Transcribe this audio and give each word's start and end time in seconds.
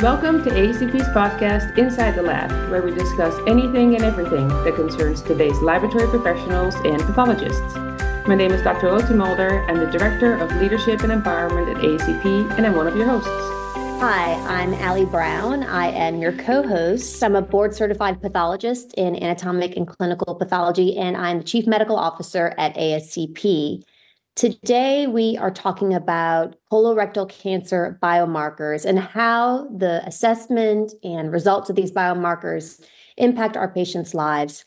Welcome 0.00 0.44
to 0.44 0.50
ASCP's 0.50 1.08
podcast, 1.08 1.78
Inside 1.78 2.16
the 2.16 2.22
Lab, 2.22 2.50
where 2.70 2.82
we 2.82 2.94
discuss 2.94 3.34
anything 3.46 3.94
and 3.94 4.04
everything 4.04 4.46
that 4.46 4.74
concerns 4.74 5.22
today's 5.22 5.58
laboratory 5.62 6.06
professionals 6.08 6.74
and 6.84 7.00
pathologists. 7.00 7.74
My 8.28 8.34
name 8.34 8.52
is 8.52 8.60
Dr. 8.60 8.92
Lotte 8.92 9.16
Mulder. 9.16 9.64
I'm 9.66 9.78
the 9.78 9.86
Director 9.86 10.34
of 10.34 10.54
Leadership 10.56 11.00
and 11.00 11.10
Empowerment 11.10 11.74
at 11.74 11.82
ACP, 11.82 12.58
and 12.58 12.66
I'm 12.66 12.76
one 12.76 12.86
of 12.86 12.94
your 12.94 13.06
hosts. 13.06 13.30
Hi, 13.98 14.34
I'm 14.46 14.74
Ali 14.86 15.06
Brown. 15.06 15.62
I 15.62 15.86
am 15.86 16.20
your 16.20 16.32
co 16.32 16.62
host. 16.62 17.24
I'm 17.24 17.34
a 17.34 17.40
board 17.40 17.74
certified 17.74 18.20
pathologist 18.20 18.92
in 18.98 19.16
anatomic 19.16 19.78
and 19.78 19.88
clinical 19.88 20.34
pathology, 20.34 20.98
and 20.98 21.16
I'm 21.16 21.38
the 21.38 21.44
Chief 21.44 21.66
Medical 21.66 21.96
Officer 21.96 22.52
at 22.58 22.76
ASCP. 22.76 23.82
Today, 24.36 25.06
we 25.06 25.38
are 25.38 25.50
talking 25.50 25.94
about 25.94 26.56
colorectal 26.70 27.26
cancer 27.26 27.98
biomarkers 28.02 28.84
and 28.84 28.98
how 28.98 29.66
the 29.74 30.06
assessment 30.06 30.92
and 31.02 31.32
results 31.32 31.70
of 31.70 31.76
these 31.76 31.90
biomarkers 31.90 32.84
impact 33.16 33.56
our 33.56 33.72
patients' 33.72 34.12
lives. 34.12 34.66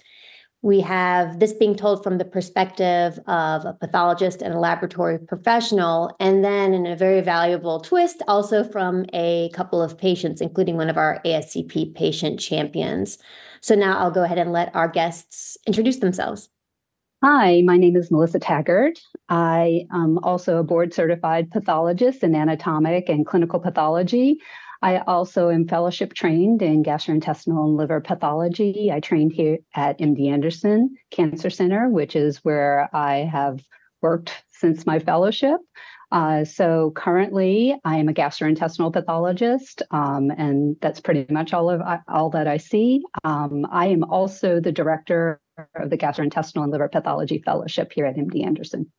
We 0.63 0.81
have 0.81 1.39
this 1.39 1.53
being 1.53 1.75
told 1.75 2.03
from 2.03 2.17
the 2.17 2.25
perspective 2.25 3.19
of 3.27 3.63
a 3.63 3.77
pathologist 3.79 4.41
and 4.41 4.55
a 4.55 4.59
laboratory 4.59 5.19
professional, 5.19 6.15
and 6.19 6.43
then 6.43 6.73
in 6.73 6.87
a 6.87 6.95
very 6.95 7.21
valuable 7.21 7.79
twist, 7.79 8.23
also 8.27 8.63
from 8.63 9.05
a 9.13 9.51
couple 9.53 9.83
of 9.83 9.99
patients, 9.99 10.41
including 10.41 10.77
one 10.77 10.89
of 10.89 10.97
our 10.97 11.21
ASCP 11.23 11.93
patient 11.93 12.39
champions. 12.39 13.19
So 13.61 13.75
now 13.75 13.99
I'll 13.99 14.09
go 14.09 14.23
ahead 14.23 14.39
and 14.39 14.51
let 14.51 14.75
our 14.75 14.87
guests 14.87 15.59
introduce 15.67 15.97
themselves. 15.97 16.49
Hi, 17.21 17.61
my 17.65 17.75
name 17.75 17.97
is 17.97 18.11
Melissa 18.11 18.39
Taggart. 18.39 18.97
I 19.27 19.81
am 19.91 20.19
also 20.19 20.55
a 20.57 20.63
board 20.63 20.93
certified 20.93 21.51
pathologist 21.51 22.23
in 22.23 22.33
anatomic 22.33 23.09
and 23.09 23.25
clinical 23.25 23.59
pathology. 23.59 24.37
I 24.81 24.99
also 24.99 25.49
am 25.49 25.67
fellowship 25.67 26.13
trained 26.13 26.61
in 26.61 26.81
gastrointestinal 26.81 27.65
and 27.65 27.75
liver 27.75 27.99
pathology. 27.99 28.89
I 28.89 29.01
trained 29.01 29.33
here 29.33 29.57
at 29.75 29.99
MD 29.99 30.31
Anderson 30.31 30.95
Cancer 31.11 31.49
Center, 31.49 31.89
which 31.89 32.15
is 32.15 32.37
where 32.45 32.89
I 32.95 33.17
have 33.29 33.59
worked 34.01 34.41
since 34.51 34.85
my 34.85 34.99
fellowship. 34.99 35.59
Uh, 36.11 36.43
so 36.43 36.91
currently, 36.95 37.75
I 37.85 37.97
am 37.97 38.09
a 38.09 38.13
gastrointestinal 38.13 38.91
pathologist, 38.91 39.83
um, 39.91 40.31
and 40.31 40.75
that's 40.81 40.99
pretty 40.99 41.31
much 41.31 41.53
all 41.53 41.69
of 41.69 41.81
all 42.07 42.31
that 42.31 42.47
I 42.47 42.57
see. 42.57 43.03
Um, 43.23 43.67
I 43.71 43.87
am 43.87 44.03
also 44.03 44.59
the 44.59 44.71
director 44.71 45.39
of 45.75 45.89
the 45.89 45.97
Gastrointestinal 45.97 46.63
and 46.63 46.71
Liver 46.71 46.89
Pathology 46.89 47.41
Fellowship 47.45 47.91
here 47.93 48.05
at 48.05 48.15
MD 48.15 48.45
Anderson. 48.45 48.91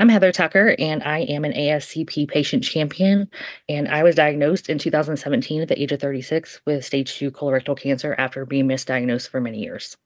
I'm 0.00 0.08
Heather 0.08 0.32
Tucker, 0.32 0.74
and 0.78 1.02
I 1.04 1.20
am 1.20 1.44
an 1.44 1.52
ASCP 1.52 2.28
patient 2.28 2.64
champion. 2.64 3.30
And 3.68 3.86
I 3.86 4.02
was 4.02 4.16
diagnosed 4.16 4.68
in 4.68 4.76
2017 4.76 5.62
at 5.62 5.68
the 5.68 5.80
age 5.80 5.92
of 5.92 6.00
36 6.00 6.60
with 6.66 6.84
stage 6.84 7.16
two 7.16 7.30
colorectal 7.30 7.78
cancer 7.78 8.14
after 8.18 8.44
being 8.44 8.66
misdiagnosed 8.66 9.28
for 9.28 9.40
many 9.40 9.60
years. 9.60 9.96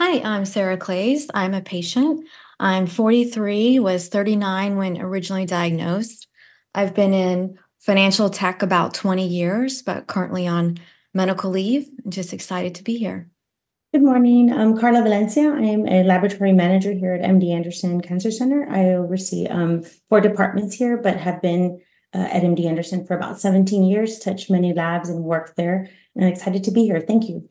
Hi, 0.00 0.20
I'm 0.20 0.46
Sarah 0.46 0.78
Claeys. 0.78 1.26
I'm 1.34 1.52
a 1.52 1.60
patient. 1.60 2.24
I'm 2.60 2.86
43, 2.88 3.78
was 3.78 4.08
39 4.08 4.76
when 4.76 5.00
originally 5.00 5.46
diagnosed. 5.46 6.26
I've 6.74 6.94
been 6.94 7.12
in 7.12 7.58
financial 7.78 8.30
tech 8.30 8.62
about 8.62 8.94
20 8.94 9.26
years, 9.26 9.82
but 9.82 10.08
currently 10.08 10.48
on 10.48 10.78
medical 11.14 11.50
leave. 11.50 11.88
I'm 12.04 12.10
just 12.10 12.32
excited 12.32 12.74
to 12.74 12.82
be 12.82 12.96
here. 12.96 13.30
Good 13.92 14.02
morning. 14.02 14.52
I'm 14.52 14.76
Karla 14.76 15.02
Valencia. 15.02 15.50
I 15.50 15.62
am 15.62 15.86
a 15.86 16.02
laboratory 16.02 16.52
manager 16.52 16.92
here 16.92 17.14
at 17.14 17.22
MD 17.22 17.54
Anderson 17.54 18.00
Cancer 18.00 18.32
Center. 18.32 18.68
I 18.68 18.86
oversee 18.94 19.46
um, 19.46 19.82
four 20.08 20.20
departments 20.20 20.74
here, 20.74 20.96
but 20.96 21.16
have 21.16 21.40
been 21.40 21.80
uh, 22.12 22.18
at 22.18 22.42
MD 22.42 22.66
Anderson 22.66 23.06
for 23.06 23.16
about 23.16 23.40
17 23.40 23.84
years, 23.84 24.18
touched 24.18 24.50
many 24.50 24.74
labs 24.74 25.08
and 25.08 25.22
worked 25.22 25.56
there. 25.56 25.88
And 26.14 26.24
I'm 26.24 26.32
excited 26.32 26.64
to 26.64 26.70
be 26.72 26.84
here. 26.84 27.00
Thank 27.00 27.28
you. 27.28 27.48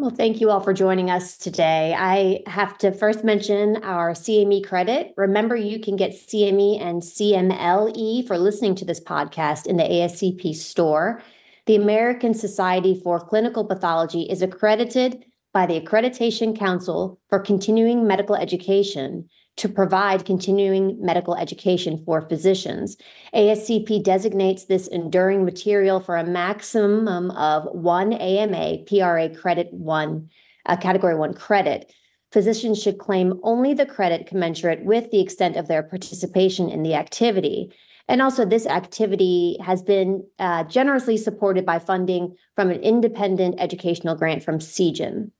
Well, 0.00 0.08
thank 0.08 0.40
you 0.40 0.48
all 0.48 0.60
for 0.60 0.72
joining 0.72 1.10
us 1.10 1.36
today. 1.36 1.94
I 1.94 2.40
have 2.50 2.78
to 2.78 2.90
first 2.90 3.22
mention 3.22 3.84
our 3.84 4.12
CME 4.12 4.66
credit. 4.66 5.12
Remember, 5.18 5.54
you 5.54 5.78
can 5.78 5.96
get 5.96 6.12
CME 6.12 6.80
and 6.80 7.02
CMLE 7.02 8.26
for 8.26 8.38
listening 8.38 8.74
to 8.76 8.86
this 8.86 8.98
podcast 8.98 9.66
in 9.66 9.76
the 9.76 9.82
ASCP 9.82 10.54
store. 10.54 11.20
The 11.66 11.76
American 11.76 12.32
Society 12.32 12.98
for 13.04 13.20
Clinical 13.20 13.66
Pathology 13.66 14.22
is 14.22 14.40
accredited 14.40 15.22
by 15.52 15.66
the 15.66 15.78
Accreditation 15.78 16.58
Council 16.58 17.20
for 17.28 17.38
Continuing 17.38 18.06
Medical 18.06 18.36
Education 18.36 19.28
to 19.60 19.68
provide 19.68 20.24
continuing 20.24 20.96
medical 21.04 21.34
education 21.34 22.02
for 22.06 22.22
physicians. 22.22 22.96
ASCP 23.34 24.02
designates 24.02 24.64
this 24.64 24.88
enduring 24.88 25.44
material 25.44 26.00
for 26.00 26.16
a 26.16 26.24
maximum 26.24 27.30
of 27.32 27.64
one 27.72 28.14
AMA 28.14 28.78
PRA 28.86 29.28
credit 29.28 29.70
one, 29.70 30.30
uh, 30.64 30.78
category 30.78 31.14
one 31.14 31.34
credit. 31.34 31.92
Physicians 32.32 32.82
should 32.82 32.98
claim 32.98 33.38
only 33.42 33.74
the 33.74 33.84
credit 33.84 34.26
commensurate 34.26 34.82
with 34.86 35.10
the 35.10 35.20
extent 35.20 35.56
of 35.56 35.68
their 35.68 35.82
participation 35.82 36.70
in 36.70 36.82
the 36.82 36.94
activity. 36.94 37.70
And 38.08 38.22
also, 38.22 38.46
this 38.46 38.66
activity 38.66 39.58
has 39.60 39.82
been 39.82 40.26
uh, 40.38 40.64
generously 40.64 41.18
supported 41.18 41.66
by 41.66 41.80
funding 41.80 42.34
from 42.56 42.70
an 42.70 42.80
independent 42.80 43.56
educational 43.58 44.14
grant 44.14 44.42
from 44.42 44.58
Seagen. 44.58 45.32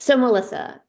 So, 0.00 0.16
Melissa, 0.16 0.82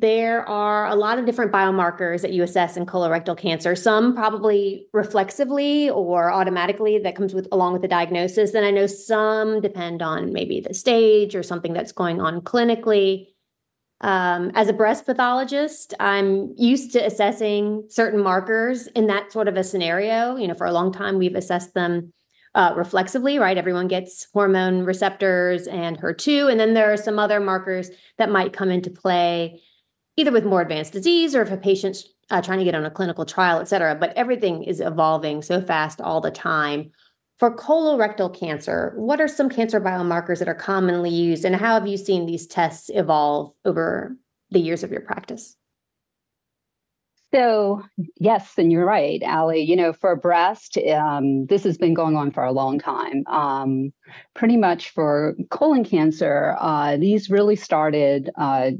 there 0.00 0.48
are 0.48 0.86
a 0.86 0.94
lot 0.94 1.18
of 1.18 1.26
different 1.26 1.52
biomarkers 1.52 2.22
that 2.22 2.32
you 2.32 2.42
assess 2.42 2.76
in 2.76 2.86
colorectal 2.86 3.36
cancer. 3.36 3.74
Some 3.74 4.14
probably 4.14 4.86
reflexively 4.92 5.90
or 5.90 6.32
automatically 6.32 6.98
that 6.98 7.16
comes 7.16 7.34
with 7.34 7.48
along 7.52 7.74
with 7.74 7.82
the 7.82 7.88
diagnosis. 7.88 8.54
and 8.54 8.64
I 8.64 8.70
know 8.70 8.86
some 8.86 9.60
depend 9.60 10.02
on 10.02 10.32
maybe 10.32 10.60
the 10.60 10.74
stage 10.74 11.34
or 11.34 11.42
something 11.42 11.72
that's 11.72 11.92
going 11.92 12.20
on 12.20 12.40
clinically. 12.40 13.28
Um, 14.00 14.50
as 14.54 14.68
a 14.68 14.72
breast 14.72 15.06
pathologist, 15.06 15.94
I'm 16.00 16.54
used 16.56 16.92
to 16.92 17.04
assessing 17.04 17.84
certain 17.88 18.20
markers 18.20 18.88
in 18.88 19.06
that 19.06 19.30
sort 19.30 19.46
of 19.46 19.56
a 19.56 19.62
scenario. 19.62 20.36
You 20.36 20.48
know, 20.48 20.54
for 20.54 20.66
a 20.66 20.72
long 20.72 20.92
time, 20.92 21.18
we've 21.18 21.36
assessed 21.36 21.74
them 21.74 22.12
uh, 22.54 22.74
reflexively, 22.76 23.38
right? 23.38 23.56
Everyone 23.56 23.88
gets 23.88 24.26
hormone 24.32 24.84
receptors 24.84 25.66
and 25.66 25.98
HER2. 26.00 26.50
And 26.50 26.60
then 26.60 26.74
there 26.74 26.92
are 26.92 26.96
some 26.96 27.18
other 27.18 27.40
markers 27.40 27.90
that 28.18 28.30
might 28.30 28.52
come 28.52 28.70
into 28.70 28.90
play 28.90 29.62
either 30.16 30.32
with 30.32 30.44
more 30.44 30.60
advanced 30.60 30.92
disease 30.92 31.34
or 31.34 31.42
if 31.42 31.50
a 31.50 31.56
patient's 31.56 32.08
uh, 32.30 32.40
trying 32.40 32.58
to 32.58 32.64
get 32.64 32.74
on 32.74 32.84
a 32.84 32.90
clinical 32.90 33.24
trial, 33.24 33.60
et 33.60 33.68
cetera. 33.68 33.94
But 33.94 34.16
everything 34.16 34.64
is 34.64 34.80
evolving 34.80 35.42
so 35.42 35.60
fast 35.60 36.00
all 36.00 36.20
the 36.20 36.30
time. 36.30 36.90
For 37.38 37.54
colorectal 37.56 38.32
cancer, 38.32 38.92
what 38.96 39.20
are 39.20 39.26
some 39.26 39.48
cancer 39.48 39.80
biomarkers 39.80 40.38
that 40.38 40.48
are 40.48 40.54
commonly 40.54 41.10
used, 41.10 41.44
and 41.44 41.56
how 41.56 41.74
have 41.74 41.88
you 41.88 41.96
seen 41.96 42.26
these 42.26 42.46
tests 42.46 42.88
evolve 42.94 43.52
over 43.64 44.16
the 44.50 44.60
years 44.60 44.84
of 44.84 44.92
your 44.92 45.00
practice? 45.00 45.56
So, 47.34 47.82
yes, 48.20 48.52
and 48.58 48.70
you're 48.70 48.84
right, 48.84 49.22
Ali. 49.24 49.62
You 49.62 49.74
know, 49.74 49.94
for 49.94 50.14
breast, 50.14 50.76
um, 50.76 51.46
this 51.46 51.64
has 51.64 51.78
been 51.78 51.94
going 51.94 52.14
on 52.14 52.30
for 52.30 52.44
a 52.44 52.52
long 52.52 52.78
time. 52.78 53.24
Um, 53.26 53.92
pretty 54.34 54.58
much 54.58 54.90
for 54.90 55.34
colon 55.50 55.82
cancer, 55.82 56.54
uh, 56.60 56.98
these 56.98 57.30
really 57.30 57.56
started 57.56 58.30
uh, 58.36 58.72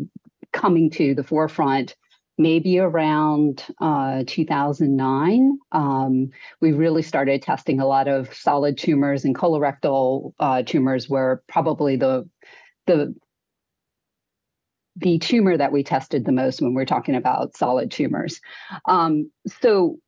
coming 0.52 0.90
to 0.90 1.14
the 1.14 1.24
forefront 1.24 1.96
maybe 2.38 2.78
around 2.78 3.64
uh, 3.80 4.24
2009. 4.26 5.58
Um, 5.70 6.30
we 6.60 6.72
really 6.72 7.02
started 7.02 7.42
testing 7.42 7.80
a 7.80 7.86
lot 7.86 8.08
of 8.08 8.32
solid 8.34 8.78
tumors, 8.78 9.24
and 9.24 9.34
colorectal 9.34 10.32
uh, 10.40 10.62
tumors 10.62 11.08
were 11.08 11.42
probably 11.48 11.96
the 11.96 12.28
the 12.86 13.14
the 14.96 15.18
tumor 15.18 15.56
that 15.56 15.72
we 15.72 15.82
tested 15.82 16.24
the 16.24 16.32
most 16.32 16.60
when 16.60 16.74
we're 16.74 16.84
talking 16.84 17.14
about 17.14 17.56
solid 17.56 17.90
tumors. 17.90 18.40
Um, 18.86 19.30
so 19.60 19.98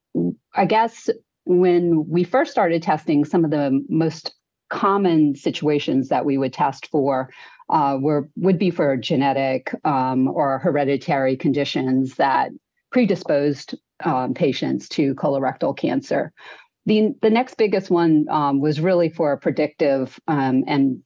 I 0.55 0.67
guess 0.67 1.09
when 1.45 2.07
we 2.09 2.25
first 2.25 2.53
started 2.53 2.83
testing, 2.83 3.25
some 3.25 3.45
of 3.45 3.51
the 3.51 3.83
most 3.89 4.35
common 4.71 5.37
situations 5.37 6.09
that 6.09 6.25
we 6.25 6.37
would 6.37 6.53
test 6.53 6.89
for 6.89 7.31
uh, 7.69 7.99
were 8.01 8.29
would 8.37 8.59
be 8.59 8.71
for 8.71 8.97
genetic 8.97 9.75
um, 9.85 10.29
or 10.29 10.59
hereditary 10.59 11.37
conditions 11.37 12.17
that 12.17 12.51
predisposed 12.91 13.75
um, 14.05 14.35
patients 14.35 14.89
to 14.89 15.15
colorectal 15.15 15.77
cancer. 15.77 16.33
The, 16.87 17.15
the 17.23 17.31
next 17.31 17.57
biggest 17.57 17.91
one 17.91 18.27
um, 18.31 18.61
was 18.61 18.81
really 18.81 19.09
for 19.09 19.37
predictive 19.39 20.19
um, 20.29 20.65
and 20.67 21.03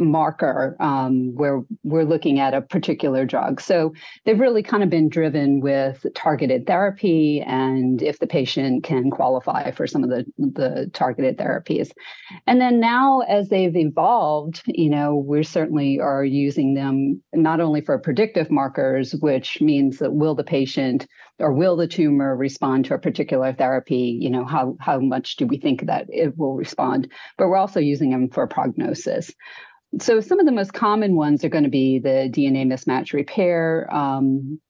marker 0.00 0.76
um, 0.80 1.34
where 1.34 1.62
we're 1.82 2.04
looking 2.04 2.38
at 2.40 2.54
a 2.54 2.60
particular 2.60 3.24
drug. 3.24 3.60
So 3.60 3.92
they've 4.24 4.38
really 4.38 4.62
kind 4.62 4.82
of 4.82 4.90
been 4.90 5.08
driven 5.08 5.60
with 5.60 6.06
targeted 6.14 6.66
therapy 6.66 7.42
and 7.46 8.02
if 8.02 8.18
the 8.18 8.26
patient 8.26 8.84
can 8.84 9.10
qualify 9.10 9.70
for 9.70 9.86
some 9.86 10.04
of 10.04 10.10
the, 10.10 10.24
the 10.38 10.90
targeted 10.92 11.38
therapies. 11.38 11.90
And 12.46 12.60
then 12.60 12.80
now, 12.80 13.20
as 13.20 13.48
they've 13.48 13.76
evolved, 13.76 14.62
you 14.66 14.90
know, 14.90 15.16
we 15.16 15.42
certainly 15.42 16.00
are 16.00 16.24
using 16.24 16.74
them 16.74 17.22
not 17.32 17.60
only 17.60 17.80
for 17.80 17.98
predictive 17.98 18.50
markers, 18.50 19.14
which 19.20 19.60
means 19.60 19.98
that 19.98 20.14
will 20.14 20.34
the 20.34 20.44
patient 20.44 21.06
or 21.40 21.52
will 21.52 21.76
the 21.76 21.88
tumor 21.88 22.36
respond 22.36 22.84
to 22.84 22.94
a 22.94 22.98
particular 22.98 23.52
therapy? 23.52 24.18
You 24.20 24.30
know, 24.30 24.44
how 24.44 24.76
how 24.80 25.00
much 25.00 25.36
do 25.36 25.46
we 25.46 25.58
think 25.58 25.86
that 25.86 26.06
it 26.08 26.36
will 26.38 26.54
respond? 26.54 27.10
But 27.36 27.48
we're 27.48 27.56
also 27.56 27.80
using 27.80 28.10
them 28.10 28.28
for 28.28 28.46
prognosis. 28.46 29.32
So 29.98 30.20
some 30.20 30.38
of 30.38 30.46
the 30.46 30.52
most 30.52 30.72
common 30.72 31.16
ones 31.16 31.44
are 31.44 31.48
going 31.48 31.64
to 31.64 31.70
be 31.70 31.98
the 31.98 32.30
DNA 32.32 32.64
mismatch 32.66 33.12
repair. 33.12 33.92
Um, 33.92 34.60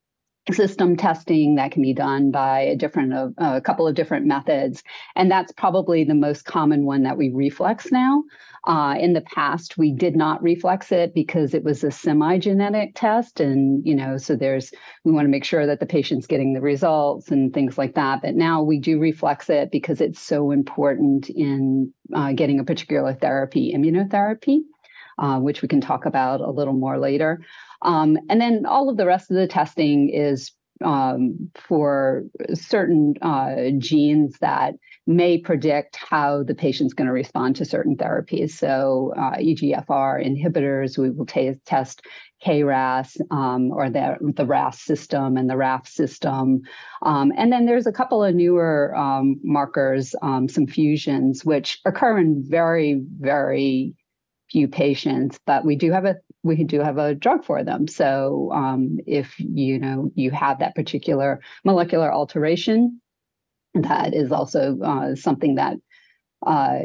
system 0.52 0.96
testing 0.96 1.56
that 1.56 1.70
can 1.70 1.82
be 1.82 1.94
done 1.94 2.30
by 2.30 2.60
a 2.60 2.76
different 2.76 3.12
uh, 3.12 3.30
a 3.38 3.60
couple 3.60 3.86
of 3.86 3.94
different 3.94 4.26
methods. 4.26 4.82
And 5.14 5.30
that's 5.30 5.52
probably 5.52 6.04
the 6.04 6.14
most 6.14 6.44
common 6.44 6.84
one 6.84 7.02
that 7.04 7.16
we 7.16 7.30
reflex 7.30 7.92
now. 7.92 8.24
Uh, 8.66 8.94
in 8.98 9.14
the 9.14 9.22
past 9.22 9.78
we 9.78 9.90
did 9.90 10.14
not 10.14 10.42
reflex 10.42 10.92
it 10.92 11.14
because 11.14 11.54
it 11.54 11.64
was 11.64 11.82
a 11.82 11.90
semi-genetic 11.90 12.92
test 12.94 13.40
and 13.40 13.86
you 13.86 13.94
know 13.94 14.18
so 14.18 14.36
there's 14.36 14.70
we 15.02 15.12
want 15.12 15.24
to 15.24 15.30
make 15.30 15.44
sure 15.44 15.66
that 15.66 15.80
the 15.80 15.86
patient's 15.86 16.26
getting 16.26 16.52
the 16.52 16.60
results 16.60 17.30
and 17.30 17.54
things 17.54 17.78
like 17.78 17.94
that. 17.94 18.20
But 18.22 18.34
now 18.34 18.62
we 18.62 18.78
do 18.78 18.98
reflex 18.98 19.48
it 19.48 19.70
because 19.70 20.02
it's 20.02 20.20
so 20.20 20.50
important 20.50 21.30
in 21.30 21.92
uh, 22.14 22.32
getting 22.32 22.60
a 22.60 22.64
particular 22.64 23.14
therapy 23.14 23.72
immunotherapy 23.74 24.60
uh, 25.20 25.38
which 25.38 25.62
we 25.62 25.68
can 25.68 25.80
talk 25.80 26.06
about 26.06 26.40
a 26.40 26.50
little 26.50 26.72
more 26.72 26.98
later 26.98 27.40
um, 27.82 28.18
and 28.28 28.40
then 28.40 28.66
all 28.66 28.88
of 28.88 28.96
the 28.96 29.06
rest 29.06 29.30
of 29.30 29.36
the 29.36 29.46
testing 29.46 30.10
is 30.10 30.52
um, 30.84 31.50
for 31.54 32.24
certain 32.54 33.14
uh, 33.22 33.70
genes 33.78 34.38
that 34.40 34.74
may 35.06 35.38
predict 35.38 35.96
how 35.96 36.42
the 36.42 36.54
patient's 36.54 36.94
going 36.94 37.06
to 37.06 37.12
respond 37.12 37.56
to 37.56 37.64
certain 37.64 37.96
therapies. 37.96 38.52
So, 38.52 39.12
uh, 39.16 39.36
EGFR 39.36 40.24
inhibitors, 40.24 40.96
we 40.96 41.10
will 41.10 41.26
t- 41.26 41.54
test 41.66 42.02
KRAS 42.44 43.20
um, 43.30 43.70
or 43.72 43.90
the, 43.90 44.16
the 44.34 44.46
RAS 44.46 44.80
system 44.80 45.36
and 45.36 45.50
the 45.50 45.56
RAF 45.56 45.86
system. 45.86 46.62
Um, 47.02 47.32
and 47.36 47.52
then 47.52 47.66
there's 47.66 47.86
a 47.86 47.92
couple 47.92 48.24
of 48.24 48.34
newer 48.34 48.94
um, 48.96 49.38
markers, 49.42 50.14
um, 50.22 50.48
some 50.48 50.66
fusions, 50.66 51.44
which 51.44 51.80
occur 51.84 52.18
in 52.18 52.42
very, 52.46 53.02
very 53.18 53.94
few 54.50 54.68
patients, 54.68 55.38
but 55.46 55.64
we 55.64 55.76
do 55.76 55.92
have 55.92 56.04
a 56.04 56.16
we 56.42 56.64
do 56.64 56.80
have 56.80 56.98
a 56.98 57.14
drug 57.14 57.44
for 57.44 57.62
them. 57.62 57.86
So 57.86 58.50
um, 58.52 58.98
if 59.06 59.38
you 59.38 59.78
know 59.78 60.10
you 60.14 60.30
have 60.30 60.58
that 60.60 60.74
particular 60.74 61.40
molecular 61.64 62.12
alteration, 62.12 63.00
that 63.74 64.14
is 64.14 64.32
also 64.32 64.78
uh, 64.80 65.14
something 65.14 65.56
that 65.56 65.76
uh, 66.46 66.78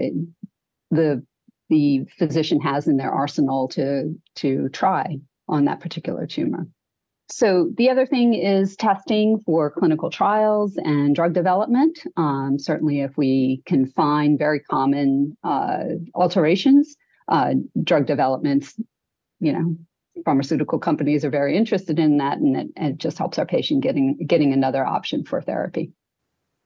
the 0.92 1.26
the 1.70 2.06
physician 2.18 2.62
has 2.62 2.88
in 2.88 2.98
their 2.98 3.12
arsenal 3.12 3.68
to 3.70 4.16
to 4.36 4.70
try 4.70 5.18
on 5.48 5.66
that 5.66 5.80
particular 5.80 6.28
tumor. 6.28 6.68
So 7.32 7.72
the 7.76 7.90
other 7.90 8.06
thing 8.06 8.36
is 8.36 8.76
testing 8.76 9.40
for 9.40 9.72
clinical 9.72 10.12
trials 10.12 10.78
and 10.78 11.16
drug 11.16 11.34
development. 11.34 11.98
Um, 12.18 12.58
certainly, 12.60 13.02
if 13.02 13.18
we 13.18 13.64
can 13.66 13.88
find 13.88 14.38
very 14.38 14.60
common 14.60 15.36
uh, 15.44 15.86
alterations, 16.14 16.96
uh, 17.28 17.54
drug 17.84 18.06
developments 18.06 18.76
you 19.40 19.52
know 19.52 19.76
pharmaceutical 20.24 20.80
companies 20.80 21.26
are 21.26 21.30
very 21.30 21.58
interested 21.58 22.00
in 22.00 22.18
that 22.18 22.38
and 22.38 22.56
it, 22.56 22.68
it 22.76 22.98
just 22.98 23.18
helps 23.18 23.38
our 23.38 23.46
patient 23.46 23.84
getting 23.84 24.18
getting 24.26 24.54
another 24.54 24.86
option 24.86 25.24
for 25.24 25.42
therapy. 25.42 25.92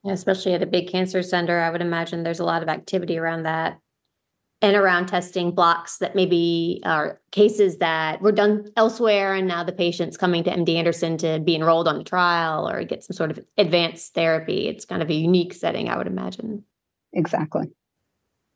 Especially 0.06 0.54
at 0.54 0.64
a 0.64 0.68
big 0.68 0.88
cancer 0.88 1.22
center 1.22 1.60
i 1.60 1.70
would 1.70 1.82
imagine 1.82 2.24
there's 2.24 2.40
a 2.40 2.46
lot 2.46 2.64
of 2.64 2.70
activity 2.70 3.18
around 3.18 3.44
that 3.44 3.80
and 4.62 4.76
around 4.76 5.08
testing 5.08 5.52
blocks 5.52 5.98
that 5.98 6.16
maybe 6.16 6.82
are 6.86 7.20
cases 7.32 7.78
that 7.78 8.22
were 8.22 8.32
done 8.32 8.70
elsewhere 8.76 9.34
and 9.34 9.48
now 9.48 9.64
the 9.64 9.72
patient's 9.72 10.16
coming 10.16 10.44
to 10.44 10.52
md 10.52 10.70
anderson 10.76 11.18
to 11.18 11.40
be 11.40 11.56
enrolled 11.56 11.88
on 11.88 11.98
the 11.98 12.04
trial 12.04 12.70
or 12.70 12.84
get 12.84 13.04
some 13.04 13.16
sort 13.16 13.32
of 13.32 13.40
advanced 13.58 14.14
therapy. 14.14 14.68
It's 14.68 14.86
kind 14.86 15.02
of 15.02 15.10
a 15.10 15.14
unique 15.14 15.54
setting 15.54 15.90
i 15.90 15.98
would 15.98 16.08
imagine. 16.08 16.64
Exactly 17.12 17.70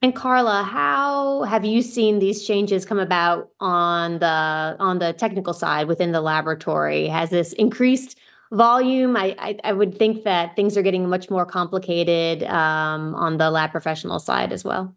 and 0.04 0.14
Karla, 0.14 0.64
how 0.64 1.44
have 1.44 1.64
you 1.64 1.82
seen 1.82 2.20
these 2.20 2.46
changes 2.46 2.86
come 2.86 3.00
about 3.00 3.52
on 3.62 4.20
the 4.20 4.76
on 4.78 5.00
the 5.00 5.14
technical 5.14 5.54
side 5.54 5.88
within 5.88 6.12
the 6.12 6.20
laboratory? 6.20 7.08
Has 7.08 7.30
this 7.30 7.54
increased 7.54 8.20
volume? 8.52 9.16
I 9.16 9.34
I, 9.40 9.58
I 9.64 9.72
would 9.72 9.98
think 9.98 10.26
that 10.26 10.58
things 10.58 10.76
are 10.76 10.82
getting 10.82 11.08
much 11.08 11.30
more 11.30 11.46
complicated 11.46 12.44
um, 12.44 13.16
on 13.16 13.38
the 13.38 13.50
lab 13.50 13.72
professional 13.72 14.20
side 14.20 14.52
as 14.52 14.66
well. 14.66 14.94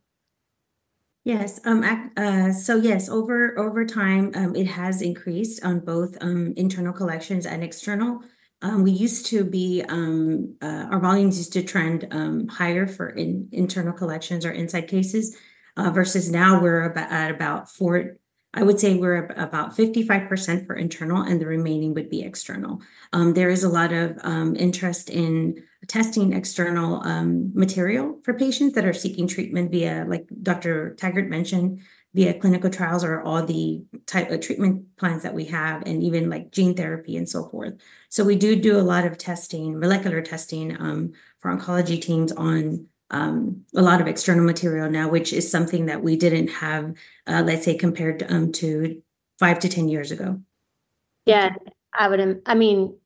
Yes. 1.22 1.60
Um. 1.64 1.84
Uh. 2.16 2.52
So 2.52 2.74
yes, 2.74 3.08
over 3.08 3.56
over 3.56 3.86
time, 3.86 4.32
um, 4.34 4.56
it 4.56 4.66
has 4.66 5.02
increased 5.02 5.64
on 5.64 5.80
both 5.80 6.16
um 6.20 6.52
internal 6.56 6.92
collections 6.92 7.46
and 7.46 7.62
external. 7.62 8.22
Um, 8.62 8.82
we 8.82 8.90
used 8.90 9.26
to 9.26 9.44
be, 9.44 9.82
um, 9.88 10.56
uh, 10.62 10.86
our 10.90 11.00
volumes 11.00 11.38
used 11.38 11.52
to 11.54 11.62
trend 11.62 12.08
um, 12.10 12.48
higher 12.48 12.86
for 12.86 13.08
in, 13.10 13.48
internal 13.52 13.92
collections 13.92 14.46
or 14.46 14.50
inside 14.50 14.88
cases, 14.88 15.36
uh, 15.76 15.90
versus 15.90 16.30
now 16.30 16.60
we're 16.60 16.84
about, 16.84 17.10
at 17.10 17.30
about 17.30 17.70
four. 17.70 18.16
I 18.54 18.62
would 18.62 18.80
say 18.80 18.94
we're 18.94 19.26
about 19.36 19.76
55% 19.76 20.66
for 20.66 20.74
internal 20.74 21.22
and 21.22 21.38
the 21.38 21.46
remaining 21.46 21.92
would 21.92 22.08
be 22.08 22.22
external. 22.22 22.80
Um, 23.12 23.34
there 23.34 23.50
is 23.50 23.62
a 23.62 23.68
lot 23.68 23.92
of 23.92 24.16
um, 24.22 24.56
interest 24.56 25.10
in 25.10 25.62
testing 25.88 26.32
external 26.32 27.06
um, 27.06 27.52
material 27.54 28.18
for 28.24 28.32
patients 28.32 28.74
that 28.74 28.86
are 28.86 28.94
seeking 28.94 29.28
treatment 29.28 29.70
via, 29.70 30.06
like 30.08 30.26
Dr. 30.42 30.94
Taggart 30.94 31.28
mentioned, 31.28 31.82
via 32.16 32.32
clinical 32.32 32.70
trials 32.70 33.04
or 33.04 33.20
all 33.20 33.44
the 33.44 33.84
type 34.06 34.30
of 34.30 34.40
treatment 34.40 34.96
plans 34.96 35.22
that 35.22 35.34
we 35.34 35.44
have 35.44 35.82
and 35.86 36.02
even 36.02 36.30
like 36.30 36.50
gene 36.50 36.74
therapy 36.74 37.14
and 37.14 37.28
so 37.28 37.44
forth. 37.44 37.74
So 38.08 38.24
we 38.24 38.36
do 38.36 38.56
do 38.56 38.78
a 38.78 38.80
lot 38.80 39.04
of 39.04 39.18
testing 39.18 39.78
molecular 39.78 40.22
testing 40.22 40.80
um, 40.80 41.12
for 41.38 41.54
oncology 41.54 42.00
teams 42.00 42.32
on 42.32 42.86
um, 43.10 43.64
a 43.74 43.82
lot 43.82 44.00
of 44.00 44.08
external 44.08 44.44
material 44.44 44.90
now 44.90 45.08
which 45.08 45.32
is 45.32 45.48
something 45.48 45.86
that 45.86 46.02
we 46.02 46.16
didn't 46.16 46.48
have 46.48 46.96
uh, 47.28 47.42
let's 47.46 47.64
say 47.64 47.76
compared 47.76 48.24
um, 48.28 48.50
to 48.50 49.00
five 49.38 49.60
to 49.60 49.68
ten 49.68 49.88
years 49.88 50.10
ago. 50.10 50.40
Yeah 51.26 51.54
i 51.96 52.08
would 52.08 52.42
i 52.46 52.54
mean 52.54 52.96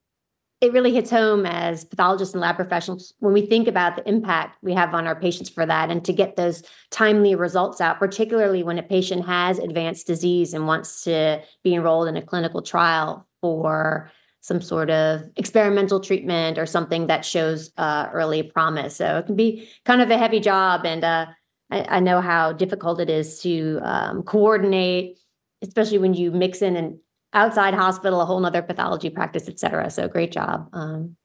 it 0.60 0.72
really 0.72 0.92
hits 0.92 1.10
home 1.10 1.46
as 1.46 1.84
pathologists 1.84 2.34
and 2.34 2.42
lab 2.42 2.56
professionals 2.56 3.14
when 3.20 3.32
we 3.32 3.46
think 3.46 3.66
about 3.66 3.96
the 3.96 4.06
impact 4.06 4.58
we 4.62 4.74
have 4.74 4.92
on 4.94 5.06
our 5.06 5.18
patients 5.18 5.48
for 5.48 5.64
that 5.64 5.90
and 5.90 6.04
to 6.04 6.12
get 6.12 6.36
those 6.36 6.62
timely 6.90 7.34
results 7.34 7.80
out, 7.80 7.98
particularly 7.98 8.62
when 8.62 8.78
a 8.78 8.82
patient 8.82 9.24
has 9.24 9.58
advanced 9.58 10.06
disease 10.06 10.52
and 10.52 10.66
wants 10.66 11.02
to 11.04 11.42
be 11.64 11.74
enrolled 11.74 12.08
in 12.08 12.16
a 12.16 12.22
clinical 12.22 12.60
trial 12.60 13.26
for 13.40 14.10
some 14.42 14.60
sort 14.60 14.90
of 14.90 15.22
experimental 15.36 16.00
treatment 16.00 16.58
or 16.58 16.66
something 16.66 17.06
that 17.06 17.24
shows 17.24 17.70
uh, 17.78 18.08
early 18.12 18.42
promise. 18.42 18.96
So 18.96 19.18
it 19.18 19.26
can 19.26 19.36
be 19.36 19.68
kind 19.84 20.02
of 20.02 20.10
a 20.10 20.18
heavy 20.18 20.40
job. 20.40 20.84
And 20.84 21.04
uh, 21.04 21.26
I, 21.70 21.96
I, 21.96 22.00
know 22.00 22.20
how 22.22 22.52
difficult 22.52 23.00
it 23.00 23.10
is 23.10 23.40
to 23.42 23.80
um, 23.82 24.22
coordinate, 24.22 25.18
especially 25.62 25.98
when 25.98 26.14
you 26.14 26.30
mix 26.30 26.62
in 26.62 26.76
an 26.76 27.00
outside 27.32 27.74
hospital, 27.74 28.20
a 28.20 28.26
whole 28.26 28.40
nother 28.40 28.62
pathology 28.62 29.10
practice, 29.10 29.48
et 29.48 29.58
cetera. 29.58 29.90
So 29.90 30.08
great 30.08 30.32
job. 30.32 30.68
Um, 30.72 31.16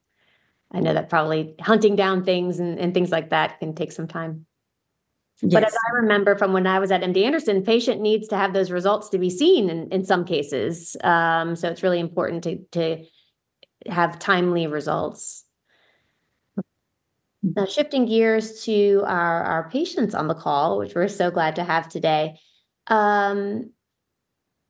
I 0.72 0.80
know 0.80 0.94
that 0.94 1.10
probably 1.10 1.56
hunting 1.60 1.96
down 1.96 2.24
things 2.24 2.60
and, 2.60 2.78
and 2.80 2.94
things 2.94 3.12
like 3.12 3.30
that 3.30 3.60
can 3.60 3.76
take 3.76 3.92
some 3.92 4.08
time. 4.08 4.46
Yes. 5.42 5.54
But 5.54 5.64
as 5.66 5.74
I 5.74 5.96
remember 5.96 6.38
from 6.38 6.54
when 6.54 6.66
I 6.66 6.80
was 6.80 6.92
at 6.92 7.02
MD 7.02 7.24
Anderson, 7.24 7.64
patient 7.64 8.02
needs 8.02 8.28
to 8.30 8.38
have 8.38 8.54
those 8.54 8.72
results 8.72 9.10
to 9.10 9.18
be 9.18 9.30
seen 9.30 9.70
in, 9.70 9.90
in 9.92 10.06
some 10.06 10.24
cases. 10.26 10.96
Um, 11.04 11.56
so 11.56 11.70
it's 11.70 11.84
really 11.84 12.00
important 12.00 12.44
to, 12.46 12.60
to 12.72 13.06
have 13.88 14.18
timely 14.18 14.68
results. 14.68 15.44
Now, 17.44 17.66
shifting 17.66 18.06
gears 18.06 18.64
to 18.64 19.04
our, 19.06 19.44
our 19.44 19.70
patients 19.70 20.16
on 20.16 20.28
the 20.28 20.34
call, 20.34 20.80
which 20.80 20.96
we're 20.96 21.08
so 21.08 21.30
glad 21.30 21.58
to 21.58 21.64
have 21.64 21.90
today. 21.90 22.40
Um, 22.88 23.72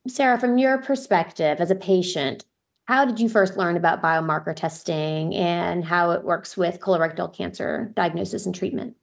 Sarah, 0.07 0.39
from 0.39 0.57
your 0.57 0.77
perspective 0.77 1.59
as 1.59 1.71
a 1.71 1.75
patient, 1.75 2.45
how 2.85 3.05
did 3.05 3.19
you 3.19 3.27
first 3.27 3.57
learn 3.57 3.77
about 3.77 4.03
biomarker 4.03 4.55
testing 4.55 5.33
and 5.33 5.83
how 5.83 6.11
it 6.11 6.23
works 6.23 6.55
with 6.55 6.79
colorectal 6.79 7.33
cancer 7.33 7.91
diagnosis 7.95 8.45
and 8.45 8.53
treatment? 8.53 8.95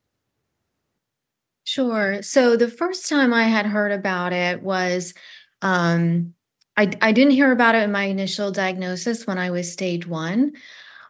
Sure. 1.64 2.23
So 2.23 2.56
the 2.56 2.68
first 2.68 3.09
time 3.09 3.35
I 3.35 3.44
had 3.44 3.66
heard 3.66 3.92
about 3.92 4.32
it 4.32 4.62
was 4.62 5.14
um, 5.62 6.35
I, 6.76 6.90
I 7.00 7.12
didn't 7.12 7.32
hear 7.32 7.52
about 7.52 7.75
it 7.75 7.82
in 7.82 7.92
my 7.92 8.04
initial 8.04 8.50
diagnosis 8.50 9.26
when 9.26 9.38
I 9.38 9.50
was 9.50 9.71
stage 9.71 10.06
one, 10.06 10.52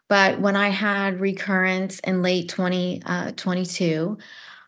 but 0.08 0.40
when 0.40 0.56
I 0.56 0.68
had 0.68 1.20
recurrence 1.20 2.00
in 2.00 2.22
late 2.22 2.48
2022, 2.48 4.18
uh, 4.18 4.22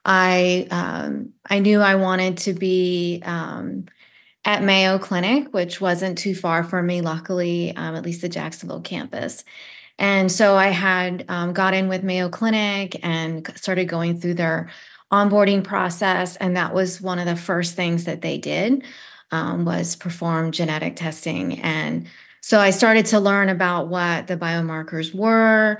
I 0.07 0.67
um, 0.71 1.31
I 1.49 1.59
knew 1.59 1.81
I 1.81 1.95
wanted 1.95 2.37
to 2.39 2.53
be 2.53 3.23
um, 3.25 3.87
at 4.45 4.63
Mayo 4.63 4.99
Clinic, 4.99 5.53
which 5.55 5.81
wasn't 5.81 6.19
too 6.19 6.35
far 6.35 6.63
from 6.65 6.87
me, 6.87 7.01
luckily, 7.01 7.75
um, 7.77 7.95
at 7.95 8.05
least 8.05 8.21
the 8.21 8.29
Jacksonville 8.29 8.83
campus. 8.83 9.45
And 9.99 10.31
so 10.31 10.57
I 10.57 10.69
had 10.69 11.25
um, 11.29 11.53
got 11.53 11.73
in 11.73 11.89
with 11.89 12.03
Mayo 12.03 12.29
Clinic 12.29 12.99
and 13.03 13.51
started 13.57 13.87
going 13.87 14.21
through 14.21 14.35
their 14.35 14.69
onboarding 15.13 15.63
process. 15.63 16.37
And 16.37 16.57
that 16.57 16.75
was 16.75 17.01
one 17.01 17.19
of 17.19 17.27
the 17.27 17.37
first 17.37 17.75
things 17.77 18.05
that 18.05 18.21
they 18.21 18.37
did 18.37 18.85
um, 19.31 19.65
was 19.65 19.97
perform 19.97 20.51
genetic 20.51 20.97
testing. 20.97 21.61
And 21.61 22.07
So 22.45 22.61
I 22.61 22.71
started 22.71 23.07
to 23.07 23.21
learn 23.21 23.49
about 23.49 23.89
what 23.89 24.27
the 24.27 24.37
biomarkers 24.37 25.15
were, 25.15 25.79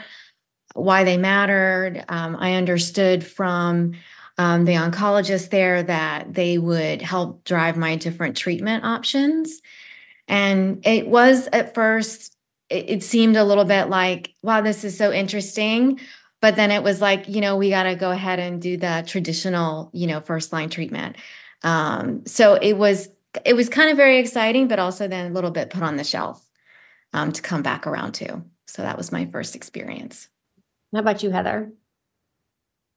why 0.73 1.05
they 1.05 1.19
mattered. 1.19 2.03
Um, 2.09 2.37
I 2.37 2.55
understood 2.55 3.23
from 3.23 3.93
um, 4.39 4.65
the 4.65 4.73
oncologist 4.73 5.51
there 5.51 5.83
that 5.83 6.35
they 6.35 6.59
would 6.59 7.03
help 7.03 7.45
drive 7.45 7.77
my 7.77 7.97
different 7.97 8.37
treatment 8.37 8.85
options. 8.85 9.61
And 10.27 10.85
it 10.87 11.07
was 11.07 11.49
at 11.53 11.75
first, 11.75 12.37
it, 12.69 12.91
it 12.91 13.03
seemed 13.03 13.37
a 13.37 13.45
little 13.45 13.65
bit 13.65 13.89
like, 13.89 14.35
wow, 14.43 14.61
this 14.61 14.85
is 14.85 14.97
so 14.97 15.13
interesting. 15.13 16.01
But 16.41 16.57
then 16.57 16.71
it 16.71 16.83
was 16.83 17.01
like, 17.01 17.29
you 17.29 17.41
know, 17.41 17.57
we 17.57 17.71
got 17.71 17.85
to 17.85 17.95
go 17.95 18.11
ahead 18.11 18.39
and 18.39 18.61
do 18.61 18.77
the 18.77 19.05
traditional, 19.07 19.91
you 19.93 20.07
know, 20.07 20.21
first 20.21 20.53
line 20.53 20.69
treatment. 20.69 21.17
Um, 21.63 22.27
so 22.27 22.55
it 22.55 22.75
was, 22.75 23.09
it 23.45 23.55
was 23.55 23.69
kind 23.69 23.91
of 23.91 23.97
very 23.97 24.19
exciting, 24.19 24.69
but 24.69 24.79
also 24.79 25.09
then 25.09 25.31
a 25.31 25.35
little 25.35 25.51
bit 25.51 25.71
put 25.71 25.83
on 25.83 25.97
the 25.97 26.05
shelf 26.05 26.47
um, 27.13 27.33
to 27.33 27.41
come 27.41 27.63
back 27.63 27.87
around 27.87 28.13
to. 28.13 28.43
So 28.67 28.83
that 28.83 28.97
was 28.97 29.13
my 29.13 29.27
first 29.27 29.57
experience. 29.57 30.29
How 30.93 31.01
about 31.01 31.23
you, 31.23 31.31
Heather? 31.31 31.73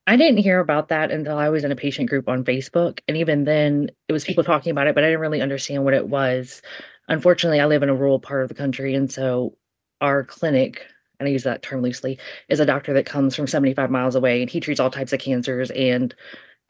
I 0.08 0.16
didn't 0.16 0.38
hear 0.38 0.58
about 0.58 0.88
that 0.88 1.10
until 1.10 1.36
I 1.36 1.50
was 1.50 1.64
in 1.64 1.70
a 1.70 1.76
patient 1.76 2.08
group 2.08 2.30
on 2.30 2.42
Facebook. 2.42 3.00
And 3.06 3.18
even 3.18 3.44
then, 3.44 3.90
it 4.08 4.14
was 4.14 4.24
people 4.24 4.42
talking 4.42 4.70
about 4.70 4.86
it, 4.86 4.94
but 4.94 5.04
I 5.04 5.08
didn't 5.08 5.20
really 5.20 5.42
understand 5.42 5.84
what 5.84 5.92
it 5.92 6.08
was. 6.08 6.62
Unfortunately, 7.08 7.60
I 7.60 7.66
live 7.66 7.82
in 7.82 7.90
a 7.90 7.94
rural 7.94 8.18
part 8.18 8.42
of 8.42 8.48
the 8.48 8.54
country. 8.54 8.94
And 8.94 9.12
so 9.12 9.58
our 10.00 10.24
clinic, 10.24 10.86
and 11.20 11.28
I 11.28 11.30
use 11.30 11.42
that 11.42 11.62
term 11.62 11.82
loosely, 11.82 12.18
is 12.48 12.58
a 12.58 12.64
doctor 12.64 12.94
that 12.94 13.04
comes 13.04 13.36
from 13.36 13.46
75 13.46 13.90
miles 13.90 14.14
away 14.14 14.40
and 14.40 14.50
he 14.50 14.60
treats 14.60 14.80
all 14.80 14.88
types 14.88 15.12
of 15.12 15.20
cancers. 15.20 15.70
And 15.72 16.14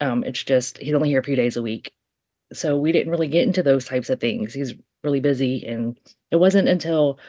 um, 0.01 0.25
it's 0.25 0.43
just, 0.43 0.77
he's 0.77 0.93
only 0.93 1.07
here 1.07 1.21
a 1.21 1.23
few 1.23 1.37
days 1.37 1.55
a 1.55 1.61
week. 1.61 1.93
So 2.51 2.75
we 2.77 2.91
didn't 2.91 3.11
really 3.11 3.29
get 3.29 3.47
into 3.47 3.63
those 3.63 3.85
types 3.85 4.09
of 4.09 4.19
things. 4.19 4.53
He's 4.53 4.73
really 5.01 5.21
busy. 5.21 5.65
And 5.65 5.97
it 6.29 6.41
wasn't 6.41 6.67
until 6.67 7.19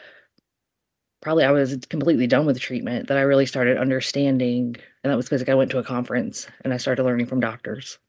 probably 1.21 1.43
I 1.43 1.51
was 1.51 1.77
completely 1.89 2.27
done 2.27 2.45
with 2.45 2.59
treatment 2.59 3.07
that 3.07 3.17
I 3.17 3.21
really 3.21 3.45
started 3.45 3.77
understanding. 3.77 4.75
And 5.03 5.11
that 5.11 5.15
was 5.15 5.25
because 5.25 5.41
like, 5.41 5.49
I 5.49 5.55
went 5.55 5.71
to 5.71 5.79
a 5.79 5.83
conference 5.83 6.47
and 6.63 6.73
I 6.73 6.77
started 6.77 7.03
learning 7.03 7.27
from 7.27 7.39
doctors. 7.39 7.99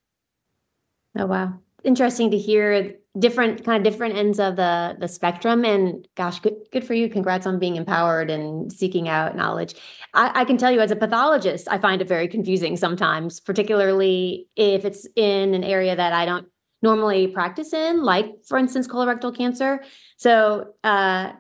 Oh 1.17 1.27
wow. 1.27 1.55
Interesting 1.85 2.31
to 2.31 2.39
hear 2.39 2.95
different 3.19 3.65
kind 3.65 3.85
of 3.85 3.93
different 3.93 4.17
ends 4.17 4.41
of 4.41 4.57
the 4.57 4.97
the 4.99 5.07
spectrum 5.07 5.65
and 5.67 6.09
gosh 6.15 6.41
good 6.41 6.55
good 6.73 6.83
for 6.83 6.95
you 6.95 7.11
congrats 7.11 7.47
on 7.47 7.59
being 7.59 7.77
empowered 7.77 8.31
and 8.31 8.73
seeking 8.73 9.07
out 9.07 9.37
knowledge 9.37 9.75
I, 10.15 10.41
I 10.41 10.45
can 10.47 10.57
tell 10.57 10.73
you 10.73 10.81
as 10.81 10.91
a 10.91 10.97
pathologist 10.97 11.69
i 11.71 11.77
find 11.77 12.01
it 12.01 12.09
very 12.09 12.27
confusing 12.27 12.75
sometimes 12.75 13.39
particularly 13.39 14.49
if 14.57 14.87
it's 14.87 15.07
in 15.15 15.53
an 15.53 15.63
area 15.63 15.95
that 15.95 16.15
i 16.15 16.25
don't 16.25 16.47
normally 16.81 17.27
practice 17.27 17.75
in 17.75 18.03
like 18.03 18.31
for 18.47 18.57
instance 18.57 18.89
colorectal 18.89 19.37
cancer 19.37 19.85
so 20.17 20.73
uh 20.83 21.33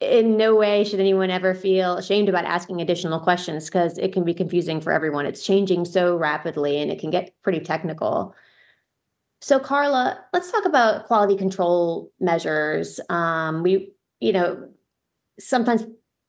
in 0.00 0.36
no 0.36 0.54
way 0.54 0.84
should 0.84 1.00
anyone 1.00 1.30
ever 1.30 1.54
feel 1.54 1.96
ashamed 1.96 2.28
about 2.28 2.44
asking 2.44 2.80
additional 2.80 3.18
questions 3.18 3.66
because 3.66 3.98
it 3.98 4.12
can 4.12 4.24
be 4.24 4.34
confusing 4.34 4.80
for 4.80 4.92
everyone. 4.92 5.26
It's 5.26 5.44
changing 5.44 5.84
so 5.84 6.16
rapidly 6.16 6.80
and 6.80 6.90
it 6.90 7.00
can 7.00 7.10
get 7.10 7.34
pretty 7.42 7.60
technical. 7.60 8.34
So, 9.40 9.58
Karla, 9.58 10.24
let's 10.32 10.50
talk 10.50 10.64
about 10.64 11.06
quality 11.06 11.36
control 11.36 12.12
measures. 12.20 13.00
Um, 13.08 13.62
we, 13.62 13.92
you 14.20 14.32
know, 14.32 14.68
sometimes 15.38 15.84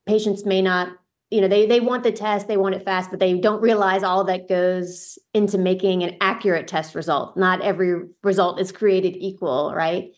patients 0.06 0.44
may 0.44 0.62
not, 0.62 0.92
you 1.30 1.40
know, 1.40 1.48
they 1.48 1.66
they 1.66 1.80
want 1.80 2.02
the 2.02 2.12
test, 2.12 2.48
they 2.48 2.56
want 2.56 2.74
it 2.74 2.84
fast, 2.84 3.10
but 3.10 3.20
they 3.20 3.38
don't 3.38 3.60
realize 3.60 4.02
all 4.02 4.24
that 4.24 4.48
goes 4.48 5.18
into 5.32 5.58
making 5.58 6.02
an 6.02 6.16
accurate 6.20 6.66
test 6.66 6.94
result. 6.94 7.36
Not 7.36 7.60
every 7.62 8.02
result 8.22 8.60
is 8.60 8.72
created 8.72 9.16
equal, 9.16 9.72
right? 9.74 10.10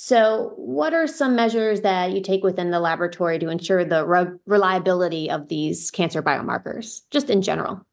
So, 0.00 0.52
what 0.54 0.94
are 0.94 1.08
some 1.08 1.34
measures 1.34 1.80
that 1.80 2.12
you 2.12 2.22
take 2.22 2.44
within 2.44 2.70
the 2.70 2.78
laboratory 2.78 3.40
to 3.40 3.48
ensure 3.48 3.84
the 3.84 4.06
re- 4.06 4.38
reliability 4.46 5.28
of 5.28 5.48
these 5.48 5.90
cancer 5.90 6.22
biomarkers, 6.22 7.00
just 7.10 7.28
in 7.28 7.42
general? 7.42 7.84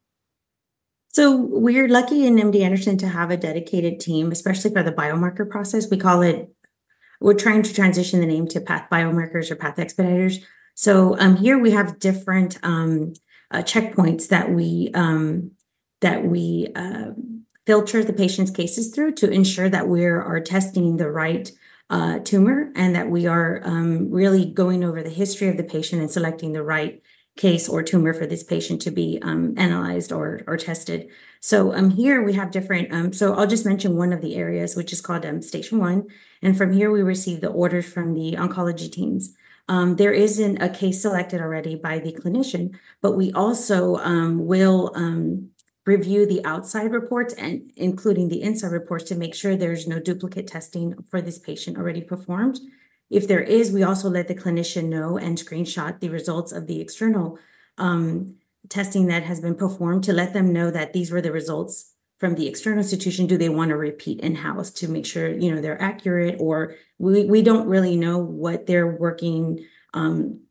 So, 1.09 1.35
we're 1.35 1.87
lucky 1.87 2.27
in 2.27 2.35
MD 2.35 2.61
Anderson 2.61 2.99
to 2.99 3.07
have 3.07 3.31
a 3.31 3.37
dedicated 3.37 3.99
team, 3.99 4.31
especially 4.31 4.71
for 4.71 4.83
the 4.83 4.91
biomarker 4.91 5.49
process. 5.49 5.89
We 5.89 5.97
call 5.97 6.21
it, 6.21 6.47
we're 7.19 7.33
trying 7.33 7.63
to 7.63 7.73
transition 7.73 8.19
the 8.19 8.27
name 8.27 8.47
to 8.49 8.61
Path 8.61 8.87
Biomarkers 8.91 9.49
or 9.49 9.55
Path 9.55 9.77
Expediters. 9.77 10.43
So, 10.75 11.17
um, 11.17 11.37
here 11.37 11.57
we 11.57 11.71
have 11.71 11.97
different 11.97 12.59
um, 12.61 13.13
uh, 13.49 13.63
checkpoints 13.63 14.27
that 14.27 14.51
we 14.51 14.91
um, 14.93 15.53
that 16.01 16.23
we 16.25 16.67
uh, 16.75 17.13
filter 17.65 18.03
the 18.03 18.13
patient's 18.13 18.51
cases 18.51 18.93
through 18.93 19.13
to 19.13 19.31
ensure 19.31 19.69
that 19.69 19.87
we 19.87 20.05
are 20.05 20.39
testing 20.39 20.97
the 20.97 21.09
right 21.09 21.51
uh, 21.89 22.19
tumor 22.19 22.71
and 22.75 22.95
that 22.95 23.09
we 23.09 23.27
are 23.27 23.61
um, 23.63 24.09
really 24.09 24.45
going 24.45 24.83
over 24.83 25.03
the 25.03 25.09
history 25.09 25.47
of 25.47 25.57
the 25.57 25.63
patient 25.63 26.01
and 26.01 26.09
selecting 26.09 26.53
the 26.53 26.63
right 26.63 27.01
case 27.37 27.69
or 27.69 27.83
tumor 27.83 28.13
for 28.13 28.25
this 28.25 28.43
patient 28.43 28.81
to 28.81 28.89
be 28.89 29.19
um, 29.21 29.53
analyzed 29.57 30.11
or, 30.11 30.41
or 30.47 30.57
tested. 30.57 31.07
So 31.41 31.75
um, 31.75 31.91
here 31.91 32.23
we 32.23 32.33
have 32.33 32.49
different, 32.49 33.13
so 33.13 33.35
I'll 33.35 33.45
just 33.45 33.65
mention 33.65 33.97
one 33.97 34.13
of 34.13 34.21
the 34.21 34.35
areas, 34.35 34.75
which 34.75 34.91
is 34.91 35.01
called 35.01 35.25
station 35.43 35.79
one. 35.79 36.07
And 36.41 36.57
from 36.57 36.73
here, 36.73 36.89
we 36.89 37.03
receive 37.03 37.41
the 37.41 37.49
orders 37.49 37.85
from 37.85 38.13
the 38.13 38.33
oncology 38.33 38.91
teams. 38.91 39.35
There 39.67 40.13
isn't 40.13 40.61
a 40.61 40.69
case 40.69 41.01
selected 41.01 41.41
already 41.41 41.75
by 41.75 41.99
the 41.99 42.13
clinician, 42.13 42.75
but 43.01 43.11
we 43.11 43.31
also 43.33 43.99
will 44.39 44.91
review 45.85 46.25
the 46.25 46.43
outside 46.43 46.91
reports 46.91 47.33
and 47.35 47.71
including 47.75 48.27
the 48.27 48.41
inside 48.41 48.71
reports 48.71 49.05
to 49.05 49.15
make 49.15 49.35
sure 49.35 49.55
there's 49.55 49.87
no 49.87 49.99
duplicate 49.99 50.47
testing 50.47 50.95
for 51.09 51.21
this 51.21 51.37
patient 51.37 51.77
already 51.77 52.01
performed. 52.01 52.59
If 53.09 53.27
there 53.27 53.41
is, 53.41 53.71
we 53.71 53.83
also 53.83 54.09
let 54.09 54.27
the 54.27 54.35
clinician 54.35 54.85
know 54.85 55.17
and 55.17 55.37
screenshot 55.37 55.99
the 55.99 56.09
results 56.09 56.51
of 56.51 56.65
the 56.65 56.81
external 56.81 57.37
um, 57.77 58.35
testing 58.67 59.07
that 59.07 59.23
has 59.23 59.39
been 59.39 59.55
performed 59.55 60.03
to 60.05 60.13
let 60.13 60.33
them 60.33 60.51
know 60.51 60.71
that 60.71 60.93
these 60.93 61.11
were 61.11 61.21
the 61.21 61.31
results 61.31 61.93
from 62.17 62.35
the 62.35 62.47
external 62.47 62.79
institution. 62.79 63.27
Do 63.27 63.37
they 63.37 63.49
want 63.49 63.69
to 63.69 63.77
repeat 63.77 64.21
in-house 64.21 64.71
to 64.71 64.87
make 64.87 65.05
sure 65.05 65.29
you 65.29 65.53
know 65.53 65.61
they're 65.61 65.81
accurate, 65.81 66.37
or 66.39 66.75
we 66.97 67.25
we 67.25 67.41
don't 67.41 67.67
really 67.67 67.95
know 67.95 68.17
what 68.17 68.65
they're 68.65 68.87
working 68.87 69.65
um, 69.93 70.41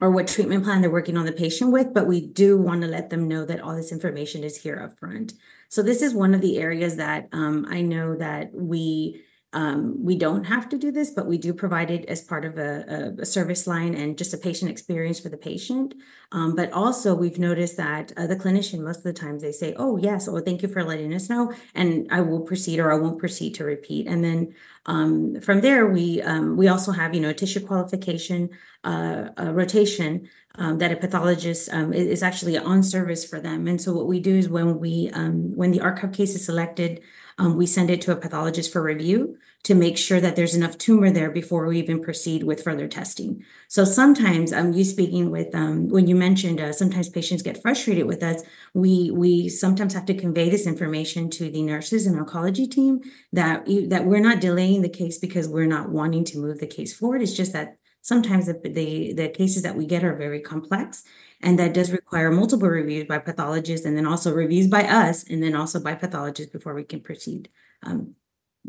or 0.00 0.10
what 0.10 0.28
treatment 0.28 0.64
plan 0.64 0.80
they're 0.80 0.90
working 0.90 1.16
on 1.16 1.26
the 1.26 1.32
patient 1.32 1.72
with, 1.72 1.92
but 1.92 2.06
we 2.06 2.20
do 2.26 2.56
want 2.56 2.80
to 2.80 2.86
let 2.86 3.10
them 3.10 3.28
know 3.28 3.44
that 3.44 3.60
all 3.60 3.76
this 3.76 3.92
information 3.92 4.42
is 4.42 4.62
here 4.62 4.80
up 4.80 4.98
front. 4.98 5.34
So 5.68 5.82
this 5.82 6.02
is 6.02 6.14
one 6.14 6.34
of 6.34 6.40
the 6.40 6.58
areas 6.58 6.96
that 6.96 7.28
um, 7.32 7.66
I 7.68 7.82
know 7.82 8.16
that 8.16 8.54
we 8.54 9.22
um, 9.52 10.04
we 10.04 10.16
don't 10.16 10.44
have 10.44 10.68
to 10.68 10.78
do 10.78 10.92
this, 10.92 11.10
but 11.10 11.26
we 11.26 11.36
do 11.36 11.52
provide 11.52 11.90
it 11.90 12.04
as 12.06 12.22
part 12.22 12.44
of 12.44 12.56
a, 12.56 13.14
a, 13.18 13.26
service 13.26 13.66
line 13.66 13.94
and 13.94 14.16
just 14.16 14.32
a 14.32 14.38
patient 14.38 14.70
experience 14.70 15.18
for 15.18 15.28
the 15.28 15.36
patient. 15.36 15.94
Um, 16.30 16.54
but 16.54 16.72
also, 16.72 17.16
we've 17.16 17.38
noticed 17.38 17.76
that 17.76 18.12
uh, 18.16 18.28
the 18.28 18.36
clinician, 18.36 18.84
most 18.84 18.98
of 18.98 19.02
the 19.02 19.12
times, 19.12 19.42
they 19.42 19.50
say, 19.50 19.74
"Oh 19.76 19.96
yes, 19.96 20.28
oh 20.28 20.38
thank 20.38 20.62
you 20.62 20.68
for 20.68 20.84
letting 20.84 21.12
us 21.12 21.28
know," 21.28 21.52
and 21.74 22.06
I 22.12 22.20
will 22.20 22.42
proceed 22.42 22.78
or 22.78 22.92
I 22.92 22.96
won't 22.96 23.18
proceed 23.18 23.56
to 23.56 23.64
repeat. 23.64 24.06
And 24.06 24.22
then 24.22 24.54
um, 24.86 25.40
from 25.40 25.62
there, 25.62 25.84
we 25.86 26.22
um, 26.22 26.56
we 26.56 26.68
also 26.68 26.92
have 26.92 27.12
you 27.12 27.20
know 27.20 27.32
tissue 27.32 27.66
qualification 27.66 28.50
uh, 28.84 29.30
rotation 29.38 30.28
um, 30.56 30.78
that 30.78 30.92
a 30.92 30.96
pathologist 30.96 31.68
um, 31.72 31.92
is 31.92 32.22
actually 32.22 32.56
on 32.56 32.82
service 32.82 33.24
for 33.24 33.40
them. 33.40 33.66
And 33.66 33.80
so 33.80 33.92
what 33.92 34.06
we 34.06 34.20
do 34.20 34.36
is 34.36 34.48
when 34.48 34.78
we 34.78 35.10
um, 35.12 35.56
when 35.56 35.70
the 35.70 35.80
archive 35.80 36.12
case 36.12 36.34
is 36.34 36.44
selected, 36.44 37.00
um, 37.40 37.56
we 37.56 37.66
send 37.66 37.90
it 37.90 38.02
to 38.02 38.12
a 38.12 38.16
pathologist 38.16 38.70
for 38.70 38.82
review 38.82 39.38
to 39.62 39.74
make 39.74 39.96
sure 39.96 40.20
that 40.20 40.36
there's 40.36 40.54
enough 40.54 40.76
tumor 40.76 41.10
there 41.10 41.30
before 41.30 41.66
we 41.66 41.78
even 41.78 42.02
proceed 42.02 42.42
with 42.44 42.62
further 42.62 42.86
testing. 42.86 43.42
So 43.68 43.84
sometimes, 43.84 44.52
um, 44.52 44.72
you 44.72 44.84
speaking 44.84 45.30
with 45.30 45.54
um, 45.54 45.88
when 45.88 46.06
you 46.06 46.14
mentioned 46.14 46.60
uh, 46.60 46.72
sometimes 46.72 47.08
patients 47.08 47.42
get 47.42 47.60
frustrated 47.60 48.06
with 48.06 48.22
us. 48.22 48.42
We 48.74 49.10
we 49.10 49.48
sometimes 49.48 49.94
have 49.94 50.06
to 50.06 50.14
convey 50.14 50.50
this 50.50 50.66
information 50.66 51.30
to 51.30 51.50
the 51.50 51.62
nurses 51.62 52.06
and 52.06 52.18
oncology 52.18 52.70
team 52.70 53.00
that 53.32 53.66
that 53.88 54.04
we're 54.04 54.26
not 54.28 54.40
delaying 54.40 54.82
the 54.82 54.88
case 54.88 55.18
because 55.18 55.48
we're 55.48 55.66
not 55.76 55.90
wanting 55.90 56.24
to 56.26 56.38
move 56.38 56.58
the 56.60 56.66
case 56.66 56.94
forward. 56.94 57.22
It's 57.22 57.36
just 57.36 57.52
that 57.54 57.76
sometimes 58.02 58.46
the, 58.46 58.54
the, 58.54 59.12
the 59.12 59.28
cases 59.28 59.62
that 59.62 59.76
we 59.76 59.86
get 59.86 60.04
are 60.04 60.16
very 60.16 60.40
complex 60.40 61.04
and 61.42 61.58
that 61.58 61.74
does 61.74 61.90
require 61.90 62.30
multiple 62.30 62.68
reviews 62.68 63.06
by 63.06 63.18
pathologists 63.18 63.86
and 63.86 63.96
then 63.96 64.06
also 64.06 64.32
reviews 64.32 64.66
by 64.66 64.84
us 64.84 65.24
and 65.24 65.42
then 65.42 65.54
also 65.54 65.80
by 65.80 65.94
pathologists 65.94 66.52
before 66.52 66.74
we 66.74 66.84
can 66.84 67.00
proceed 67.00 67.48
um, 67.82 68.14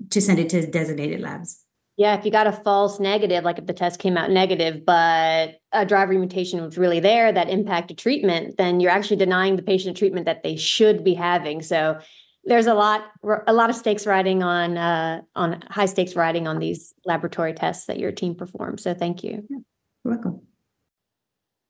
to 0.09 0.21
send 0.21 0.39
it 0.39 0.49
to 0.49 0.65
designated 0.65 1.19
labs. 1.19 1.65
Yeah, 1.97 2.17
if 2.17 2.25
you 2.25 2.31
got 2.31 2.47
a 2.47 2.51
false 2.51 2.99
negative, 2.99 3.43
like 3.43 3.59
if 3.59 3.65
the 3.65 3.73
test 3.73 3.99
came 3.99 4.17
out 4.17 4.31
negative, 4.31 4.85
but 4.85 5.59
a 5.71 5.85
driver 5.85 6.13
mutation 6.13 6.61
was 6.61 6.77
really 6.77 6.99
there 6.99 7.31
that 7.31 7.49
impacted 7.49 7.97
treatment, 7.97 8.57
then 8.57 8.79
you're 8.79 8.91
actually 8.91 9.17
denying 9.17 9.57
the 9.57 9.61
patient 9.61 9.97
treatment 9.97 10.25
that 10.25 10.41
they 10.41 10.55
should 10.55 11.03
be 11.03 11.13
having. 11.13 11.61
So 11.61 11.99
there's 12.45 12.65
a 12.65 12.73
lot 12.73 13.03
a 13.45 13.53
lot 13.53 13.69
of 13.69 13.75
stakes 13.75 14.07
riding 14.07 14.41
on 14.41 14.77
uh, 14.77 15.21
on 15.35 15.61
high 15.69 15.85
stakes 15.85 16.15
riding 16.15 16.47
on 16.47 16.57
these 16.57 16.93
laboratory 17.05 17.53
tests 17.53 17.85
that 17.85 17.99
your 17.99 18.11
team 18.11 18.33
performs. 18.35 18.81
So 18.81 18.93
thank 18.93 19.23
you. 19.23 19.45
Yeah, 19.49 19.57
you're 20.03 20.13
welcome. 20.15 20.41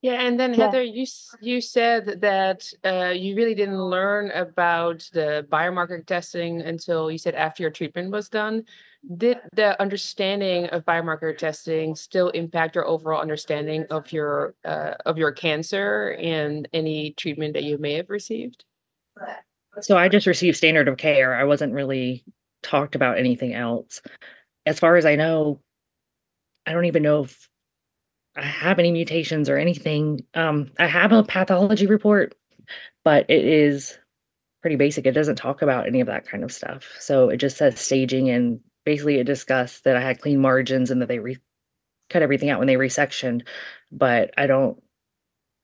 Yeah, 0.02 0.14
and 0.14 0.40
then 0.40 0.56
yeah. 0.56 0.66
Heather, 0.66 0.82
you 0.82 1.06
you 1.42 1.62
said 1.62 2.22
that 2.22 2.72
uh, 2.84 3.14
you 3.16 3.36
really 3.36 3.54
didn't 3.54 3.82
learn 3.82 4.32
about 4.32 5.08
the 5.14 5.46
biomarker 5.52 6.04
testing 6.06 6.62
until 6.62 7.12
you 7.12 7.20
said 7.20 7.36
after 7.36 7.62
your 7.62 7.70
treatment 7.70 8.12
was 8.12 8.28
done. 8.28 8.66
did 9.18 9.40
the 9.54 9.80
understanding 9.82 10.68
of 10.68 10.86
biomarker 10.86 11.38
testing 11.38 11.96
still 11.96 12.30
impact 12.30 12.76
your 12.76 12.88
overall 12.88 13.22
understanding 13.22 13.86
of 13.92 14.12
your 14.12 14.56
uh, 14.66 14.96
of 15.06 15.20
your 15.20 15.32
cancer 15.32 16.18
and 16.20 16.68
any 16.74 17.12
treatment 17.12 17.54
that 17.54 17.64
you 17.64 17.78
may 17.78 17.94
have 17.94 18.10
received? 18.10 18.66
So 19.82 19.98
I 19.98 20.10
just 20.10 20.26
received 20.26 20.58
standard 20.58 20.88
of 20.88 20.98
care. 20.98 21.36
I 21.36 21.44
wasn't 21.44 21.74
really 21.74 22.24
talked 22.64 22.96
about 22.96 23.20
anything 23.20 23.54
else. 23.54 24.02
As 24.66 24.80
far 24.80 24.96
as 24.96 25.06
I 25.06 25.16
know, 25.16 25.62
I 26.66 26.74
don't 26.74 26.86
even 26.86 27.04
know 27.04 27.24
if 27.24 27.50
I 28.36 28.44
have 28.44 28.80
any 28.80 28.92
mutations 28.92 29.50
or 29.50 29.58
anything. 29.58 30.26
Um, 30.34 30.72
I 30.80 30.88
have 30.88 31.12
a 31.12 31.24
pathology 31.24 31.86
report, 31.86 32.36
but 33.04 33.30
it 33.30 33.46
is 33.46 33.98
pretty 34.62 34.78
basic. 34.78 35.06
It 35.06 35.12
doesn't 35.12 35.36
talk 35.36 35.62
about 35.62 35.88
any 35.88 36.02
of 36.02 36.08
that 36.08 36.28
kind 36.28 36.44
of 36.44 36.52
stuff. 36.52 36.88
So 37.00 37.30
it 37.30 37.38
just 37.38 37.58
says 37.58 37.80
staging 37.80 38.30
and 38.30 38.62
basically 38.86 39.18
it 39.18 39.26
discussed 39.26 39.84
that 39.84 39.98
I 39.98 40.02
had 40.02 40.22
clean 40.22 40.40
margins 40.40 40.92
and 40.92 41.02
that 41.02 41.08
they 41.08 41.20
re- 41.20 41.40
cut 42.10 42.22
everything 42.22 42.50
out 42.50 42.60
when 42.60 42.68
they 42.68 42.76
resectioned. 42.76 43.46
But 43.92 44.32
I 44.38 44.48
don't 44.48 44.82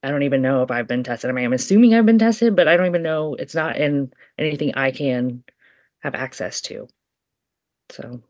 I 0.03 0.11
don't 0.11 0.23
even 0.23 0.41
know 0.41 0.61
if 0.63 0.71
I've 0.71 0.87
been 0.87 1.03
tested. 1.03 1.29
I 1.29 1.33
mean, 1.33 1.45
I'm 1.45 1.53
assuming 1.53 1.93
I've 1.93 2.05
been 2.05 2.19
tested, 2.19 2.55
but 2.55 2.67
I 2.67 2.77
don't 2.77 2.85
even 2.85 3.03
know. 3.03 3.35
It's 3.35 3.55
not 3.55 3.77
in 3.77 4.11
anything 4.37 4.75
I 4.75 4.91
can 4.91 5.43
have 6.01 6.15
access 6.15 6.61
to. 6.61 6.87
So. 7.89 8.21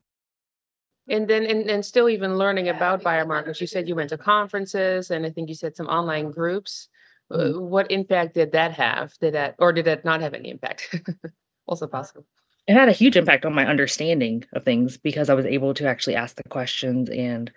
And 1.10 1.28
then, 1.28 1.46
and, 1.46 1.70
and 1.70 1.86
still 1.86 2.10
even 2.10 2.38
learning 2.38 2.68
about 2.68 3.04
biomarkers. 3.04 3.62
You 3.62 3.68
said 3.68 3.88
you 3.88 3.96
went 3.96 4.10
to 4.10 4.18
conferences, 4.18 5.10
and 5.10 5.26
I 5.26 5.30
think 5.30 5.48
you 5.48 5.56
said 5.56 5.76
some 5.76 5.88
online 5.88 6.32
groups. 6.32 6.90
Uh, 7.30 7.38
mm-hmm. 7.38 7.60
what 7.60 7.92
impact 7.92 8.36
did 8.36 8.52
that 8.54 8.74
have? 8.74 9.14
Did 9.20 9.34
that, 9.34 9.56
or 9.60 9.74
did 9.74 9.86
that 9.86 10.06
not 10.06 10.22
have 10.22 10.34
any 10.34 10.50
impact? 10.50 10.96
also 11.68 11.88
possible. 11.88 12.26
It 12.68 12.74
had 12.74 12.90
a 12.90 12.94
huge 12.94 13.16
impact 13.16 13.46
on 13.46 13.54
my 13.54 13.66
understanding 13.66 14.44
of 14.54 14.66
things 14.66 14.98
because 14.98 15.30
I 15.30 15.34
was 15.34 15.46
able 15.46 15.74
to 15.76 15.88
actually 15.88 16.16
ask 16.16 16.36
the 16.36 16.44
questions, 16.50 17.10
and 17.10 17.52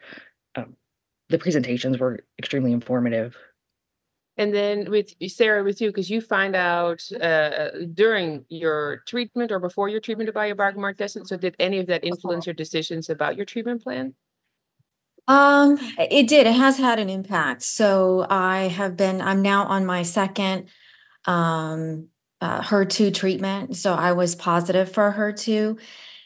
um, 0.54 0.76
the 1.28 1.38
presentations 1.38 1.99
were 1.99 2.21
extremely 2.38 2.73
informative. 2.73 3.37
And 4.37 4.55
then 4.55 4.91
with 4.91 5.13
Sarah, 5.29 5.63
with 5.63 5.81
you, 5.81 5.89
because 5.89 6.09
you 6.09 6.21
find 6.21 6.57
out 6.57 7.03
uh, 7.21 7.69
during 7.93 8.45
your 8.49 9.03
treatment 9.07 9.53
or 9.53 9.59
before 9.59 9.89
your 9.89 10.01
treatment 10.01 10.31
about 10.31 10.47
your 10.47 10.57
biomarker 10.57 10.97
testing. 10.97 11.25
So 11.25 11.37
did 11.37 11.57
any 11.59 11.79
of 11.79 11.87
that 11.89 12.05
influence 12.05 12.47
your 12.47 12.55
decisions 12.55 13.11
about 13.11 13.37
your 13.37 13.45
treatment 13.45 13.83
plan? 13.83 14.15
Um, 15.29 15.79
it 15.99 16.27
did. 16.27 16.47
It 16.47 16.55
has 16.55 16.79
had 16.79 16.99
an 16.99 17.11
impact. 17.11 17.63
So 17.63 18.27
I 18.31 18.69
have 18.69 18.97
been. 18.97 19.21
I'm 19.21 19.43
now 19.43 19.65
on 19.65 19.85
my 19.85 20.03
second 20.03 20.69
um, 21.27 22.09
uh, 22.41 22.63
HER2 22.63 23.13
treatment. 23.13 23.77
So 23.77 23.95
I 23.95 24.13
was 24.13 24.35
positive 24.35 24.91
for 24.91 25.13
HER2. 25.13 25.79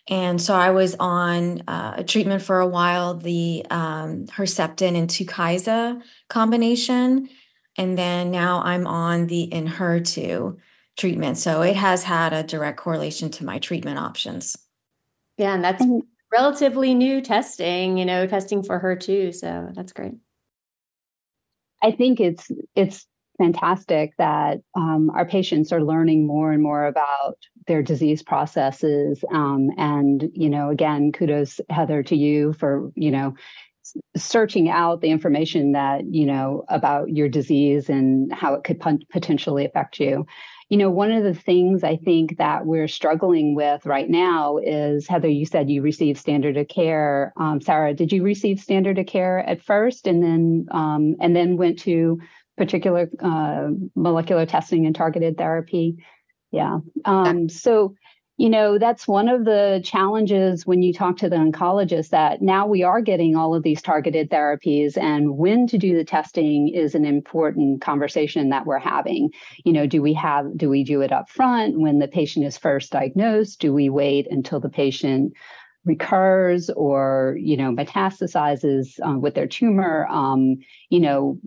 And 0.08 0.40
so 0.40 0.54
I 0.54 0.70
was 0.70 0.94
on 1.00 1.62
uh, 1.66 1.94
a 1.96 2.04
treatment 2.04 2.42
for 2.42 2.60
a 2.60 2.66
while, 2.66 3.14
the 3.14 3.64
um, 3.70 4.26
Herceptin 4.26 4.96
and 4.96 5.08
Tukysa 5.08 6.02
combination 6.28 7.28
and 7.76 7.98
then 7.98 8.30
now 8.30 8.62
I'm 8.62 8.86
on 8.86 9.26
the 9.26 9.48
Enhertu 9.52 10.56
treatment. 10.96 11.38
So 11.38 11.62
it 11.62 11.76
has 11.76 12.04
had 12.04 12.32
a 12.32 12.42
direct 12.42 12.78
correlation 12.78 13.30
to 13.32 13.44
my 13.44 13.58
treatment 13.58 13.98
options. 13.98 14.56
Yeah, 15.36 15.54
and 15.54 15.64
that's 15.64 15.84
relatively 16.32 16.94
new 16.94 17.20
testing, 17.20 17.98
you 17.98 18.04
know, 18.04 18.26
testing 18.26 18.62
for 18.62 18.80
HER2. 18.80 19.34
So 19.34 19.70
that's 19.74 19.92
great. 19.92 20.14
I 21.82 21.90
think 21.90 22.20
it's 22.20 22.50
it's 22.74 23.06
fantastic 23.38 24.16
that 24.16 24.60
um, 24.76 25.10
our 25.10 25.26
patients 25.26 25.72
are 25.72 25.82
learning 25.82 26.26
more 26.26 26.52
and 26.52 26.62
more 26.62 26.86
about 26.86 27.36
their 27.66 27.82
disease 27.82 28.22
processes. 28.22 29.24
Um, 29.32 29.70
and 29.76 30.30
you 30.32 30.48
know, 30.48 30.70
again, 30.70 31.12
kudos 31.12 31.60
Heather 31.68 32.02
to 32.04 32.16
you 32.16 32.52
for 32.54 32.90
you 32.94 33.10
know 33.10 33.34
searching 34.16 34.68
out 34.68 35.00
the 35.00 35.10
information 35.10 35.72
that 35.72 36.04
you 36.06 36.26
know 36.26 36.64
about 36.68 37.10
your 37.10 37.28
disease 37.28 37.88
and 37.88 38.32
how 38.32 38.54
it 38.54 38.64
could 38.64 38.80
potentially 39.10 39.64
affect 39.64 40.00
you. 40.00 40.26
You 40.70 40.78
know 40.78 40.90
one 40.90 41.12
of 41.12 41.22
the 41.22 41.34
things 41.34 41.84
i 41.84 41.96
think 41.96 42.38
that 42.38 42.64
we're 42.64 42.88
struggling 42.88 43.54
with 43.54 43.84
right 43.84 44.08
now 44.08 44.58
is 44.58 45.06
heather 45.06 45.28
you 45.28 45.44
said 45.44 45.70
you 45.70 45.82
received 45.82 46.18
standard 46.18 46.56
of 46.56 46.68
care. 46.68 47.32
Um, 47.36 47.60
sarah 47.60 47.94
did 47.94 48.12
you 48.12 48.22
receive 48.22 48.58
standard 48.58 48.98
of 48.98 49.06
care 49.06 49.38
at 49.40 49.62
first 49.62 50.06
and 50.06 50.22
then 50.22 50.66
um, 50.70 51.16
and 51.20 51.36
then 51.36 51.58
went 51.58 51.78
to 51.80 52.18
particular 52.56 53.10
uh, 53.20 53.68
molecular 53.94 54.46
testing 54.46 54.86
and 54.86 54.94
targeted 54.94 55.36
therapy? 55.36 55.96
Yeah. 56.50 56.78
Um, 57.04 57.48
so 57.48 57.94
you 58.36 58.50
know 58.50 58.78
that's 58.78 59.06
one 59.06 59.28
of 59.28 59.44
the 59.44 59.80
challenges 59.84 60.66
when 60.66 60.82
you 60.82 60.92
talk 60.92 61.16
to 61.18 61.28
the 61.28 61.36
oncologist 61.36 62.08
that 62.08 62.42
now 62.42 62.66
we 62.66 62.82
are 62.82 63.00
getting 63.00 63.36
all 63.36 63.54
of 63.54 63.62
these 63.62 63.80
targeted 63.80 64.28
therapies 64.28 64.98
and 64.98 65.36
when 65.36 65.66
to 65.68 65.78
do 65.78 65.96
the 65.96 66.04
testing 66.04 66.68
is 66.68 66.96
an 66.96 67.04
important 67.04 67.80
conversation 67.80 68.48
that 68.48 68.66
we're 68.66 68.78
having. 68.78 69.30
You 69.64 69.72
know 69.72 69.86
do 69.86 70.02
we 70.02 70.14
have 70.14 70.56
do 70.56 70.68
we 70.68 70.82
do 70.82 71.00
it 71.02 71.12
up 71.12 71.28
front 71.28 71.78
when 71.78 72.00
the 72.00 72.08
patient 72.08 72.44
is 72.44 72.58
first 72.58 72.90
diagnosed? 72.90 73.60
Do 73.60 73.72
we 73.72 73.88
wait 73.88 74.26
until 74.30 74.58
the 74.58 74.68
patient 74.68 75.32
recurs 75.84 76.70
or 76.70 77.36
you 77.38 77.56
know 77.56 77.72
metastasizes 77.72 78.98
uh, 79.06 79.16
with 79.16 79.34
their 79.34 79.46
tumor? 79.46 80.08
Um, 80.10 80.56
you 80.90 80.98
know 81.00 81.38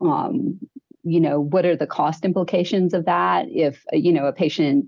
um, 0.00 0.58
you 1.04 1.20
know 1.20 1.40
what 1.40 1.64
are 1.64 1.76
the 1.76 1.86
cost 1.86 2.24
implications 2.24 2.92
of 2.92 3.04
that? 3.04 3.46
If 3.48 3.84
you 3.92 4.12
know 4.12 4.26
a 4.26 4.32
patient 4.32 4.86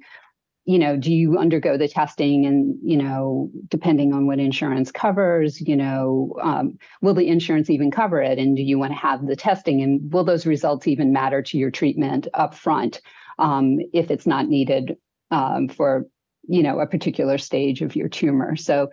you 0.67 0.79
know, 0.79 0.97
do 0.97 1.13
you 1.13 1.37
undergo 1.39 1.77
the 1.77 1.89
testing 1.89 2.47
and, 2.47 2.79
you 2.83 2.97
know, 2.97 3.51
depending 3.69 4.15
on 4.15 4.27
what 4.27 4.39
insurance 4.39 4.91
covers, 4.91 5.61
you 5.61 5.77
know, 5.77 6.35
um, 6.43 6.79
will 7.03 7.13
the 7.13 7.29
insurance 7.29 7.69
even 7.69 7.91
cover 7.91 8.23
it? 8.23 8.39
And 8.39 8.57
do 8.57 8.63
you 8.63 8.79
want 8.79 8.93
to 8.93 8.99
have 8.99 9.27
the 9.27 9.37
testing 9.37 9.83
and 9.83 10.11
will 10.11 10.25
those 10.25 10.47
results 10.47 10.87
even 10.87 11.13
matter 11.13 11.43
to 11.43 11.59
your 11.59 11.71
treatment 11.71 12.29
up 12.33 12.55
front 12.55 13.03
um, 13.39 13.79
if 13.93 14.11
it's 14.11 14.27
not 14.27 14.49
needed 14.49 14.97
um, 15.31 15.69
for, 15.69 16.07
you 16.49 16.63
know, 16.63 16.81
a 16.81 16.87
particular 16.87 17.37
stage 17.37 17.83
of 17.83 17.95
your 17.95 18.09
tumor? 18.09 18.57
So, 18.57 18.89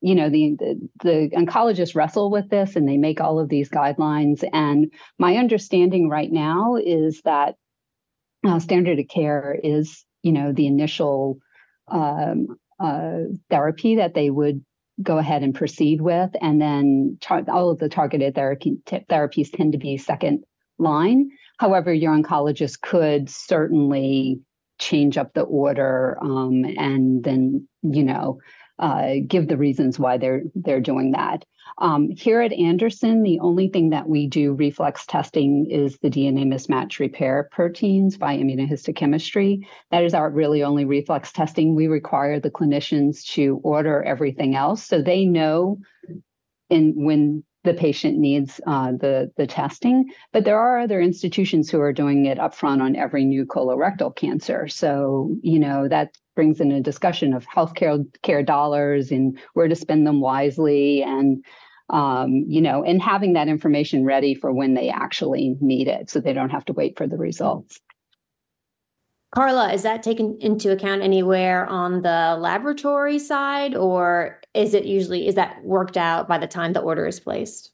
you 0.00 0.14
know, 0.14 0.30
the, 0.30 0.54
the, 0.60 0.88
the 1.02 1.30
oncologists 1.36 1.96
wrestle 1.96 2.30
with 2.30 2.50
this 2.50 2.76
and 2.76 2.88
they 2.88 2.98
make 2.98 3.20
all 3.20 3.40
of 3.40 3.48
these 3.48 3.68
guidelines. 3.68 4.48
And 4.52 4.92
my 5.18 5.38
understanding 5.38 6.08
right 6.08 6.30
now 6.30 6.76
is 6.76 7.20
that 7.22 7.56
uh, 8.46 8.60
standard 8.60 9.00
of 9.00 9.08
care 9.08 9.58
is 9.60 10.05
you 10.26 10.32
know 10.32 10.52
the 10.52 10.66
initial 10.66 11.38
um, 11.88 12.58
uh, 12.80 13.20
therapy 13.48 13.94
that 13.94 14.14
they 14.14 14.28
would 14.28 14.64
go 15.00 15.18
ahead 15.18 15.42
and 15.44 15.54
proceed 15.54 16.00
with, 16.00 16.30
and 16.40 16.60
then 16.60 17.16
tar- 17.20 17.44
all 17.48 17.70
of 17.70 17.78
the 17.78 17.88
targeted 17.88 18.34
therapy 18.34 18.78
t- 18.86 19.06
therapies 19.08 19.52
tend 19.52 19.72
to 19.72 19.78
be 19.78 19.96
second 19.96 20.42
line. 20.78 21.30
However, 21.58 21.92
your 21.92 22.12
oncologist 22.12 22.80
could 22.80 23.30
certainly 23.30 24.40
change 24.78 25.16
up 25.16 25.32
the 25.32 25.42
order 25.42 26.18
um, 26.20 26.64
and 26.76 27.22
then 27.22 27.66
you 27.82 28.02
know 28.02 28.38
uh, 28.78 29.14
give 29.26 29.48
the 29.48 29.56
reasons 29.56 29.98
why 29.98 30.18
they're 30.18 30.42
they're 30.54 30.80
doing 30.80 31.12
that. 31.12 31.44
Um, 31.78 32.10
here 32.10 32.40
at 32.40 32.52
Anderson, 32.52 33.22
the 33.22 33.40
only 33.40 33.68
thing 33.68 33.90
that 33.90 34.08
we 34.08 34.28
do 34.28 34.54
reflex 34.54 35.04
testing 35.04 35.66
is 35.70 35.98
the 35.98 36.08
DNA 36.08 36.44
mismatch 36.46 36.98
repair 36.98 37.48
proteins 37.52 38.16
by 38.16 38.36
immunohistochemistry. 38.36 39.66
That 39.90 40.04
is 40.04 40.14
our 40.14 40.30
really 40.30 40.62
only 40.62 40.84
reflex 40.84 41.32
testing. 41.32 41.74
We 41.74 41.86
require 41.88 42.40
the 42.40 42.50
clinicians 42.50 43.24
to 43.32 43.60
order 43.62 44.02
everything 44.02 44.54
else 44.54 44.84
so 44.84 45.02
they 45.02 45.24
know 45.24 45.78
in 46.70 46.94
when 46.96 47.44
the 47.66 47.74
patient 47.74 48.16
needs 48.16 48.60
uh, 48.66 48.92
the 48.92 49.30
the 49.36 49.46
testing. 49.46 50.06
But 50.32 50.44
there 50.44 50.58
are 50.58 50.78
other 50.78 51.00
institutions 51.00 51.68
who 51.68 51.80
are 51.80 51.92
doing 51.92 52.24
it 52.24 52.38
upfront 52.38 52.80
on 52.80 52.96
every 52.96 53.24
new 53.24 53.44
colorectal 53.44 54.14
cancer. 54.16 54.68
So 54.68 55.36
you 55.42 55.58
know 55.58 55.88
that 55.88 56.16
brings 56.34 56.60
in 56.60 56.72
a 56.72 56.80
discussion 56.80 57.34
of 57.34 57.44
healthcare 57.46 58.04
care 58.22 58.42
dollars 58.42 59.10
and 59.10 59.38
where 59.54 59.68
to 59.68 59.74
spend 59.74 60.06
them 60.06 60.20
wisely 60.20 61.02
and 61.02 61.44
um, 61.90 62.44
you 62.48 62.60
know 62.60 62.84
and 62.84 63.02
having 63.02 63.34
that 63.34 63.48
information 63.48 64.04
ready 64.04 64.34
for 64.34 64.52
when 64.52 64.74
they 64.74 64.88
actually 64.88 65.56
need 65.60 65.88
it 65.88 66.08
so 66.08 66.20
they 66.20 66.32
don't 66.32 66.50
have 66.50 66.64
to 66.66 66.72
wait 66.72 66.96
for 66.96 67.06
the 67.06 67.16
results 67.16 67.80
karla 69.34 69.72
is 69.72 69.82
that 69.82 70.02
taken 70.02 70.38
into 70.40 70.72
account 70.72 71.02
anywhere 71.02 71.66
on 71.66 72.02
the 72.02 72.36
laboratory 72.38 73.18
side 73.18 73.74
or 73.74 74.40
is 74.54 74.74
it 74.74 74.84
usually 74.84 75.26
is 75.26 75.34
that 75.34 75.62
worked 75.64 75.96
out 75.96 76.28
by 76.28 76.38
the 76.38 76.46
time 76.46 76.72
the 76.72 76.80
order 76.80 77.06
is 77.06 77.20
placed 77.20 77.72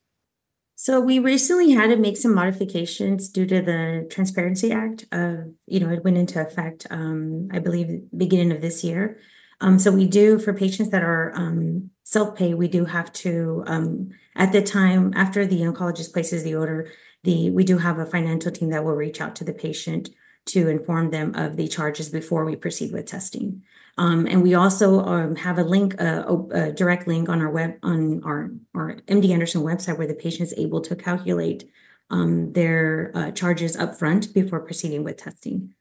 so 0.75 1.01
we 1.01 1.21
recently 1.21 1.71
had 1.71 1.91
to 1.91 1.97
make 1.97 2.17
some 2.17 2.35
modifications 2.35 3.29
due 3.29 3.47
to 3.47 3.63
the 3.63 4.09
Transparency 4.11 4.73
Act 4.73 5.05
of, 5.13 5.53
you 5.67 5.79
know, 5.79 5.89
it 5.89 6.03
went 6.03 6.19
into 6.19 6.41
effect, 6.41 6.89
um, 6.91 7.49
I 7.53 7.61
believe, 7.61 8.01
beginning 8.17 8.51
of 8.51 8.61
this 8.61 8.83
year. 8.83 9.17
Um, 9.61 9.79
so 9.79 9.93
we 9.93 10.09
do 10.09 10.41
for 10.41 10.53
patients 10.53 10.91
that 10.91 11.05
are 11.05 11.33
um, 11.37 11.91
self-pay, 12.03 12.55
we 12.55 12.67
do 12.67 12.85
have 12.87 13.13
to 13.13 13.63
um, 13.69 14.11
at 14.35 14.51
the 14.51 14.61
time 14.61 15.13
after 15.15 15.47
the 15.47 15.61
oncologist 15.61 16.13
places 16.13 16.43
the 16.43 16.57
order, 16.57 16.91
the 17.23 17.51
we 17.51 17.63
do 17.63 17.79
have 17.79 18.01
a 18.01 18.07
financial 18.07 18.51
team 18.51 18.71
that 18.71 18.85
will 18.85 18.97
reach 18.97 19.21
out 19.21 19.37
to 19.37 19.45
the 19.45 19.55
patient 19.55 20.11
to 20.47 20.69
inform 20.69 21.11
them 21.11 21.35
of 21.35 21.57
the 21.57 21.69
charges 21.69 22.09
before 22.09 22.45
we 22.45 22.57
proceed 22.57 22.93
with 22.93 23.07
testing. 23.07 23.63
Um, 23.99 24.27
and 24.27 24.43
we 24.43 24.55
also 24.55 25.05
um, 25.05 25.37
have 25.37 25.59
a 25.59 25.65
link, 25.65 26.01
uh, 26.01 26.25
a 26.51 26.73
direct 26.73 27.07
link 27.07 27.29
on 27.29 27.41
our 27.43 27.51
web 27.51 27.75
on 27.83 28.23
our 28.25 28.51
our 28.75 28.97
MD 29.07 29.31
Anderson 29.31 29.63
website 29.63 29.99
where 29.99 30.07
the 30.07 30.15
patient 30.15 30.49
is 30.49 30.55
able 30.57 30.81
to 30.81 30.97
calculate 30.97 31.71
um, 32.11 32.53
their 32.53 33.11
uh, 33.15 33.31
charges 33.33 33.77
upfront 33.77 34.33
before 34.33 34.61
proceeding 34.61 35.05
with 35.05 35.19
testing. 35.19 35.75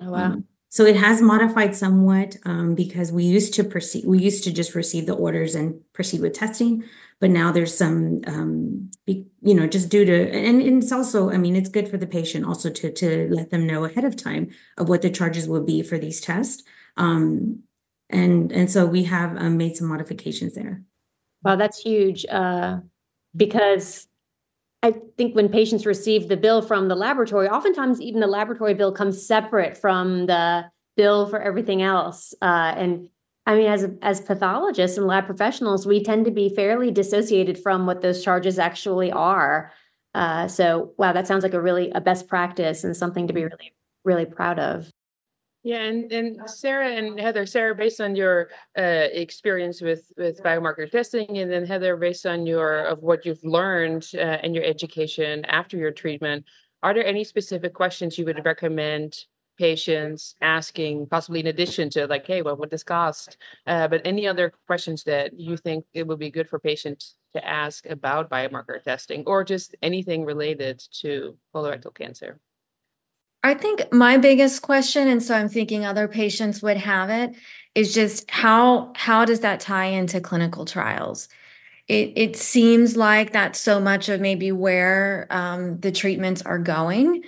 Oh, 0.00 0.10
wow. 0.10 0.36
So 0.70 0.84
it 0.84 0.96
has 0.96 1.22
modified 1.22 1.74
somewhat 1.74 2.36
um, 2.44 2.74
because 2.74 3.10
we 3.10 3.24
used 3.24 3.54
to 3.54 3.64
proceed, 3.64 4.04
we 4.06 4.18
used 4.18 4.44
to 4.44 4.52
just 4.52 4.74
receive 4.74 5.06
the 5.06 5.14
orders 5.14 5.54
and 5.54 5.80
proceed 5.94 6.20
with 6.20 6.34
testing, 6.34 6.84
but 7.20 7.30
now 7.30 7.50
there's 7.50 7.76
some, 7.76 8.20
um, 8.26 8.90
you 9.06 9.24
know, 9.42 9.66
just 9.66 9.88
due 9.88 10.04
to, 10.04 10.30
and, 10.30 10.60
and, 10.60 10.82
it's 10.82 10.92
also, 10.92 11.30
I 11.30 11.38
mean, 11.38 11.56
it's 11.56 11.70
good 11.70 11.88
for 11.88 11.96
the 11.96 12.06
patient 12.06 12.44
also 12.44 12.70
to 12.70 12.92
to 12.92 13.28
let 13.30 13.50
them 13.50 13.66
know 13.66 13.84
ahead 13.84 14.04
of 14.04 14.14
time 14.14 14.50
of 14.76 14.88
what 14.88 15.02
the 15.02 15.10
charges 15.10 15.48
will 15.48 15.64
be 15.64 15.82
for 15.82 15.98
these 15.98 16.20
tests, 16.20 16.62
um, 16.96 17.62
and 18.10 18.52
and 18.52 18.70
so 18.70 18.86
we 18.86 19.04
have 19.04 19.36
um, 19.36 19.56
made 19.56 19.76
some 19.76 19.88
modifications 19.88 20.54
there. 20.54 20.82
Wow, 21.42 21.56
that's 21.56 21.80
huge 21.80 22.26
uh, 22.26 22.78
because 23.34 24.07
I 24.82 24.94
think 25.16 25.34
when 25.34 25.48
patients 25.48 25.86
receive 25.86 26.28
the 26.28 26.36
bill 26.36 26.62
from 26.62 26.88
the 26.88 26.94
laboratory, 26.94 27.48
oftentimes 27.48 28.00
even 28.00 28.20
the 28.20 28.26
laboratory 28.28 28.74
bill 28.74 28.92
comes 28.92 29.26
separate 29.26 29.76
from 29.76 30.26
the 30.26 30.70
bill 30.96 31.26
for 31.26 31.40
everything 31.40 31.82
else. 31.82 32.34
Uh, 32.40 32.74
and 32.76 33.08
I 33.44 33.56
mean, 33.56 33.66
as 33.66 33.88
as 34.02 34.20
pathologists 34.20 34.98
and 34.98 35.06
lab 35.06 35.26
professionals, 35.26 35.86
we 35.86 36.02
tend 36.02 36.26
to 36.26 36.30
be 36.30 36.48
fairly 36.48 36.90
dissociated 36.90 37.58
from 37.58 37.86
what 37.86 38.02
those 38.02 38.22
charges 38.22 38.58
actually 38.58 39.10
are. 39.10 39.72
Uh, 40.14 40.48
so, 40.48 40.92
wow, 40.98 41.12
that 41.12 41.26
sounds 41.26 41.42
like 41.42 41.54
a 41.54 41.60
really 41.60 41.90
a 41.90 42.00
best 42.00 42.28
practice 42.28 42.84
and 42.84 42.96
something 42.96 43.26
to 43.26 43.32
be 43.32 43.44
really 43.44 43.72
really 44.04 44.26
proud 44.26 44.58
of. 44.58 44.92
Yeah, 45.64 45.82
and, 45.82 46.12
and 46.12 46.48
Sarah 46.48 46.88
and 46.88 47.18
Heather, 47.18 47.44
Sarah, 47.44 47.74
based 47.74 48.00
on 48.00 48.14
your 48.14 48.48
uh, 48.78 49.08
experience 49.12 49.80
with 49.80 50.10
with 50.16 50.42
biomarker 50.42 50.88
testing, 50.90 51.38
and 51.38 51.50
then 51.50 51.66
Heather, 51.66 51.96
based 51.96 52.26
on 52.26 52.46
your 52.46 52.82
of 52.82 53.02
what 53.02 53.26
you've 53.26 53.42
learned 53.42 54.08
uh, 54.14 54.38
in 54.42 54.54
your 54.54 54.64
education 54.64 55.44
after 55.46 55.76
your 55.76 55.90
treatment, 55.90 56.44
are 56.82 56.94
there 56.94 57.04
any 57.04 57.24
specific 57.24 57.74
questions 57.74 58.16
you 58.16 58.24
would 58.24 58.44
recommend 58.44 59.16
patients 59.58 60.36
asking, 60.40 61.08
possibly 61.08 61.40
in 61.40 61.48
addition 61.48 61.90
to 61.90 62.06
like, 62.06 62.24
hey, 62.24 62.40
well, 62.42 62.56
what 62.56 62.70
this 62.70 62.84
cost? 62.84 63.36
Uh, 63.66 63.88
but 63.88 64.00
any 64.04 64.28
other 64.28 64.52
questions 64.68 65.02
that 65.02 65.38
you 65.38 65.56
think 65.56 65.84
it 65.92 66.06
would 66.06 66.20
be 66.20 66.30
good 66.30 66.48
for 66.48 66.60
patients 66.60 67.16
to 67.32 67.44
ask 67.44 67.84
about 67.86 68.30
biomarker 68.30 68.80
testing, 68.82 69.24
or 69.26 69.42
just 69.42 69.74
anything 69.82 70.24
related 70.24 70.80
to 70.92 71.36
colorectal 71.52 71.92
cancer? 71.92 72.38
I 73.42 73.54
think 73.54 73.92
my 73.92 74.18
biggest 74.18 74.62
question, 74.62 75.08
and 75.08 75.22
so 75.22 75.34
I'm 75.34 75.48
thinking 75.48 75.84
other 75.84 76.08
patients 76.08 76.62
would 76.62 76.76
have 76.76 77.08
it, 77.10 77.36
is 77.74 77.94
just 77.94 78.30
how 78.30 78.92
how 78.96 79.24
does 79.24 79.40
that 79.40 79.60
tie 79.60 79.86
into 79.86 80.20
clinical 80.20 80.64
trials? 80.64 81.28
It 81.88 82.12
it 82.16 82.36
seems 82.36 82.96
like 82.96 83.32
that's 83.32 83.60
so 83.60 83.80
much 83.80 84.08
of 84.08 84.20
maybe 84.20 84.52
where 84.52 85.26
um, 85.30 85.78
the 85.80 85.92
treatments 85.92 86.42
are 86.42 86.58
going, 86.58 87.24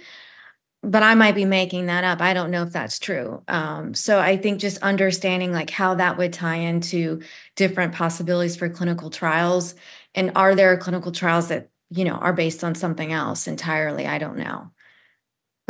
but 0.83 1.03
I 1.05 1.15
might 1.15 1.35
be 1.37 1.45
making 1.45 1.87
that 1.87 2.05
up. 2.05 2.21
I 2.21 2.35
don't 2.35 2.51
know 2.51 2.65
if 2.65 2.73
that's 2.73 2.99
true. 2.99 3.43
Um, 3.49 3.95
so 3.95 4.19
I 4.21 4.37
think 4.37 4.61
just 4.61 4.79
understanding 4.83 5.53
like 5.53 5.71
how 5.71 5.95
that 5.97 6.19
would 6.19 6.33
tie 6.33 6.57
into 6.57 7.23
different 7.57 7.95
possibilities 7.95 8.57
for 8.57 8.69
clinical 8.69 9.11
trials, 9.11 9.75
and 10.15 10.33
are 10.37 10.55
there 10.57 10.77
clinical 10.79 11.13
trials 11.13 11.49
that 11.49 11.71
you 11.91 12.05
know 12.05 12.15
are 12.15 12.33
based 12.33 12.65
on 12.65 12.75
something 12.75 13.13
else 13.13 13.47
entirely? 13.49 14.07
I 14.07 14.19
don't 14.19 14.39
know 14.39 14.71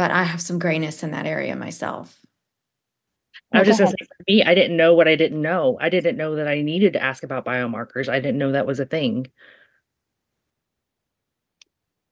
but 0.00 0.10
I 0.10 0.22
have 0.24 0.40
some 0.40 0.58
grayness 0.58 1.02
in 1.02 1.10
that 1.10 1.26
area 1.26 1.54
myself. 1.54 2.18
I 3.52 3.58
was 3.58 3.68
just 3.68 3.80
gonna 3.80 3.90
say 3.90 4.06
for 4.06 4.24
me, 4.26 4.42
I 4.42 4.54
didn't 4.54 4.78
know 4.78 4.94
what 4.94 5.08
I 5.08 5.14
didn't 5.14 5.42
know. 5.42 5.76
I 5.78 5.90
didn't 5.90 6.16
know 6.16 6.36
that 6.36 6.48
I 6.48 6.62
needed 6.62 6.94
to 6.94 7.02
ask 7.02 7.22
about 7.22 7.44
biomarkers. 7.44 8.08
I 8.08 8.18
didn't 8.18 8.38
know 8.38 8.52
that 8.52 8.66
was 8.66 8.80
a 8.80 8.86
thing. 8.86 9.26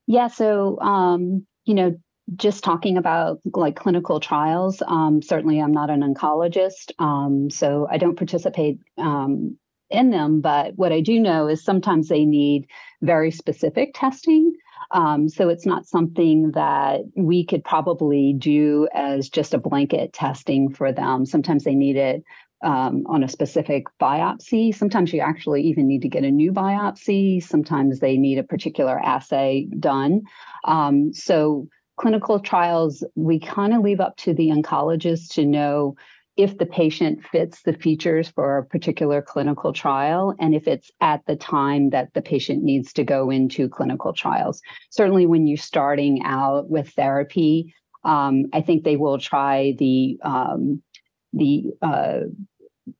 Yeah, 0.06 0.26
so 0.26 0.78
um, 0.80 1.46
you 1.64 1.72
know, 1.72 1.98
just 2.36 2.62
talking 2.62 2.98
about 2.98 3.40
like 3.54 3.76
clinical 3.76 4.20
trials, 4.20 4.82
um, 4.86 5.22
certainly 5.22 5.58
I'm 5.58 5.72
not 5.72 5.88
an 5.88 6.02
oncologist, 6.02 6.92
um, 6.98 7.48
so 7.48 7.88
I 7.90 7.96
don't 7.96 8.18
participate 8.18 8.80
um, 8.98 9.56
in 9.88 10.10
them. 10.10 10.42
But 10.42 10.74
what 10.76 10.92
I 10.92 11.00
do 11.00 11.18
know 11.18 11.48
is 11.48 11.64
sometimes 11.64 12.08
they 12.08 12.26
need 12.26 12.66
very 13.00 13.30
specific 13.30 13.92
testing. 13.94 14.52
Um, 14.90 15.28
so 15.28 15.48
it's 15.48 15.66
not 15.66 15.86
something 15.86 16.52
that 16.52 17.00
we 17.14 17.44
could 17.44 17.64
probably 17.64 18.32
do 18.32 18.88
as 18.94 19.28
just 19.28 19.54
a 19.54 19.58
blanket 19.58 20.12
testing 20.12 20.70
for 20.70 20.92
them. 20.92 21.26
Sometimes 21.26 21.64
they 21.64 21.74
need 21.74 21.96
it 21.96 22.24
um, 22.62 23.04
on 23.06 23.22
a 23.22 23.28
specific 23.28 23.86
biopsy. 24.00 24.74
Sometimes 24.74 25.12
you 25.12 25.20
actually 25.20 25.62
even 25.62 25.86
need 25.86 26.02
to 26.02 26.08
get 26.08 26.24
a 26.24 26.30
new 26.30 26.52
biopsy. 26.52 27.42
Sometimes 27.42 28.00
they 28.00 28.16
need 28.16 28.38
a 28.38 28.42
particular 28.42 28.98
assay 28.98 29.68
done. 29.78 30.22
Um, 30.64 31.12
so 31.12 31.68
clinical 31.96 32.40
trials, 32.40 33.04
we 33.14 33.38
kind 33.38 33.74
of 33.74 33.82
leave 33.82 34.00
up 34.00 34.16
to 34.16 34.32
the 34.32 34.48
oncologist 34.48 35.34
to 35.34 35.44
know 35.44 35.96
if 36.38 36.56
the 36.56 36.66
patient 36.66 37.22
fits 37.24 37.62
the 37.62 37.72
features 37.72 38.28
for 38.28 38.58
a 38.58 38.64
particular 38.64 39.20
clinical 39.20 39.72
trial 39.72 40.34
and 40.38 40.54
if 40.54 40.68
it's 40.68 40.90
at 41.00 41.20
the 41.26 41.34
time 41.34 41.90
that 41.90 42.14
the 42.14 42.22
patient 42.22 42.62
needs 42.62 42.92
to 42.92 43.02
go 43.02 43.28
into 43.28 43.68
clinical 43.68 44.12
trials. 44.12 44.62
Certainly, 44.90 45.26
when 45.26 45.48
you're 45.48 45.56
starting 45.56 46.22
out 46.24 46.70
with 46.70 46.88
therapy, 46.90 47.74
um, 48.04 48.44
I 48.52 48.60
think 48.60 48.84
they 48.84 48.96
will 48.96 49.18
try 49.18 49.74
the 49.78 50.18
um, 50.22 50.80
the 51.32 51.64
uh, 51.82 52.20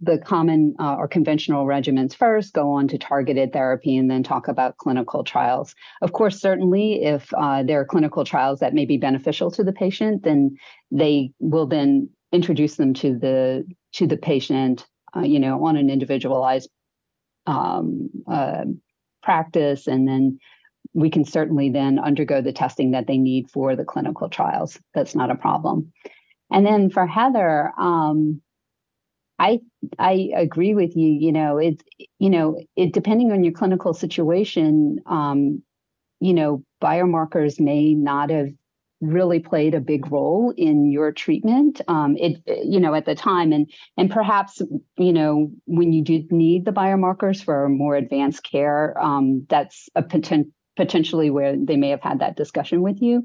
the 0.01 0.19
common 0.19 0.75
uh, 0.79 0.97
or 0.97 1.09
conventional 1.09 1.65
regimens 1.65 2.15
first, 2.15 2.53
go 2.53 2.73
on 2.73 2.89
to 2.89 2.99
targeted 2.99 3.53
therapy, 3.53 3.97
and 3.97 4.11
then 4.11 4.23
talk 4.23 4.49
about 4.49 4.77
clinical 4.77 5.23
trials. 5.23 5.75
Of 6.03 6.13
course, 6.13 6.41
certainly, 6.41 7.05
if 7.05 7.33
uh, 7.35 7.63
there 7.63 7.81
are 7.81 7.87
clinical 7.87 8.25
trials 8.25 8.59
that 8.61 8.75
may 8.75 8.85
be 8.85 8.99
beneficial 8.99 9.51
to 9.53 9.65
the 9.65 9.73
patient, 9.73 10.25
then 10.25 10.57
they 10.91 11.33
will 11.39 11.67
then 11.67 12.11
introduce 12.33 12.77
them 12.77 12.95
to 12.95 13.19
the 13.19 13.65
to 13.95 14.07
the 14.07 14.17
patient, 14.17 14.87
uh, 15.17 15.21
you 15.21 15.41
know, 15.41 15.65
on 15.65 15.77
an 15.77 15.91
individualized 15.91 16.69
um, 17.47 18.11
uh, 18.31 18.65
practice, 19.23 19.87
and 19.87 20.07
then 20.07 20.39
we 20.95 21.11
can 21.11 21.25
certainly 21.25 21.71
then 21.71 21.99
undergo 21.99 22.41
the 22.41 22.53
testing 22.53 22.93
that 22.93 23.07
they 23.07 23.19
need 23.19 23.51
for 23.51 23.77
the 23.77 23.85
clinical 23.85 24.29
trials. 24.29 24.79
That's 24.95 25.15
not 25.15 25.31
a 25.31 25.37
problem. 25.37 25.93
And 26.51 26.65
then 26.65 26.91
for 26.91 27.07
Heather, 27.07 27.73
um, 27.79 28.41
I 29.39 29.61
I 29.99 30.31
agree 30.35 30.75
with 30.75 30.97
you. 30.97 31.09
You 31.09 31.33
know, 31.33 31.59
it's 31.59 31.83
you 32.19 32.31
know, 32.31 32.61
it 32.77 32.93
depending 32.93 33.33
on 33.33 33.45
your 33.45 33.53
clinical 33.53 33.95
situation, 33.95 34.99
um, 35.07 35.63
you 36.21 36.35
know, 36.35 36.63
biomarkers 36.83 37.61
may 37.61 37.95
not 37.95 38.31
have 38.31 38.49
really 39.01 39.39
played 39.39 39.75
a 39.75 39.81
big 39.81 40.11
role 40.11 40.53
in 40.57 40.91
your 40.91 41.13
treatment 41.13 41.81
um, 41.89 42.17
it 42.17 42.43
you 42.65 42.81
know 42.81 42.95
at 42.95 43.07
the 43.07 43.15
time. 43.15 43.53
And 43.53 43.71
and 43.97 44.11
perhaps 44.11 44.61
you 44.97 45.13
know 45.13 45.51
when 45.67 45.93
you 45.93 46.03
did 46.03 46.33
need 46.33 46.65
the 46.65 46.73
biomarkers 46.73 47.43
for 47.43 47.69
more 47.69 47.97
advanced 47.97 48.43
care 48.43 48.99
um, 49.01 49.47
that's 49.49 49.89
a 49.95 50.03
poten- 50.03 50.53
potentially 50.77 51.31
where 51.31 51.57
they 51.57 51.77
may 51.77 51.91
have 51.91 52.03
had 52.03 52.21
that 52.21 52.37
discussion 52.37 52.83
with 52.83 53.01
you. 53.01 53.23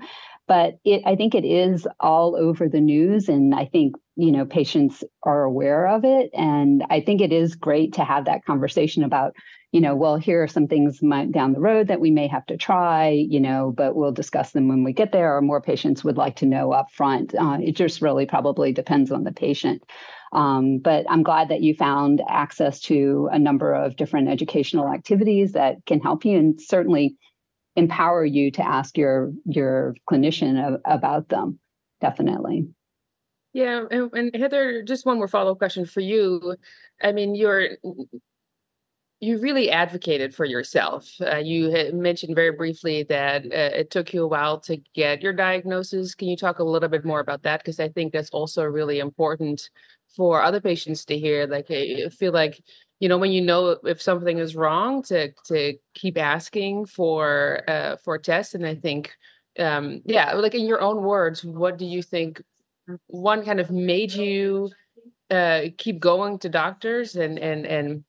But 0.47 0.79
it 0.83 1.01
i 1.05 1.15
think 1.15 1.33
it 1.33 1.45
is 1.45 1.87
all 1.99 2.35
over 2.35 2.67
the 2.67 2.81
news 2.81 3.29
and 3.29 3.55
i 3.55 3.65
think 3.65 3.95
you 4.15 4.31
know 4.31 4.45
patients 4.45 5.03
are 5.23 5.43
aware 5.43 5.87
of 5.87 6.05
it. 6.05 6.29
And 6.33 6.83
i 6.89 6.99
think 6.99 7.21
it 7.21 7.33
is 7.33 7.55
great 7.55 7.93
to 7.93 8.03
have 8.03 8.25
that 8.25 8.45
conversation 8.45 9.03
about 9.03 9.33
you 9.73 9.81
know 9.81 9.95
well 9.95 10.15
here 10.15 10.43
are 10.43 10.47
some 10.47 10.67
things 10.67 11.01
might, 11.01 11.31
down 11.31 11.51
the 11.51 11.59
road 11.59 11.87
that 11.87 11.99
we 11.99 12.11
may 12.11 12.27
have 12.27 12.45
to 12.45 12.55
try 12.55 13.09
you 13.09 13.39
know 13.39 13.73
but 13.75 13.95
we'll 13.95 14.11
discuss 14.13 14.51
them 14.51 14.69
when 14.69 14.83
we 14.83 14.93
get 14.93 15.11
there 15.11 15.35
or 15.35 15.41
more 15.41 15.59
patients 15.59 16.03
would 16.03 16.15
like 16.15 16.37
to 16.37 16.45
know 16.45 16.71
up 16.71 16.89
front. 16.91 17.35
Uh, 17.35 17.57
it 17.61 17.75
just 17.75 18.01
really 18.01 18.25
probably 18.25 18.71
depends 18.71 19.11
on 19.11 19.23
the 19.25 19.33
patient. 19.33 19.83
Um, 20.31 20.77
but 20.77 21.05
i'm 21.09 21.23
glad 21.23 21.49
that 21.49 21.61
you 21.61 21.75
found 21.75 22.21
access 22.29 22.79
to 22.81 23.29
a 23.31 23.39
number 23.39 23.73
of 23.73 23.95
different 23.95 24.29
educational 24.29 24.87
activities 24.87 25.51
that 25.53 25.77
can 25.85 25.99
help 25.99 26.23
you 26.23 26.37
and 26.37 26.61
certainly 26.61 27.17
empower 27.75 28.23
you 28.23 28.51
to 28.51 28.65
ask 28.65 28.97
your 28.97 29.33
your 29.45 29.95
clinician 30.09 30.79
about 30.85 31.29
them 31.29 31.59
definitely. 31.99 32.67
Yeah 33.53 33.85
and, 33.89 34.11
and 34.13 34.35
heather 34.35 34.83
just 34.83 35.05
one 35.05 35.17
more 35.17 35.27
follow-up 35.27 35.57
question 35.57 35.85
for 35.85 36.01
you. 36.01 36.55
I 37.01 37.11
mean 37.11 37.33
you're 37.33 37.69
you 39.23 39.39
really 39.39 39.71
advocated 39.71 40.35
for 40.35 40.43
yourself. 40.43 41.09
Uh, 41.21 41.37
you 41.37 41.71
mentioned 41.93 42.35
very 42.35 42.51
briefly 42.51 43.03
that 43.03 43.45
uh, 43.45 43.79
it 43.79 43.89
took 43.89 44.13
you 44.13 44.23
a 44.23 44.27
while 44.27 44.59
to 44.59 44.77
get 44.93 45.21
your 45.21 45.31
diagnosis. 45.31 46.13
Can 46.13 46.27
you 46.27 46.35
talk 46.35 46.59
a 46.59 46.63
little 46.63 46.89
bit 46.89 47.05
more 47.05 47.21
about 47.21 47.43
that? 47.43 47.61
Because 47.61 47.79
I 47.79 47.87
think 47.87 48.11
that's 48.11 48.31
also 48.31 48.63
really 48.63 48.99
important 48.99 49.69
for 50.15 50.43
other 50.43 50.59
patients 50.59 51.05
to 51.05 51.17
hear. 51.17 51.47
Like, 51.47 51.71
I 51.71 52.09
feel 52.09 52.33
like 52.33 52.61
you 52.99 53.07
know 53.07 53.17
when 53.17 53.31
you 53.31 53.41
know 53.41 53.77
if 53.85 54.01
something 54.01 54.39
is 54.39 54.57
wrong, 54.57 55.03
to 55.03 55.31
to 55.45 55.75
keep 55.93 56.17
asking 56.17 56.87
for 56.87 57.63
uh, 57.67 57.95
for 58.03 58.17
tests. 58.17 58.55
And 58.55 58.65
I 58.65 58.75
think, 58.75 59.13
um, 59.57 60.01
yeah, 60.05 60.33
like 60.33 60.53
in 60.53 60.65
your 60.65 60.81
own 60.81 61.01
words, 61.01 61.45
what 61.45 61.77
do 61.77 61.85
you 61.85 62.01
think 62.01 62.41
one 63.07 63.45
kind 63.45 63.61
of 63.61 63.71
made 63.71 64.11
you 64.11 64.69
uh, 65.29 65.61
keep 65.77 66.01
going 66.01 66.39
to 66.39 66.49
doctors 66.49 67.15
and 67.15 67.39
and 67.39 67.65
and 67.65 68.03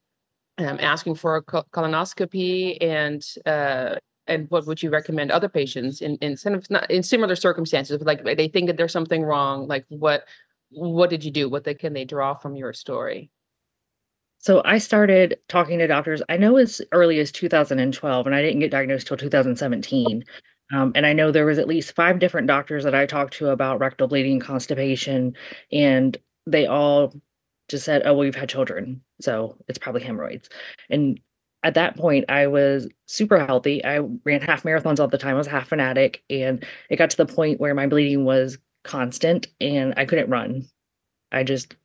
um, 0.59 0.79
asking 0.81 1.15
for 1.17 1.37
a 1.37 1.43
colonoscopy 1.43 2.79
and 2.81 3.25
uh, 3.47 3.97
and 4.27 4.51
what 4.51 4.67
would 4.67 4.83
you 4.83 4.91
recommend 4.91 5.31
other 5.31 5.49
patients 5.49 6.01
in 6.01 6.17
in 6.17 6.37
not 6.71 6.91
in 6.91 7.03
similar 7.03 7.37
circumstances 7.37 8.01
like 8.03 8.25
they 8.25 8.49
think 8.49 8.69
that 8.69 8.77
there's 8.77 8.93
something 8.93 9.23
wrong 9.23 9.67
like 9.69 9.85
what 9.89 10.25
what 10.71 11.11
did 11.11 11.25
you 11.25 11.31
do 11.31 11.49
what 11.49 11.65
they, 11.65 11.75
can 11.75 11.93
they 11.93 12.05
draw 12.05 12.35
from 12.35 12.57
your 12.57 12.73
story 12.73 13.31
so 14.45 14.61
I 14.67 14.77
started 14.77 15.39
talking 15.49 15.79
to 15.79 15.87
doctors. 15.87 16.21
I 16.29 16.37
know 16.37 16.59
as 16.59 16.83
early 16.93 17.19
as 17.19 17.33
2012, 17.33 18.27
and 18.27 18.35
I 18.35 18.43
didn't 18.43 18.61
get 18.61 18.71
diagnosed 18.71 19.07
till 19.07 19.17
2017. 19.17 20.23
Um, 20.75 20.93
and 20.95 21.07
I 21.07 21.15
know 21.15 21.31
there 21.31 21.47
was 21.47 21.59
at 21.59 21.67
least 21.67 21.95
five 21.95 22.19
different 22.19 22.47
doctors 22.47 22.85
that 22.85 22.95
I 22.95 23.07
talked 23.07 23.33
to 23.39 23.49
about 23.49 23.81
rectal 23.81 24.07
bleeding, 24.07 24.41
constipation, 24.41 25.35
and 25.73 26.19
they 26.47 26.67
all 26.67 27.15
just 27.69 27.85
said, 27.85 28.03
"Oh, 28.05 28.15
well, 28.15 28.25
you've 28.27 28.35
had 28.35 28.49
children, 28.49 29.03
so 29.21 29.57
it's 29.69 29.79
probably 29.79 30.03
hemorrhoids." 30.03 30.49
And 30.91 31.21
at 31.63 31.75
that 31.75 31.97
point, 31.97 32.27
I 32.29 32.47
was 32.47 32.89
super 33.07 33.45
healthy. 33.45 33.85
I 33.85 33.99
ran 34.25 34.43
half 34.43 34.65
marathons 34.65 35.01
all 35.01 35.09
the 35.09 35.19
time. 35.19 35.35
I 35.35 35.39
was 35.39 35.47
half 35.47 35.69
fanatic, 35.69 36.23
and 36.31 36.65
it 36.91 36.97
got 36.97 37.11
to 37.11 37.17
the 37.17 37.27
point 37.27 37.61
where 37.61 37.75
my 37.75 37.87
bleeding 37.87 38.25
was 38.25 38.59
constant, 38.85 39.49
and 39.61 39.95
I 39.97 40.05
couldn't 40.07 40.31
run. 40.31 40.67
I 41.33 41.45
just 41.45 41.77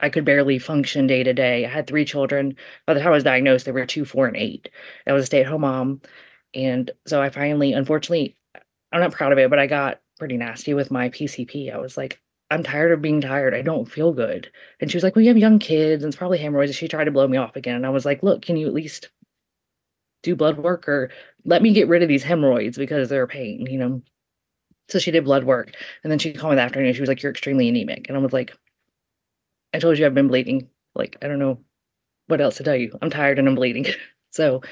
I 0.00 0.08
could 0.10 0.24
barely 0.24 0.58
function 0.58 1.06
day 1.06 1.22
to 1.24 1.32
day. 1.34 1.66
I 1.66 1.68
had 1.68 1.86
three 1.86 2.04
children. 2.04 2.56
By 2.86 2.94
the 2.94 3.00
time 3.00 3.08
I 3.08 3.12
was 3.12 3.24
diagnosed, 3.24 3.66
they 3.66 3.72
were 3.72 3.86
two, 3.86 4.04
four, 4.04 4.26
and 4.26 4.36
eight. 4.36 4.70
I 5.06 5.12
was 5.12 5.24
a 5.24 5.26
stay 5.26 5.40
at 5.40 5.46
home 5.46 5.62
mom. 5.62 6.00
And 6.54 6.90
so 7.06 7.20
I 7.20 7.30
finally, 7.30 7.72
unfortunately, 7.72 8.36
I'm 8.92 9.00
not 9.00 9.12
proud 9.12 9.32
of 9.32 9.38
it, 9.38 9.50
but 9.50 9.58
I 9.58 9.66
got 9.66 10.00
pretty 10.18 10.36
nasty 10.36 10.74
with 10.74 10.90
my 10.90 11.10
PCP. 11.10 11.72
I 11.72 11.78
was 11.78 11.96
like, 11.96 12.20
I'm 12.50 12.62
tired 12.62 12.92
of 12.92 13.02
being 13.02 13.20
tired. 13.20 13.54
I 13.54 13.62
don't 13.62 13.90
feel 13.90 14.12
good. 14.12 14.50
And 14.80 14.90
she 14.90 14.96
was 14.96 15.04
like, 15.04 15.14
Well, 15.14 15.22
you 15.22 15.28
have 15.28 15.38
young 15.38 15.58
kids 15.58 16.02
and 16.02 16.10
it's 16.10 16.18
probably 16.18 16.38
hemorrhoids. 16.38 16.74
She 16.74 16.88
tried 16.88 17.04
to 17.04 17.10
blow 17.10 17.28
me 17.28 17.36
off 17.36 17.56
again. 17.56 17.76
And 17.76 17.86
I 17.86 17.90
was 17.90 18.04
like, 18.04 18.22
Look, 18.22 18.42
can 18.42 18.56
you 18.56 18.66
at 18.66 18.74
least 18.74 19.10
do 20.22 20.34
blood 20.34 20.58
work 20.58 20.88
or 20.88 21.10
let 21.44 21.62
me 21.62 21.72
get 21.72 21.88
rid 21.88 22.02
of 22.02 22.08
these 22.08 22.22
hemorrhoids 22.24 22.78
because 22.78 23.08
they're 23.08 23.22
a 23.22 23.28
pain, 23.28 23.66
you 23.66 23.78
know? 23.78 24.02
So 24.88 24.98
she 24.98 25.10
did 25.10 25.24
blood 25.24 25.44
work. 25.44 25.74
And 26.02 26.10
then 26.10 26.18
she 26.18 26.32
called 26.32 26.52
me 26.52 26.56
that 26.56 26.66
afternoon. 26.66 26.94
She 26.94 27.00
was 27.00 27.08
like, 27.08 27.22
You're 27.22 27.32
extremely 27.32 27.68
anemic. 27.68 28.08
And 28.08 28.16
I 28.16 28.20
was 28.20 28.32
like, 28.32 28.56
I 29.74 29.78
told 29.78 29.98
you 29.98 30.06
I've 30.06 30.14
been 30.14 30.28
bleeding. 30.28 30.68
Like, 30.94 31.16
I 31.22 31.28
don't 31.28 31.38
know 31.38 31.60
what 32.28 32.40
else 32.40 32.56
to 32.56 32.62
tell 32.64 32.76
you. 32.76 32.96
I'm 33.02 33.10
tired 33.10 33.38
and 33.38 33.48
I'm 33.48 33.54
bleeding. 33.54 33.86
so 34.30 34.62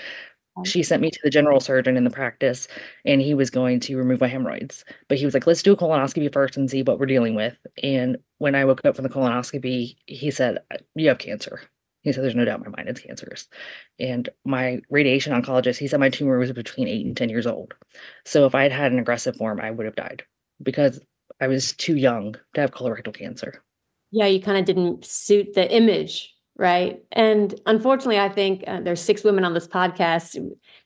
she 0.64 0.83
sent 0.83 1.03
me 1.03 1.11
to 1.11 1.21
the 1.23 1.31
general 1.31 1.61
surgeon 1.61 1.97
in 1.97 2.05
the 2.05 2.11
practice 2.11 2.69
and 3.05 3.21
he 3.21 3.35
was 3.35 3.51
going 3.51 3.81
to 3.81 3.97
remove 3.97 4.21
my 4.21 4.29
hemorrhoids. 4.29 4.85
But 5.09 5.19
he 5.19 5.25
was 5.25 5.35
like, 5.35 5.47
let's 5.47 5.62
do 5.62 5.73
a 5.73 5.77
colonoscopy 5.77 6.33
first 6.33 6.57
and 6.57 6.71
see 6.71 6.83
what 6.83 6.99
we're 6.99 7.07
dealing 7.07 7.35
with. 7.35 7.57
And 7.83 8.19
when 8.38 8.55
I 8.55 8.64
woke 8.64 8.85
up 8.85 8.97
from 8.97 9.03
the 9.03 9.09
colonoscopy, 9.09 9.97
he 10.07 10.31
said, 10.31 10.59
uh, 10.73 10.79
You 10.95 11.09
have 11.09 11.19
cancer. 11.19 11.61
He 12.03 12.12
said, 12.12 12.23
There's 12.25 12.35
no 12.35 12.45
doubt 12.45 12.61
in 12.64 12.71
my 12.71 12.77
mind 12.77 12.88
it's 12.88 13.01
cancerous. 13.01 13.49
And 13.99 14.29
my 14.45 14.81
radiation 14.90 15.33
oncologist, 15.33 15.79
he 15.79 15.88
said 15.88 16.01
my 16.01 16.11
tumor 16.11 16.38
was 16.38 16.53
between 16.53 16.88
eight 16.88 17.05
and 17.05 17.16
10 17.16 17.29
years 17.29 17.47
old. 17.47 17.75
So 18.25 18.47
if 18.47 18.55
I 18.55 18.62
had 18.62 18.73
had 18.73 18.92
an 18.92 18.99
aggressive 18.99 19.37
form, 19.37 19.61
I 19.61 19.71
would 19.71 19.87
have 19.87 19.97
died 19.97 20.25
because 20.62 21.01
I 21.40 21.49
was 21.49 21.73
too 21.73 21.97
young 21.97 22.37
to 22.55 22.61
have 22.61 22.71
colorectal 22.71 23.14
cancer 23.14 23.62
yeah, 24.11 24.27
you 24.27 24.40
kind 24.40 24.59
of 24.59 24.64
didn't 24.64 25.05
suit 25.05 25.55
the 25.55 25.71
image, 25.71 26.35
right? 26.57 27.03
And 27.12 27.59
unfortunately, 27.66 28.19
I 28.19 28.29
think 28.29 28.64
uh, 28.66 28.81
there's 28.81 29.01
six 29.01 29.23
women 29.25 29.45
on 29.45 29.55
this 29.55 29.69
podcast. 29.69 30.38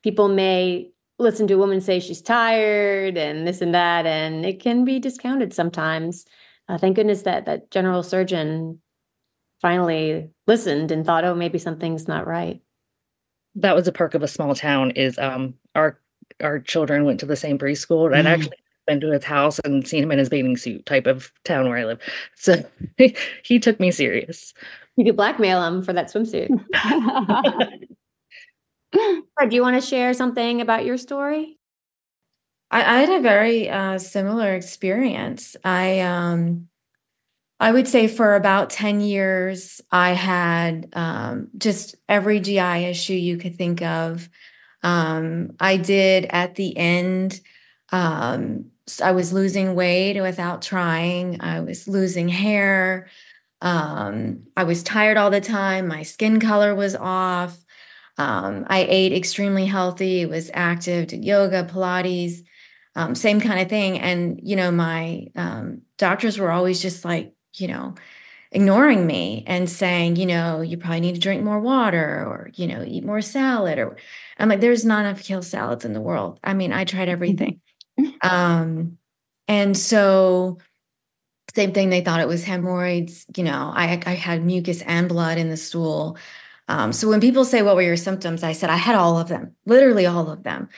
People 0.02 0.28
may 0.28 0.90
listen 1.18 1.46
to 1.46 1.54
a 1.54 1.58
woman 1.58 1.80
say 1.80 2.00
she's 2.00 2.22
tired 2.22 3.16
and 3.16 3.46
this 3.46 3.60
and 3.60 3.74
that, 3.74 4.06
and 4.06 4.44
it 4.44 4.60
can 4.60 4.84
be 4.84 4.98
discounted 4.98 5.52
sometimes. 5.52 6.26
Uh, 6.68 6.78
thank 6.78 6.96
goodness 6.96 7.22
that 7.22 7.46
that 7.46 7.70
general 7.70 8.02
surgeon 8.02 8.80
finally 9.60 10.30
listened 10.46 10.90
and 10.90 11.04
thought, 11.04 11.24
oh, 11.24 11.34
maybe 11.34 11.58
something's 11.58 12.08
not 12.08 12.26
right. 12.26 12.60
That 13.56 13.74
was 13.74 13.86
a 13.86 13.92
perk 13.92 14.14
of 14.14 14.22
a 14.22 14.28
small 14.28 14.54
town. 14.54 14.92
Is 14.92 15.18
um 15.18 15.54
our 15.74 16.00
our 16.40 16.60
children 16.60 17.04
went 17.04 17.20
to 17.20 17.26
the 17.26 17.36
same 17.36 17.58
preschool, 17.58 18.16
and 18.16 18.26
mm. 18.26 18.30
actually 18.30 18.56
been 18.86 19.00
to 19.00 19.12
his 19.12 19.24
house 19.24 19.58
and 19.60 19.86
seen 19.86 20.02
him 20.02 20.12
in 20.12 20.18
his 20.18 20.28
bathing 20.28 20.56
suit 20.56 20.84
type 20.86 21.06
of 21.06 21.32
town 21.44 21.68
where 21.68 21.78
I 21.78 21.84
live. 21.84 22.00
So 22.34 22.64
he 23.42 23.58
took 23.58 23.78
me 23.78 23.90
serious. 23.90 24.54
You 24.96 25.04
could 25.04 25.16
blackmail 25.16 25.62
him 25.64 25.82
for 25.82 25.92
that 25.92 26.12
swimsuit. 26.12 26.48
Do 28.92 29.56
you 29.56 29.62
want 29.62 29.80
to 29.80 29.86
share 29.86 30.12
something 30.14 30.60
about 30.60 30.84
your 30.84 30.96
story? 30.96 31.58
I, 32.70 32.80
I 32.80 33.00
had 33.00 33.08
a 33.10 33.20
very 33.20 33.70
uh, 33.70 33.98
similar 33.98 34.54
experience. 34.54 35.56
I 35.64 36.00
um, 36.00 36.68
I 37.58 37.72
would 37.72 37.88
say 37.88 38.08
for 38.08 38.36
about 38.36 38.70
10 38.70 39.00
years, 39.00 39.80
I 39.92 40.10
had 40.10 40.88
um, 40.94 41.48
just 41.58 41.94
every 42.08 42.40
GI 42.40 42.58
issue 42.58 43.12
you 43.12 43.36
could 43.36 43.56
think 43.56 43.82
of. 43.82 44.28
Um, 44.82 45.52
I 45.60 45.76
did 45.76 46.26
at 46.30 46.54
the 46.54 46.76
end 46.76 47.40
um, 47.92 48.70
I 49.02 49.12
was 49.12 49.32
losing 49.32 49.74
weight 49.74 50.20
without 50.20 50.62
trying. 50.62 51.40
I 51.40 51.60
was 51.60 51.86
losing 51.86 52.28
hair. 52.28 53.08
Um, 53.60 54.44
I 54.56 54.64
was 54.64 54.82
tired 54.82 55.16
all 55.16 55.30
the 55.30 55.40
time. 55.40 55.88
My 55.88 56.02
skin 56.02 56.40
color 56.40 56.74
was 56.74 56.96
off. 56.96 57.58
Um, 58.18 58.66
I 58.68 58.86
ate 58.88 59.12
extremely 59.12 59.66
healthy, 59.66 60.26
was 60.26 60.50
active, 60.52 61.08
did 61.08 61.24
yoga, 61.24 61.64
Pilates, 61.64 62.42
um, 62.94 63.14
same 63.14 63.40
kind 63.40 63.60
of 63.60 63.68
thing. 63.68 63.98
And, 63.98 64.40
you 64.42 64.56
know, 64.56 64.70
my 64.70 65.28
um, 65.36 65.82
doctors 65.96 66.38
were 66.38 66.50
always 66.50 66.82
just 66.82 67.04
like, 67.04 67.32
you 67.56 67.68
know, 67.68 67.94
ignoring 68.52 69.06
me 69.06 69.44
and 69.46 69.70
saying, 69.70 70.16
you 70.16 70.26
know, 70.26 70.60
you 70.60 70.76
probably 70.76 71.00
need 71.00 71.14
to 71.14 71.20
drink 71.20 71.42
more 71.42 71.60
water 71.60 72.24
or, 72.26 72.50
you 72.54 72.66
know, 72.66 72.84
eat 72.86 73.04
more 73.04 73.22
salad. 73.22 73.78
Or 73.78 73.96
I'm 74.38 74.48
like, 74.48 74.60
there's 74.60 74.84
not 74.84 75.06
enough 75.06 75.22
kale 75.22 75.42
salads 75.42 75.84
in 75.84 75.92
the 75.92 76.00
world. 76.00 76.40
I 76.42 76.54
mean, 76.54 76.72
I 76.72 76.84
tried 76.84 77.08
everything. 77.08 77.60
Um, 78.22 78.96
and 79.46 79.76
so 79.76 80.58
same 81.54 81.72
thing, 81.72 81.90
they 81.90 82.00
thought 82.00 82.20
it 82.20 82.28
was 82.28 82.44
hemorrhoids. 82.44 83.26
You 83.36 83.44
know, 83.44 83.72
I, 83.74 84.02
I 84.06 84.14
had 84.14 84.44
mucus 84.44 84.82
and 84.82 85.08
blood 85.08 85.38
in 85.38 85.50
the 85.50 85.56
stool. 85.56 86.18
Um, 86.68 86.92
so 86.92 87.08
when 87.08 87.20
people 87.20 87.44
say, 87.44 87.62
What 87.62 87.76
were 87.76 87.82
your 87.82 87.96
symptoms? 87.96 88.42
I 88.42 88.52
said, 88.52 88.70
I 88.70 88.76
had 88.76 88.94
all 88.94 89.18
of 89.18 89.28
them, 89.28 89.54
literally 89.66 90.06
all 90.06 90.30
of 90.30 90.42
them. 90.42 90.68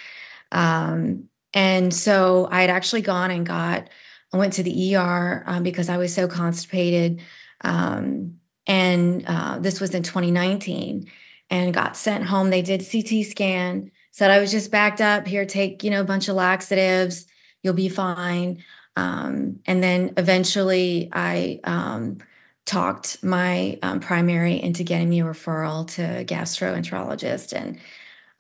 Um, 0.51 1.29
and 1.55 1.93
so 1.93 2.49
I 2.51 2.63
had 2.63 2.71
actually 2.71 3.03
gone 3.03 3.31
and 3.31 3.45
got, 3.45 3.89
I 4.33 4.37
went 4.37 4.55
to 4.55 4.63
the 4.63 4.97
ER 4.97 5.45
um, 5.47 5.63
because 5.63 5.89
I 5.89 5.99
was 5.99 6.15
so 6.15 6.27
constipated. 6.27 7.21
Um, 7.61 8.39
and 8.67 9.25
uh, 9.27 9.59
this 9.59 9.81
was 9.81 9.95
in 9.95 10.03
2019 10.03 11.11
and 11.51 11.75
got 11.75 11.97
sent 11.97 12.25
home. 12.25 12.49
They 12.51 12.63
did 12.63 12.87
CT 12.91 13.27
scan 13.27 13.91
said 14.13 14.31
I 14.31 14.39
was 14.39 14.51
just 14.51 14.71
backed 14.71 15.01
up. 15.01 15.27
Here, 15.27 15.45
take 15.45 15.83
you 15.83 15.91
know 15.91 16.01
a 16.01 16.05
bunch 16.05 16.29
of 16.29 16.37
laxatives. 16.37 17.27
You'll 17.63 17.75
be 17.75 17.89
fine. 17.89 18.63
Um, 18.97 19.61
and 19.67 19.83
then 19.83 20.15
eventually, 20.17 21.09
I 21.13 21.61
um, 21.65 22.19
talked 22.67 23.23
my 23.25 23.79
um, 23.83 24.01
primary 24.01 24.61
into 24.63 24.85
getting 24.85 25.09
me 25.09 25.21
a 25.21 25.25
referral 25.25 25.87
to 25.95 26.21
a 26.21 26.25
gastroenterologist, 26.25 27.53
and 27.53 27.79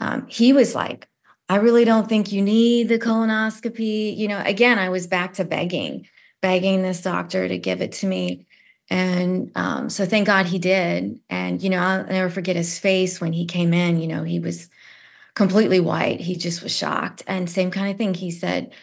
um, 0.00 0.26
he 0.28 0.52
was 0.52 0.74
like, 0.74 1.08
"I 1.48 1.56
really 1.56 1.84
don't 1.84 2.08
think 2.08 2.32
you 2.32 2.42
need 2.42 2.88
the 2.88 2.98
colonoscopy." 2.98 4.16
You 4.16 4.28
know, 4.28 4.42
again, 4.44 4.78
I 4.78 4.90
was 4.90 5.06
back 5.06 5.34
to 5.34 5.44
begging, 5.44 6.06
begging 6.40 6.82
this 6.82 7.02
doctor 7.02 7.48
to 7.48 7.58
give 7.58 7.80
it 7.80 7.92
to 7.92 8.06
me. 8.06 8.46
And 8.90 9.50
um, 9.54 9.88
so 9.88 10.04
thank 10.04 10.26
God 10.26 10.44
he 10.44 10.58
did. 10.58 11.18
And, 11.30 11.62
you 11.62 11.70
know, 11.70 11.78
I'll 11.78 12.04
never 12.04 12.28
forget 12.28 12.56
his 12.56 12.78
face 12.78 13.22
when 13.22 13.32
he 13.32 13.46
came 13.46 13.72
in. 13.72 13.98
You 13.98 14.06
know, 14.06 14.22
he 14.22 14.38
was 14.38 14.68
completely 15.34 15.80
white. 15.80 16.20
He 16.20 16.36
just 16.36 16.62
was 16.62 16.76
shocked. 16.76 17.22
And 17.26 17.48
same 17.48 17.70
kind 17.70 17.90
of 17.90 17.96
thing. 17.96 18.12
He 18.12 18.30
said, 18.30 18.74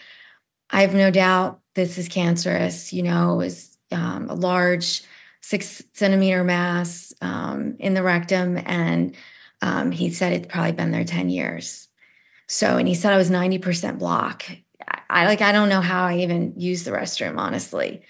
I 0.70 0.82
have 0.82 0.94
no 0.94 1.12
doubt 1.12 1.60
this 1.76 1.98
is 1.98 2.08
cancerous. 2.08 2.94
You 2.94 3.04
know, 3.04 3.34
it 3.34 3.38
was 3.38 3.78
um, 3.92 4.30
a 4.30 4.36
large 4.36 5.04
six 5.42 5.84
centimeter 5.94 6.44
mass 6.44 7.14
um, 7.22 7.76
in 7.80 7.94
the 7.94 8.04
rectum. 8.04 8.60
And 8.66 9.16
um, 9.62 9.92
he 9.92 10.12
said 10.12 10.34
it's 10.34 10.48
probably 10.48 10.74
been 10.74 10.92
there 10.92 11.04
10 11.04 11.30
years. 11.30 11.88
So, 12.48 12.78
and 12.78 12.88
he 12.88 12.96
said 12.96 13.14
I 13.14 13.18
was 13.18 13.30
90% 13.30 14.00
block. 14.00 14.46
I 15.10 15.26
like, 15.26 15.42
I 15.42 15.52
don't 15.52 15.70
know 15.70 15.82
how 15.82 16.06
I 16.06 16.18
even 16.20 16.54
used 16.58 16.86
the 16.86 16.92
restroom, 16.92 17.38
honestly. 17.38 18.02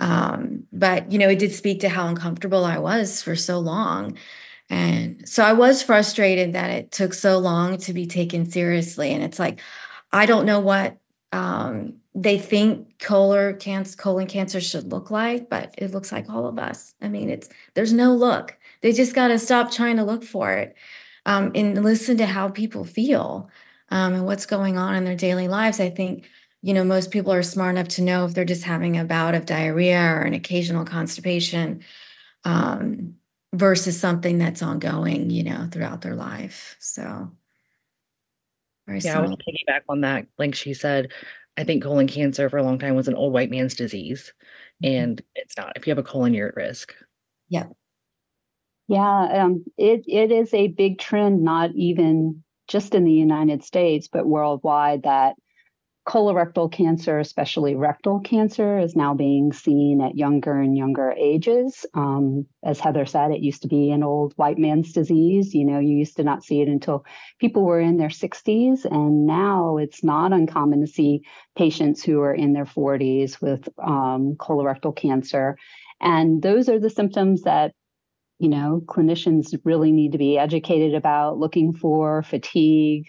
Um, 0.00 0.64
but, 0.72 1.12
you 1.12 1.18
know, 1.18 1.28
it 1.28 1.38
did 1.38 1.52
speak 1.52 1.80
to 1.80 1.88
how 1.88 2.08
uncomfortable 2.08 2.64
I 2.64 2.78
was 2.78 3.22
for 3.22 3.36
so 3.36 3.58
long. 3.58 4.16
And 4.68 5.28
so 5.28 5.44
I 5.44 5.52
was 5.52 5.82
frustrated 5.82 6.54
that 6.54 6.70
it 6.70 6.90
took 6.90 7.14
so 7.14 7.38
long 7.38 7.76
to 7.78 7.92
be 7.92 8.06
taken 8.06 8.50
seriously. 8.50 9.12
And 9.12 9.22
it's 9.22 9.38
like, 9.38 9.60
I 10.10 10.26
don't 10.26 10.46
know 10.46 10.60
what 10.60 10.98
um, 11.30 11.98
they 12.14 12.38
think 12.38 12.98
colon 12.98 13.56
cancer, 13.58 13.96
colon 13.96 14.26
cancer 14.26 14.60
should 14.60 14.92
look 14.92 15.10
like, 15.10 15.48
but 15.48 15.74
it 15.78 15.92
looks 15.92 16.12
like 16.12 16.28
all 16.28 16.46
of 16.46 16.58
us. 16.58 16.94
I 17.00 17.08
mean, 17.08 17.30
it's 17.30 17.48
there's 17.74 17.92
no 17.92 18.14
look. 18.14 18.58
They 18.82 18.92
just 18.92 19.14
got 19.14 19.28
to 19.28 19.38
stop 19.38 19.70
trying 19.70 19.96
to 19.96 20.04
look 20.04 20.22
for 20.22 20.52
it 20.52 20.74
um, 21.24 21.52
and 21.54 21.82
listen 21.82 22.18
to 22.18 22.26
how 22.26 22.48
people 22.48 22.84
feel 22.84 23.48
um, 23.90 24.14
and 24.14 24.26
what's 24.26 24.46
going 24.46 24.76
on 24.76 24.94
in 24.94 25.04
their 25.04 25.16
daily 25.16 25.48
lives. 25.48 25.80
I 25.80 25.90
think 25.90 26.28
you 26.62 26.74
know, 26.74 26.84
most 26.84 27.10
people 27.10 27.32
are 27.32 27.42
smart 27.42 27.74
enough 27.74 27.88
to 27.88 28.02
know 28.02 28.24
if 28.24 28.34
they're 28.34 28.44
just 28.44 28.62
having 28.62 28.96
a 28.96 29.04
bout 29.04 29.34
of 29.34 29.46
diarrhea 29.46 30.00
or 30.00 30.20
an 30.20 30.32
occasional 30.32 30.84
constipation 30.84 31.82
um, 32.44 33.14
versus 33.52 33.98
something 33.98 34.38
that's 34.38 34.62
ongoing, 34.62 35.28
you 35.30 35.42
know, 35.42 35.68
throughout 35.70 36.02
their 36.02 36.14
life. 36.14 36.76
So, 36.78 37.32
yeah. 38.88 39.18
I 39.18 39.20
want 39.20 39.40
to 39.40 39.44
piggyback 39.44 39.80
on 39.88 40.02
that. 40.02 40.26
Like 40.38 40.54
she 40.54 40.72
said, 40.72 41.10
I 41.56 41.64
think 41.64 41.82
colon 41.82 42.06
cancer 42.06 42.48
for 42.48 42.58
a 42.58 42.62
long 42.62 42.78
time 42.78 42.94
was 42.94 43.08
an 43.08 43.14
old 43.14 43.32
white 43.32 43.50
man's 43.50 43.74
disease, 43.74 44.32
mm-hmm. 44.82 44.94
and 44.94 45.22
it's 45.34 45.56
not. 45.56 45.72
If 45.76 45.86
you 45.86 45.90
have 45.90 45.98
a 45.98 46.02
colon, 46.02 46.34
you're 46.34 46.48
at 46.48 46.56
risk. 46.56 46.94
Yeah. 47.48 47.66
Yeah, 48.88 49.44
um, 49.44 49.64
it 49.78 50.04
it 50.06 50.32
is 50.32 50.52
a 50.52 50.68
big 50.68 50.98
trend, 50.98 51.42
not 51.42 51.70
even 51.74 52.42
just 52.68 52.94
in 52.94 53.04
the 53.04 53.12
United 53.12 53.64
States, 53.64 54.08
but 54.10 54.26
worldwide, 54.26 55.04
that 55.04 55.36
colorectal 56.06 56.70
cancer, 56.70 57.20
especially 57.20 57.76
rectal 57.76 58.20
cancer, 58.20 58.78
is 58.78 58.96
now 58.96 59.14
being 59.14 59.52
seen 59.52 60.00
at 60.00 60.16
younger 60.16 60.58
and 60.58 60.76
younger 60.76 61.12
ages. 61.12 61.86
Um, 61.94 62.46
as 62.64 62.80
Heather 62.80 63.06
said, 63.06 63.30
it 63.30 63.40
used 63.40 63.62
to 63.62 63.68
be 63.68 63.90
an 63.90 64.02
old 64.02 64.32
white 64.34 64.58
man's 64.58 64.92
disease. 64.92 65.54
You 65.54 65.64
know, 65.64 65.78
you 65.78 65.96
used 65.96 66.16
to 66.16 66.24
not 66.24 66.42
see 66.42 66.60
it 66.60 66.68
until 66.68 67.04
people 67.38 67.64
were 67.64 67.80
in 67.80 67.98
their 67.98 68.08
60s. 68.08 68.84
And 68.84 69.26
now 69.26 69.76
it's 69.76 70.02
not 70.02 70.32
uncommon 70.32 70.80
to 70.80 70.88
see 70.88 71.22
patients 71.56 72.02
who 72.02 72.20
are 72.20 72.34
in 72.34 72.52
their 72.52 72.66
40s 72.66 73.40
with 73.40 73.68
um, 73.78 74.34
colorectal 74.38 74.96
cancer. 74.96 75.56
And 76.00 76.42
those 76.42 76.68
are 76.68 76.80
the 76.80 76.90
symptoms 76.90 77.42
that 77.42 77.72
you 78.40 78.48
know 78.48 78.82
clinicians 78.86 79.56
really 79.64 79.92
need 79.92 80.12
to 80.12 80.18
be 80.18 80.36
educated 80.36 80.94
about 80.94 81.38
looking 81.38 81.72
for 81.72 82.24
fatigue 82.24 83.04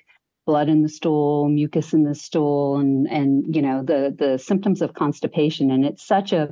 blood 0.45 0.69
in 0.69 0.81
the 0.81 0.89
stool, 0.89 1.47
mucus 1.49 1.93
in 1.93 2.03
the 2.03 2.15
stool, 2.15 2.77
and 2.77 3.07
and 3.07 3.55
you 3.55 3.61
know 3.61 3.83
the 3.83 4.15
the 4.17 4.37
symptoms 4.37 4.81
of 4.81 4.93
constipation. 4.93 5.71
And 5.71 5.85
it's 5.85 6.05
such 6.05 6.33
a 6.33 6.49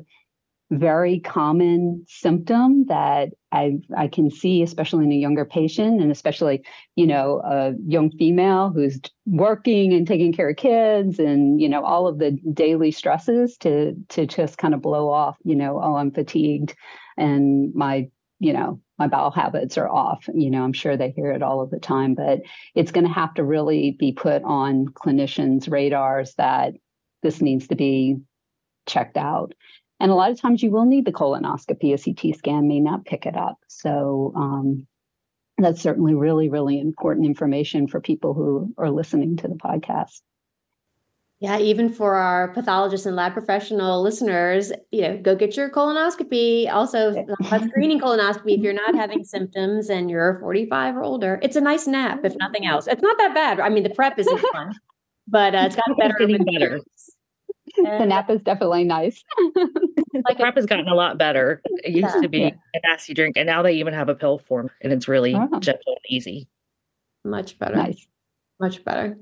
very 0.72 1.20
common 1.20 2.06
symptom 2.08 2.86
that 2.86 3.30
I 3.52 3.74
I 3.96 4.08
can 4.08 4.32
see, 4.32 4.64
especially 4.64 5.04
in 5.04 5.12
a 5.12 5.16
younger 5.16 5.44
patient, 5.44 6.02
and 6.02 6.12
especially 6.12 6.64
you 6.96 7.06
know 7.06 7.42
a 7.44 7.74
young 7.86 8.10
female 8.12 8.72
who's 8.74 9.00
working 9.26 9.94
and 9.94 10.08
taking 10.08 10.32
care 10.32 10.50
of 10.50 10.56
kids, 10.56 11.20
and 11.20 11.60
you 11.60 11.68
know 11.68 11.84
all 11.84 12.08
of 12.08 12.20
the 12.20 12.32
daily 12.54 12.92
stresses 12.92 13.58
to 13.58 13.94
to 14.10 14.26
just 14.26 14.58
kind 14.58 14.74
of 14.74 14.82
blow 14.82 15.10
off. 15.10 15.38
You 15.44 15.56
know, 15.56 15.80
oh, 15.84 15.96
I'm 15.96 16.12
fatigued, 16.12 16.74
and 17.18 17.76
my 17.76 18.10
you 18.40 18.54
know 18.54 18.80
my 19.02 19.08
bowel 19.08 19.32
habits 19.32 19.80
are 19.80 19.90
off. 19.90 20.30
You 20.32 20.52
know, 20.52 20.64
I'm 20.64 20.74
sure 20.74 20.96
they 20.96 21.10
hear 21.10 21.32
it 21.32 21.42
all 21.42 21.62
of 21.62 21.72
the 21.72 21.80
time, 21.80 22.14
but 22.14 22.42
it's 22.76 22.92
going 22.92 23.08
to 23.08 23.12
have 23.12 23.34
to 23.34 23.44
really 23.44 23.96
be 23.98 24.12
put 24.12 24.44
on 24.44 24.90
clinicians' 24.90 25.72
radars 25.72 26.36
that 26.36 26.74
this 27.24 27.42
needs 27.42 27.68
to 27.70 27.76
be 27.76 28.18
checked 28.86 29.18
out. 29.18 29.56
And 30.00 30.12
a 30.12 30.16
lot 30.16 30.30
of 30.30 30.40
times 30.40 30.62
you 30.62 30.70
will 30.70 30.86
need 30.86 31.06
the 31.06 31.12
colonoscopy. 31.12 31.96
A 31.96 31.98
CT 31.98 32.38
scan 32.38 32.68
may 32.68 32.80
not 32.80 33.04
pick 33.04 33.26
it 33.26 33.36
up. 33.36 33.58
So 33.68 34.34
um, 34.36 34.86
that's 35.58 35.82
certainly 35.82 36.14
really, 36.14 36.50
really 36.50 36.80
important 36.80 37.26
information 37.26 37.88
for 37.88 38.02
people 38.02 38.36
who 38.36 38.72
are 38.78 38.92
listening 38.92 39.38
to 39.38 39.48
the 39.48 39.56
podcast. 39.56 40.22
Yeah, 41.42 41.58
even 41.58 41.92
for 41.92 42.14
our 42.14 42.50
pathologists 42.54 43.08
and 43.08 43.16
lab 43.16 43.34
professional 43.34 44.04
listeners, 44.04 44.72
you 44.92 45.02
know, 45.02 45.18
go 45.18 45.36
get 45.36 45.58
your 45.58 45.72
colonoscopy. 45.72 46.72
Also, 46.72 47.16
screening 47.68 48.00
colonoscopy 48.00 48.58
if 48.58 48.62
you're 48.62 48.74
not 48.74 48.94
having 48.94 49.24
symptoms 49.24 49.90
and 49.90 50.08
you're 50.08 50.40
45 50.40 50.98
or 50.98 51.04
older. 51.04 51.40
It's 51.42 51.56
a 51.56 51.62
nice 51.62 51.88
nap, 51.88 52.24
if 52.24 52.36
nothing 52.38 52.68
else. 52.68 52.86
It's 52.86 53.02
not 53.02 53.18
that 53.18 53.34
bad. 53.34 53.60
I 53.60 53.70
mean, 53.70 53.82
the 53.82 53.90
prep 53.90 54.20
isn't 54.20 54.40
fun, 54.54 54.76
but 55.28 55.56
uh, 55.56 55.64
it's 55.66 55.76
gotten 55.76 55.96
better. 56.00 56.14
Getting 56.20 56.46
better. 56.46 56.80
the 57.76 58.06
nap 58.06 58.30
is 58.30 58.42
definitely 58.44 58.84
nice. 58.84 59.24
like 59.56 60.38
the 60.38 60.42
prep 60.42 60.58
has 60.58 60.68
gotten 60.68 60.88
a 60.88 60.94
lot 60.94 61.18
better. 61.18 61.60
It 61.84 61.94
used 61.94 62.14
yeah, 62.14 62.22
to 62.22 62.30
be 62.30 62.40
yeah. 62.42 62.52
an 62.76 62.82
nasty 62.84 63.16
drink, 63.16 63.36
and 63.36 63.48
now 63.48 63.64
they 63.64 63.74
even 63.74 63.96
have 63.96 64.10
a 64.10 64.16
pill 64.16 64.38
form, 64.38 64.70
and 64.82 64.94
it's 64.94 65.08
really 65.08 65.34
oh. 65.34 65.60
gentle 65.60 65.94
and 65.94 66.06
easy. 66.08 66.48
Much 67.26 67.58
better. 67.58 67.78
Nice. 67.78 68.06
Much 68.60 68.86
better. 68.86 69.18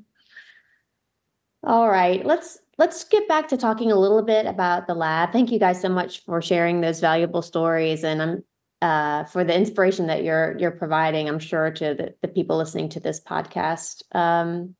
All 1.63 1.89
right, 1.89 2.25
let's 2.25 2.57
let's 2.77 3.03
get 3.03 3.27
back 3.27 3.49
to 3.49 3.57
talking 3.57 3.91
a 3.91 3.99
little 3.99 4.21
bit 4.21 4.45
about 4.45 4.87
the 4.87 4.93
lab. 4.95 5.31
Thank 5.33 5.51
you 5.51 5.59
guys 5.59 5.81
so 5.81 5.89
much 5.89 6.23
for 6.23 6.41
sharing 6.41 6.81
those 6.81 7.01
valuable 7.01 7.41
stories, 7.41 8.03
and 8.03 8.21
I'm 8.21 8.43
uh, 8.81 9.25
for 9.25 9.43
the 9.43 9.55
inspiration 9.55 10.07
that 10.07 10.23
you're 10.23 10.57
you're 10.57 10.71
providing. 10.71 11.27
I'm 11.27 11.39
sure 11.39 11.69
to 11.71 11.93
the, 11.93 12.15
the 12.21 12.29
people 12.29 12.57
listening 12.57 12.89
to 12.89 13.01
this 13.01 13.19
podcast. 13.19 14.03
Um, 14.15 14.75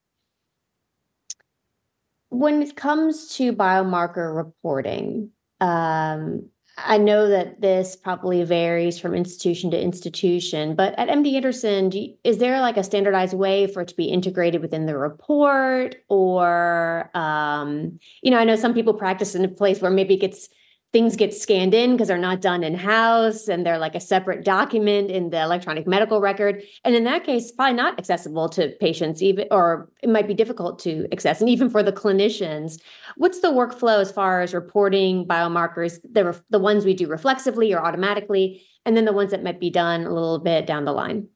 when 2.30 2.62
it 2.62 2.76
comes 2.76 3.36
to 3.36 3.52
biomarker 3.52 4.34
reporting, 4.34 5.32
um, 5.60 6.50
I 6.86 6.98
know 6.98 7.30
that 7.30 7.62
this 7.62 7.96
probably 7.96 8.44
varies 8.44 9.00
from 9.00 9.16
institution 9.16 9.72
to 9.72 9.82
institution, 9.82 10.76
but 10.76 10.98
at 10.98 11.08
MD 11.08 11.34
Anderson, 11.36 11.92
you, 11.92 12.16
is 12.24 12.38
there 12.38 12.60
like 12.62 12.78
a 12.78 12.84
standardized 12.84 13.34
way 13.34 13.68
for 13.68 13.82
it 13.82 13.88
to 13.90 13.96
be 13.96 14.06
integrated 14.06 14.62
within 14.62 14.86
the 14.86 14.98
report? 14.98 15.96
Or, 16.10 17.10
um, 17.14 18.00
you 18.22 18.32
know, 18.32 18.38
I 18.38 18.44
know 18.44 18.56
some 18.56 18.74
people 18.74 18.94
practice 18.94 19.36
in 19.36 19.46
a 19.46 19.48
place 19.48 19.82
where 19.82 19.92
maybe 19.92 20.16
it 20.16 20.22
gets 20.22 20.50
things 20.92 21.16
get 21.16 21.34
scanned 21.34 21.74
in 21.74 21.92
because 21.92 22.08
they're 22.08 22.18
not 22.18 22.42
done 22.42 22.64
in 22.64 22.74
house 22.74 23.48
and 23.48 23.64
they're 23.64 23.78
like 23.78 23.94
a 23.94 24.00
separate 24.00 24.44
document 24.44 25.12
in 25.12 25.30
the 25.30 25.40
electronic 25.40 25.86
medical 25.86 26.20
record. 26.20 26.64
And 26.84 26.96
in 26.96 27.04
that 27.04 27.24
case 27.24 27.52
probably 27.52 27.76
not 27.76 28.00
accessible 28.00 28.50
to 28.50 28.70
patients 28.80 29.22
even 29.22 29.48
or 29.52 29.90
it 30.02 30.10
might 30.10 30.28
be 30.28 30.34
difficult 30.34 30.80
to 30.80 31.08
access 31.12 31.42
and 31.42 31.50
even 31.50 31.70
for 31.70 31.84
the 31.84 31.94
clinicians. 31.94 32.80
What's 33.18 33.42
the 33.42 33.50
workflow 33.50 34.02
as 34.02 34.12
far 34.12 34.42
as 34.42 34.54
reporting 34.54 35.28
biomarkers 35.28 36.00
the, 36.12 36.42
the 36.50 36.60
ones 36.60 36.86
we 36.86 36.96
do 36.96 37.08
reflexively 37.08 37.72
or 37.72 37.86
automatically 37.86 38.64
and 38.86 38.98
then 38.98 39.06
the 39.06 39.14
ones 39.14 39.32
that 39.32 39.44
might 39.44 39.60
be 39.60 39.70
done 39.70 40.06
a 40.06 40.14
little 40.14 40.40
bit 40.40 40.66
down 40.66 40.86
the 40.86 40.94
line? 40.94 41.28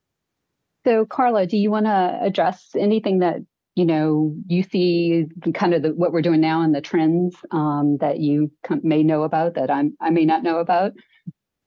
So 0.85 1.05
Karla 1.05 1.45
do 1.45 1.57
you 1.57 1.69
want 1.69 1.85
to 1.85 2.19
address 2.21 2.71
anything 2.75 3.19
that 3.19 3.37
you 3.75 3.85
know 3.85 4.35
you 4.47 4.63
see 4.63 5.25
kind 5.53 5.73
of 5.73 5.81
the, 5.81 5.89
what 5.89 6.11
we're 6.11 6.21
doing 6.21 6.41
now 6.41 6.61
and 6.61 6.73
the 6.73 6.81
trends 6.81 7.35
um, 7.51 7.97
that 7.97 8.19
you 8.19 8.51
may 8.81 9.03
know 9.03 9.23
about 9.23 9.55
that 9.55 9.71
I'm 9.71 9.95
I 9.99 10.09
may 10.09 10.25
not 10.25 10.43
know 10.43 10.57
about? 10.57 10.93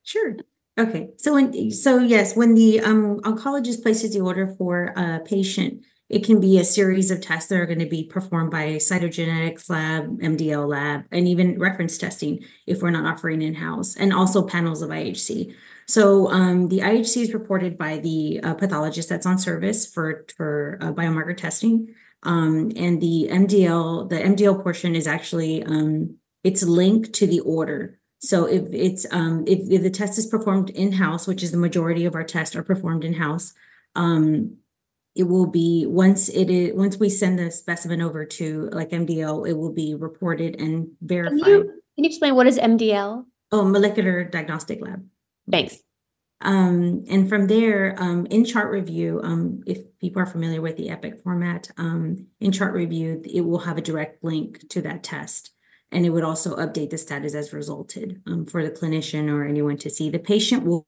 Sure. 0.02 0.36
Okay. 0.78 1.10
So 1.16 1.34
when 1.34 1.70
so 1.70 1.98
yes, 1.98 2.36
when 2.36 2.54
the 2.54 2.80
um, 2.80 3.20
oncologist 3.20 3.82
places 3.82 4.12
the 4.12 4.20
order 4.20 4.54
for 4.58 4.92
a 4.96 5.20
patient, 5.24 5.82
it 6.08 6.24
can 6.24 6.38
be 6.38 6.58
a 6.58 6.64
series 6.64 7.10
of 7.10 7.20
tests 7.20 7.48
that 7.48 7.58
are 7.58 7.66
going 7.66 7.80
to 7.80 7.86
be 7.86 8.04
performed 8.04 8.50
by 8.50 8.62
a 8.62 8.76
cytogenetics 8.76 9.68
lab, 9.68 10.20
MDL 10.20 10.68
lab, 10.68 11.04
and 11.10 11.26
even 11.26 11.58
reference 11.58 11.98
testing 11.98 12.44
if 12.66 12.82
we're 12.82 12.90
not 12.90 13.12
offering 13.12 13.42
in 13.42 13.54
house, 13.54 13.96
and 13.96 14.12
also 14.12 14.46
panels 14.46 14.82
of 14.82 14.90
IHC. 14.90 15.52
So 15.88 16.28
um, 16.30 16.68
the 16.68 16.80
IHC 16.80 17.22
is 17.22 17.34
reported 17.34 17.78
by 17.78 17.98
the 17.98 18.40
uh, 18.42 18.54
pathologist 18.54 19.08
that's 19.08 19.26
on 19.26 19.38
service 19.38 19.86
for 19.86 20.24
for 20.36 20.78
uh, 20.80 20.92
biomarker 20.92 21.36
testing, 21.36 21.94
um, 22.24 22.72
and 22.76 23.00
the 23.00 23.28
MDL 23.30 24.08
the 24.08 24.16
MDL 24.16 24.62
portion 24.62 24.96
is 24.96 25.06
actually 25.06 25.62
um, 25.62 26.16
it's 26.42 26.64
linked 26.64 27.12
to 27.14 27.26
the 27.26 27.40
order. 27.40 27.98
So 28.18 28.46
if 28.46 28.64
it's 28.72 29.06
um, 29.12 29.44
if, 29.46 29.70
if 29.70 29.82
the 29.82 29.90
test 29.90 30.18
is 30.18 30.26
performed 30.26 30.70
in 30.70 30.92
house, 30.92 31.28
which 31.28 31.42
is 31.42 31.52
the 31.52 31.58
majority 31.58 32.04
of 32.04 32.16
our 32.16 32.24
tests 32.24 32.56
are 32.56 32.64
performed 32.64 33.04
in 33.04 33.14
house, 33.14 33.54
um, 33.94 34.56
it 35.14 35.24
will 35.24 35.46
be 35.46 35.86
once 35.86 36.28
it 36.28 36.50
is 36.50 36.74
once 36.74 36.98
we 36.98 37.08
send 37.08 37.38
the 37.38 37.50
specimen 37.52 38.02
over 38.02 38.24
to 38.24 38.68
like 38.72 38.90
MDL, 38.90 39.48
it 39.48 39.52
will 39.52 39.72
be 39.72 39.94
reported 39.94 40.60
and 40.60 40.88
verified. 41.00 41.44
Can 41.44 41.52
you, 41.52 41.62
can 41.94 42.04
you 42.04 42.08
explain 42.08 42.34
what 42.34 42.48
is 42.48 42.58
MDL? 42.58 43.24
Oh, 43.52 43.64
molecular 43.64 44.24
diagnostic 44.24 44.80
lab. 44.80 45.06
Thanks. 45.50 45.78
Um, 46.42 47.04
and 47.08 47.28
from 47.28 47.46
there, 47.46 47.94
um, 47.98 48.26
in 48.26 48.44
chart 48.44 48.70
review, 48.70 49.20
um, 49.22 49.62
if 49.66 49.78
people 49.98 50.20
are 50.20 50.26
familiar 50.26 50.60
with 50.60 50.76
the 50.76 50.90
EPIC 50.90 51.22
format, 51.22 51.70
um, 51.78 52.26
in 52.40 52.52
chart 52.52 52.74
review, 52.74 53.22
it 53.24 53.40
will 53.40 53.60
have 53.60 53.78
a 53.78 53.82
direct 53.82 54.22
link 54.22 54.68
to 54.68 54.82
that 54.82 55.02
test. 55.02 55.52
And 55.90 56.04
it 56.04 56.10
would 56.10 56.24
also 56.24 56.56
update 56.56 56.90
the 56.90 56.98
status 56.98 57.34
as 57.34 57.52
resulted 57.52 58.20
um, 58.26 58.44
for 58.44 58.62
the 58.62 58.70
clinician 58.70 59.30
or 59.30 59.44
anyone 59.44 59.78
to 59.78 59.88
see. 59.88 60.10
The 60.10 60.18
patient 60.18 60.64
will, 60.64 60.86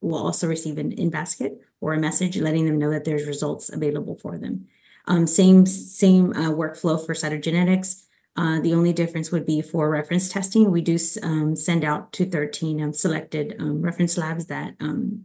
will 0.00 0.24
also 0.24 0.46
receive 0.46 0.78
an 0.78 0.92
in 0.92 1.10
basket 1.10 1.60
or 1.80 1.92
a 1.92 2.00
message 2.00 2.36
letting 2.38 2.64
them 2.64 2.78
know 2.78 2.90
that 2.90 3.04
there's 3.04 3.26
results 3.26 3.70
available 3.70 4.16
for 4.16 4.38
them. 4.38 4.68
Um, 5.06 5.26
same 5.26 5.64
same 5.66 6.32
uh, 6.32 6.50
workflow 6.50 7.04
for 7.04 7.14
cytogenetics. 7.14 8.04
Uh, 8.38 8.60
the 8.60 8.72
only 8.72 8.92
difference 8.92 9.32
would 9.32 9.44
be 9.44 9.60
for 9.60 9.90
reference 9.90 10.28
testing. 10.28 10.70
We 10.70 10.80
do 10.80 10.96
um, 11.24 11.56
send 11.56 11.84
out 11.84 12.12
to 12.12 12.24
13 12.24 12.80
um, 12.80 12.92
selected 12.92 13.56
um, 13.58 13.82
reference 13.82 14.16
labs 14.16 14.46
that, 14.46 14.74
um, 14.78 15.24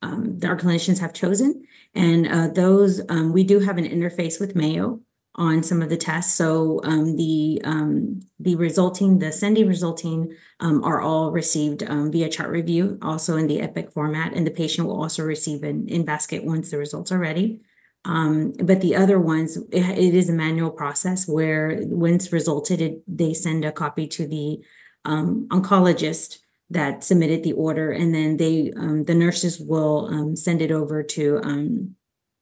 um, 0.00 0.38
our 0.44 0.56
clinicians 0.56 1.00
have 1.00 1.12
chosen. 1.12 1.66
And 1.92 2.28
uh, 2.28 2.46
those, 2.46 3.02
um, 3.08 3.32
we 3.32 3.42
do 3.42 3.58
have 3.58 3.78
an 3.78 3.84
interface 3.84 4.38
with 4.38 4.54
Mayo 4.54 5.00
on 5.34 5.64
some 5.64 5.82
of 5.82 5.88
the 5.88 5.96
tests. 5.96 6.34
So 6.34 6.80
the 6.84 7.60
the 8.38 8.54
resulting, 8.54 9.18
the 9.18 9.32
sending 9.32 9.66
resulting 9.66 10.32
are 10.60 11.00
all 11.00 11.32
received 11.32 11.82
via 11.82 12.28
chart 12.28 12.50
review, 12.50 12.98
also 13.02 13.36
in 13.36 13.48
the 13.48 13.60
EPIC 13.60 13.92
format. 13.92 14.34
And 14.34 14.46
the 14.46 14.52
patient 14.52 14.86
will 14.86 15.02
also 15.02 15.24
receive 15.24 15.64
an 15.64 15.88
in 15.88 16.04
basket 16.04 16.44
once 16.44 16.70
the 16.70 16.78
results 16.78 17.10
are 17.10 17.18
ready. 17.18 17.60
Um, 18.06 18.52
but 18.62 18.80
the 18.80 18.94
other 18.94 19.18
ones, 19.18 19.56
it, 19.56 19.98
it 19.98 20.14
is 20.14 20.28
a 20.28 20.32
manual 20.32 20.70
process 20.70 21.26
where 21.26 21.78
once 21.82 22.32
resulted, 22.32 22.80
it, 22.80 23.02
they 23.06 23.34
send 23.34 23.64
a 23.64 23.72
copy 23.72 24.06
to 24.08 24.26
the 24.26 24.60
um, 25.04 25.48
oncologist 25.50 26.38
that 26.70 27.02
submitted 27.02 27.42
the 27.42 27.52
order, 27.52 27.90
and 27.90 28.14
then 28.14 28.36
they 28.36 28.72
um, 28.76 29.04
the 29.04 29.14
nurses 29.14 29.60
will 29.60 30.06
um, 30.06 30.36
send 30.36 30.62
it 30.62 30.72
over 30.72 31.02
to 31.02 31.40
um, 31.42 31.96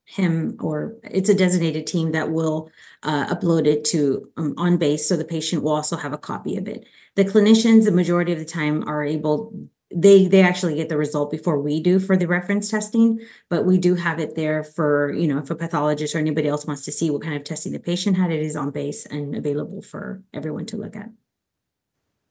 him 0.07 0.57
or 0.61 0.97
it's 1.03 1.31
a 1.31 1.35
designated 1.35 1.87
team 1.87 2.13
that 2.13 2.31
will 2.31 2.71
uh, 3.03 3.35
upload 3.35 3.67
it 3.67 3.85
to 3.85 4.31
um, 4.37 4.55
OnBase 4.57 5.01
so 5.01 5.17
the 5.17 5.25
patient 5.25 5.63
will 5.63 5.73
also 5.73 5.97
have 5.97 6.13
a 6.13 6.19
copy 6.19 6.57
of 6.57 6.69
it. 6.69 6.87
The 7.17 7.25
clinicians 7.25 7.85
the 7.85 7.91
majority 7.91 8.33
of 8.33 8.39
the 8.39 8.45
time 8.45 8.87
are 8.87 9.03
able 9.03 9.69
they 9.95 10.27
they 10.27 10.43
actually 10.43 10.75
get 10.75 10.89
the 10.89 10.97
result 10.97 11.31
before 11.31 11.61
we 11.61 11.81
do 11.81 12.01
for 12.01 12.17
the 12.17 12.27
reference 12.27 12.71
testing 12.71 13.21
but 13.49 13.65
we 13.65 13.79
do 13.79 13.95
have 13.95 14.19
it 14.19 14.35
there 14.35 14.65
for 14.65 15.13
you 15.13 15.29
know 15.29 15.39
if 15.39 15.51
a 15.51 15.55
pathologist 15.55 16.15
or 16.15 16.19
anybody 16.19 16.49
else 16.49 16.67
wants 16.67 16.85
to 16.85 16.93
see 16.93 17.11
what 17.11 17.23
kind 17.23 17.37
of 17.37 17.45
testing 17.45 17.73
the 17.73 17.79
patient 17.79 18.17
had 18.17 18.33
it 18.33 18.41
is 18.41 18.57
OnBase 18.57 19.07
and 19.11 19.37
available 19.37 19.83
for 19.83 20.23
everyone 20.33 20.67
to 20.67 20.77
look 20.77 20.97
at 20.97 21.11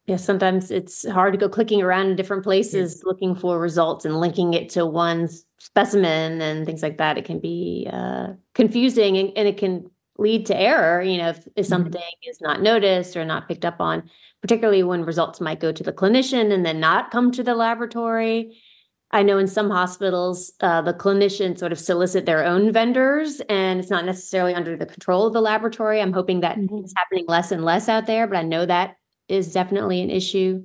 yeah, 0.06 0.18
sometimes 0.18 0.70
it's 0.70 1.08
hard 1.08 1.34
to 1.34 1.40
go 1.40 1.48
clicking 1.48 1.82
around 1.82 2.08
in 2.08 2.16
different 2.18 2.44
places 2.44 2.98
yeah. 2.98 3.10
looking 3.10 3.36
for 3.36 3.58
results 3.58 4.04
and 4.04 4.20
linking 4.20 4.54
it 4.54 4.70
to 4.72 4.86
one 4.86 5.30
specimen 5.60 6.42
and 6.42 6.66
things 6.66 6.84
like 6.84 6.98
that. 6.98 7.18
It 7.18 7.24
can 7.24 7.40
be 7.40 7.88
uh, 7.92 8.34
confusing 8.54 9.18
and, 9.18 9.32
and, 9.38 9.48
it 9.48 9.58
can 9.58 9.90
lead 10.18 10.46
to 10.48 10.60
error, 10.60 11.02
you 11.02 11.18
know, 11.18 11.30
if, 11.30 11.38
if 11.38 11.44
mm-hmm. 11.46 11.64
something 11.64 12.02
mm-hmm. 12.02 12.30
is 12.30 12.42
not 12.42 12.62
noticed 12.62 13.16
or 13.16 13.24
not 13.24 13.48
picked 13.48 13.64
up 13.64 13.80
on, 13.80 14.10
particularly 14.44 14.84
when 14.84 15.06
results 15.06 15.40
might 15.40 15.62
go 15.62 15.72
to 15.72 15.84
the 15.84 15.94
clinician 15.94 16.52
and 16.52 16.66
then 16.66 16.78
not 16.78 17.12
come 17.12 17.32
to 17.32 17.42
the 17.42 17.56
laboratory. 17.56 18.62
I 19.10 19.24
know 19.24 19.38
in 19.38 19.48
some 19.48 19.70
hospitals, 19.70 20.52
uh, 20.60 20.82
the 20.82 20.94
clinicians 20.94 21.60
sort 21.60 21.72
of 21.72 21.80
solicit 21.80 22.26
their 22.26 22.44
own 22.44 22.74
vendors, 22.74 23.42
and 23.48 23.80
it's 23.80 23.90
not 23.90 24.04
necessarily 24.04 24.54
under 24.54 24.76
the 24.76 24.86
control 24.86 25.26
of 25.26 25.32
the 25.32 25.40
laboratory. 25.40 26.02
I'm 26.02 26.12
hoping 26.12 26.42
that 26.42 26.58
mm-hmm. 26.58 26.84
it's 26.84 26.94
happening 26.98 27.24
less 27.26 27.54
and 27.54 27.64
less 27.64 27.88
out 27.88 28.06
there, 28.06 28.28
but 28.28 28.36
I 28.36 28.44
know 28.44 28.66
that 28.66 28.98
is 29.30 29.54
definitely 29.54 30.02
an 30.02 30.10
issue. 30.10 30.64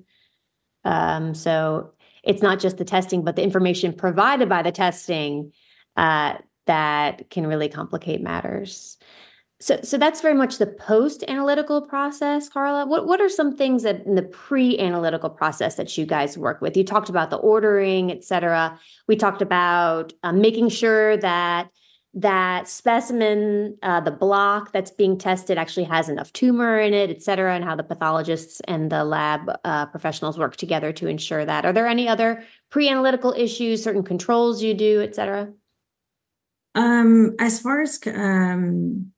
Um, 0.84 1.34
so 1.34 1.92
it's 2.24 2.42
not 2.42 2.58
just 2.58 2.78
the 2.78 2.84
testing, 2.84 3.22
but 3.22 3.36
the 3.36 3.44
information 3.44 3.92
provided 3.92 4.48
by 4.48 4.62
the 4.62 4.72
testing 4.72 5.52
uh, 5.96 6.34
that 6.66 7.30
can 7.30 7.46
really 7.46 7.68
complicate 7.68 8.22
matters. 8.22 8.97
So, 9.60 9.80
so 9.82 9.98
that's 9.98 10.20
very 10.20 10.34
much 10.34 10.58
the 10.58 10.68
post-analytical 10.68 11.82
process, 11.82 12.48
Karla. 12.48 12.86
What 12.86 13.08
what 13.08 13.20
are 13.20 13.28
some 13.28 13.56
things 13.56 13.82
that 13.82 14.06
in 14.06 14.14
the 14.14 14.22
pre-analytical 14.22 15.30
process 15.30 15.74
that 15.74 15.98
you 15.98 16.06
guys 16.06 16.38
work 16.38 16.60
with? 16.60 16.76
You 16.76 16.84
talked 16.84 17.08
about 17.08 17.30
the 17.30 17.38
ordering, 17.38 18.12
et 18.12 18.22
cetera. 18.22 18.78
We 19.08 19.16
talked 19.16 19.42
about 19.42 20.12
um, 20.22 20.40
making 20.40 20.68
sure 20.68 21.16
that 21.16 21.70
that 22.14 22.68
specimen, 22.68 23.76
uh, 23.82 24.00
the 24.00 24.12
block 24.12 24.72
that's 24.72 24.92
being 24.92 25.18
tested 25.18 25.58
actually 25.58 25.84
has 25.84 26.08
enough 26.08 26.32
tumor 26.32 26.78
in 26.78 26.94
it, 26.94 27.10
et 27.10 27.22
cetera, 27.22 27.54
and 27.54 27.64
how 27.64 27.74
the 27.74 27.82
pathologists 27.82 28.60
and 28.60 28.90
the 28.90 29.04
lab 29.04 29.50
uh, 29.64 29.86
professionals 29.86 30.38
work 30.38 30.56
together 30.56 30.92
to 30.92 31.08
ensure 31.08 31.44
that. 31.44 31.66
Are 31.66 31.72
there 31.72 31.86
any 31.86 32.08
other 32.08 32.44
pre 32.70 32.88
analytical 32.88 33.34
issues, 33.36 33.82
certain 33.82 34.04
controls 34.04 34.62
you 34.62 34.74
do, 34.74 35.02
et 35.02 35.16
cetera? 35.16 35.52
Um, 36.74 37.34
as 37.40 37.60
far 37.60 37.82
as 37.82 38.00
um, 38.06 39.12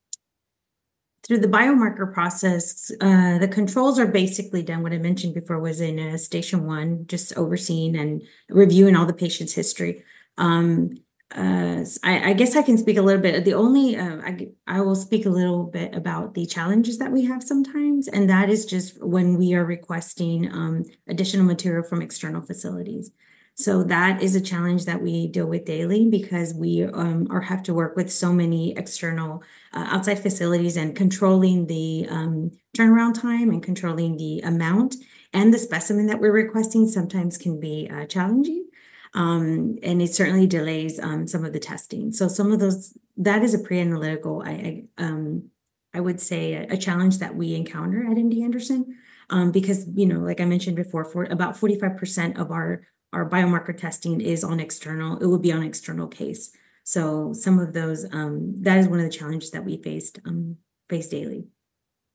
through 1.31 1.39
the 1.39 1.47
biomarker 1.47 2.13
process, 2.13 2.91
uh, 3.01 3.39
the 3.39 3.47
controls 3.47 4.01
are 4.01 4.07
basically 4.09 4.65
done. 4.65 4.83
What 4.83 4.93
I 4.93 4.99
mentioned 4.99 5.33
before 5.33 5.61
was 5.61 5.81
in 5.81 6.01
uh, 6.01 6.17
station 6.17 6.67
one, 6.67 7.07
just 7.07 7.37
overseeing 7.37 7.95
and 7.95 8.23
reviewing 8.49 8.97
all 8.97 9.07
the 9.07 9.13
patient's 9.13 9.53
history. 9.53 10.03
Um, 10.39 10.91
uh, 11.33 11.85
I, 12.03 12.31
I, 12.31 12.33
guess 12.33 12.57
I 12.57 12.63
can 12.63 12.77
speak 12.77 12.97
a 12.97 13.03
little 13.03 13.23
bit. 13.23 13.45
The 13.45 13.55
only 13.55 13.97
uh, 13.97 14.17
I, 14.25 14.49
I 14.67 14.81
will 14.81 14.97
speak 14.97 15.25
a 15.25 15.31
little 15.31 15.63
bit 15.63 15.95
about 15.95 16.35
the 16.35 16.47
challenges 16.47 16.99
that 16.99 17.13
we 17.13 17.27
have 17.27 17.45
sometimes, 17.45 18.09
and 18.09 18.29
that 18.29 18.51
is 18.51 18.67
just 18.67 19.01
when 19.01 19.39
we 19.39 19.55
are 19.55 19.65
requesting 19.65 20.53
um, 20.53 20.85
additional 21.07 21.47
material 21.47 21.85
from 21.85 22.03
external 22.03 22.43
facilities. 22.43 23.13
So 23.61 23.85
that 23.85 24.23
is 24.23 24.35
a 24.35 24.41
challenge 24.41 24.87
that 24.87 25.03
we 25.03 25.27
deal 25.27 25.47
with 25.47 25.65
daily 25.65 26.09
because 26.09 26.55
we 26.55 26.85
um, 26.85 27.27
are 27.31 27.43
have 27.43 27.63
to 27.65 27.75
work 27.75 27.95
with 27.95 28.11
so 28.11 28.33
many 28.33 28.77
external 28.77 29.43
uh, 29.75 29.87
outside 29.91 30.19
facilities 30.19 30.77
and 30.77 30.97
controlling 30.97 31.67
the 31.67 32.07
um, 32.09 32.53
turnaround 32.77 33.21
time 33.21 33.51
and 33.51 33.63
controlling 33.63 34.17
the 34.17 34.41
amount 34.41 34.97
and 35.33 35.53
the 35.53 35.59
specimen 35.59 36.07
that 36.07 36.21
we're 36.21 36.33
requesting 36.33 36.89
sometimes 36.89 37.37
can 37.37 37.61
be 37.61 37.89
uh, 37.93 38.07
challenging 38.07 38.67
um, 39.15 39.77
and 39.83 40.01
it 40.01 40.15
certainly 40.15 40.47
delays 40.47 41.01
um, 41.01 41.27
some 41.27 41.45
of 41.45 41.53
the 41.53 41.59
testing. 41.59 42.13
So 42.13 42.29
some 42.29 42.53
of 42.53 42.61
those 42.61 42.97
that 43.17 43.43
is 43.43 43.55
a 43.55 43.59
pre-analytical. 43.59 44.43
I, 44.45 44.51
I 44.51 44.85
um, 44.99 45.51
I 45.93 46.01
would 46.01 46.21
say 46.21 46.55
a, 46.55 46.75
a, 46.75 46.77
challenge 46.77 47.19
that 47.19 47.35
we 47.35 47.55
encounter 47.57 48.07
at 48.09 48.17
MD 48.17 48.43
Anderson 48.45 48.97
um, 49.29 49.51
because 49.51 49.87
you 49.95 50.07
know, 50.07 50.21
like 50.21 50.41
I 50.41 50.45
mentioned 50.45 50.77
before, 50.77 51.05
for 51.05 51.25
about 51.25 51.57
forty 51.57 51.79
five 51.79 51.97
percent 51.97 52.39
of 52.39 52.53
our 52.53 52.83
our 53.13 53.29
biomarker 53.29 53.77
testing 53.77 54.21
is 54.21 54.45
on 54.45 54.61
external. 54.61 55.19
It 55.19 55.27
would 55.27 55.43
be 55.43 55.53
on 55.53 55.63
external 55.63 56.07
case. 56.07 56.51
So 56.85 57.33
some 57.33 57.59
of 57.59 57.73
those 57.73 58.07
um, 58.13 58.55
that 58.63 58.79
is 58.79 58.89
one 58.89 58.99
of 58.99 59.05
the 59.05 59.17
challenges 59.17 59.51
that 59.51 59.65
we 59.65 59.83
faced 59.83 60.19
um, 60.27 60.57
face 60.89 61.09
daily 61.09 61.47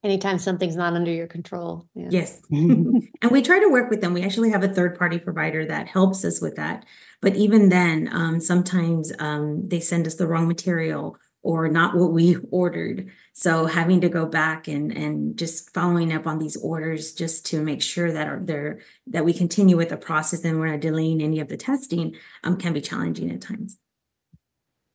anytime 0.06 0.38
something's 0.38 0.76
not 0.76 0.94
under 0.94 1.12
your 1.12 1.28
control. 1.28 1.88
Yeah. 1.96 2.08
Yes. 2.12 2.40
and 2.52 3.32
we 3.32 3.42
try 3.42 3.60
to 3.60 3.70
work 3.70 3.90
with 3.90 4.02
them. 4.02 4.14
We 4.14 4.24
actually 4.24 4.52
have 4.52 4.64
a 4.64 4.70
third 4.70 4.98
party 4.98 5.18
provider 5.18 5.66
that 5.66 5.88
helps 5.88 6.24
us 6.24 6.40
with 6.40 6.56
that. 6.56 6.86
But 7.22 7.36
even 7.36 7.70
then, 7.70 8.08
um, 8.12 8.40
sometimes 8.40 9.12
um, 9.18 9.68
they 9.68 9.80
send 9.80 10.06
us 10.06 10.16
the 10.16 10.28
wrong 10.28 10.48
material 10.48 11.18
or 11.42 11.68
not 11.68 11.98
what 11.98 12.14
we 12.14 12.38
ordered. 12.52 13.10
So 13.38 13.66
having 13.66 14.00
to 14.00 14.08
go 14.08 14.26
back 14.26 14.70
and 14.70 14.92
and 14.96 15.38
just 15.38 15.74
following 15.74 16.14
up 16.14 16.26
on 16.26 16.40
these 16.40 16.56
orders 16.56 17.12
just 17.12 17.46
to 17.48 17.62
make 17.62 17.82
sure 17.82 18.12
that 18.12 18.28
are 18.28 18.40
there 18.42 18.80
that 19.08 19.26
we 19.26 19.34
continue 19.34 19.76
with 19.76 19.90
the 19.90 19.98
process 19.98 20.46
and 20.46 20.58
we're 20.58 20.72
not 20.72 20.80
delaying 20.80 21.22
any 21.22 21.42
of 21.42 21.50
the 21.50 21.58
testing 21.58 22.16
um, 22.46 22.56
can 22.58 22.72
be 22.72 22.80
challenging 22.80 23.30
at 23.32 23.42
times. 23.42 23.78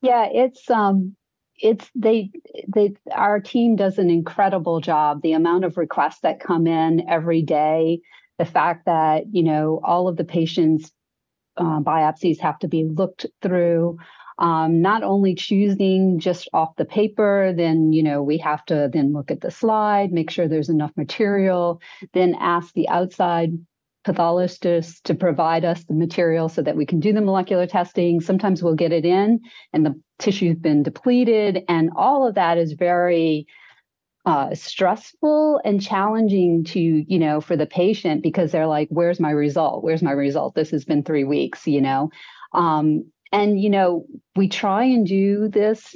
Yeah, 0.00 0.26
it's 0.32 0.70
um 0.70 1.16
it's 1.60 1.90
they 1.94 2.30
they 2.66 2.94
our 3.12 3.40
team 3.40 3.76
does 3.76 3.98
an 3.98 4.08
incredible 4.08 4.80
job 4.80 5.20
the 5.20 5.34
amount 5.34 5.64
of 5.64 5.76
requests 5.76 6.20
that 6.20 6.40
come 6.40 6.66
in 6.66 7.06
every 7.06 7.42
day 7.42 8.00
the 8.38 8.46
fact 8.46 8.86
that 8.86 9.24
you 9.30 9.42
know 9.42 9.78
all 9.84 10.08
of 10.08 10.16
the 10.16 10.24
patients 10.24 10.90
uh, 11.58 11.80
biopsies 11.80 12.40
have 12.40 12.58
to 12.58 12.68
be 12.68 12.84
looked 12.84 13.26
through 13.42 13.98
um, 14.40 14.82
not 14.82 15.02
only 15.02 15.34
choosing 15.34 16.18
just 16.18 16.48
off 16.52 16.74
the 16.76 16.84
paper 16.84 17.52
then 17.56 17.92
you 17.92 18.02
know 18.02 18.22
we 18.22 18.38
have 18.38 18.64
to 18.64 18.90
then 18.92 19.12
look 19.12 19.30
at 19.30 19.40
the 19.40 19.50
slide 19.50 20.12
make 20.12 20.30
sure 20.30 20.48
there's 20.48 20.68
enough 20.68 20.92
material 20.96 21.80
then 22.12 22.34
ask 22.40 22.72
the 22.74 22.88
outside 22.88 23.52
pathologists 24.04 25.00
to 25.02 25.14
provide 25.14 25.64
us 25.64 25.84
the 25.84 25.94
material 25.94 26.48
so 26.48 26.62
that 26.62 26.76
we 26.76 26.86
can 26.86 27.00
do 27.00 27.12
the 27.12 27.20
molecular 27.20 27.66
testing. 27.66 28.20
Sometimes 28.20 28.62
we'll 28.62 28.74
get 28.74 28.92
it 28.92 29.04
in 29.04 29.40
and 29.72 29.84
the 29.84 30.00
tissue's 30.18 30.58
been 30.58 30.82
depleted, 30.82 31.64
and 31.68 31.90
all 31.96 32.26
of 32.26 32.34
that 32.36 32.58
is 32.58 32.72
very 32.72 33.46
uh, 34.26 34.54
stressful 34.54 35.60
and 35.64 35.80
challenging 35.80 36.62
to 36.62 36.80
you 36.80 37.18
know 37.18 37.40
for 37.40 37.56
the 37.56 37.66
patient 37.66 38.22
because 38.22 38.52
they're 38.52 38.66
like, 38.66 38.88
"Where's 38.90 39.18
my 39.18 39.30
result? 39.30 39.82
Where's 39.82 40.02
my 40.02 40.12
result? 40.12 40.54
This 40.54 40.70
has 40.70 40.84
been 40.84 41.02
three 41.02 41.24
weeks," 41.24 41.66
you 41.66 41.80
know. 41.80 42.10
Um, 42.52 43.10
and 43.32 43.60
you 43.60 43.70
know, 43.70 44.04
we 44.36 44.48
try 44.48 44.84
and 44.84 45.06
do 45.06 45.48
this 45.48 45.94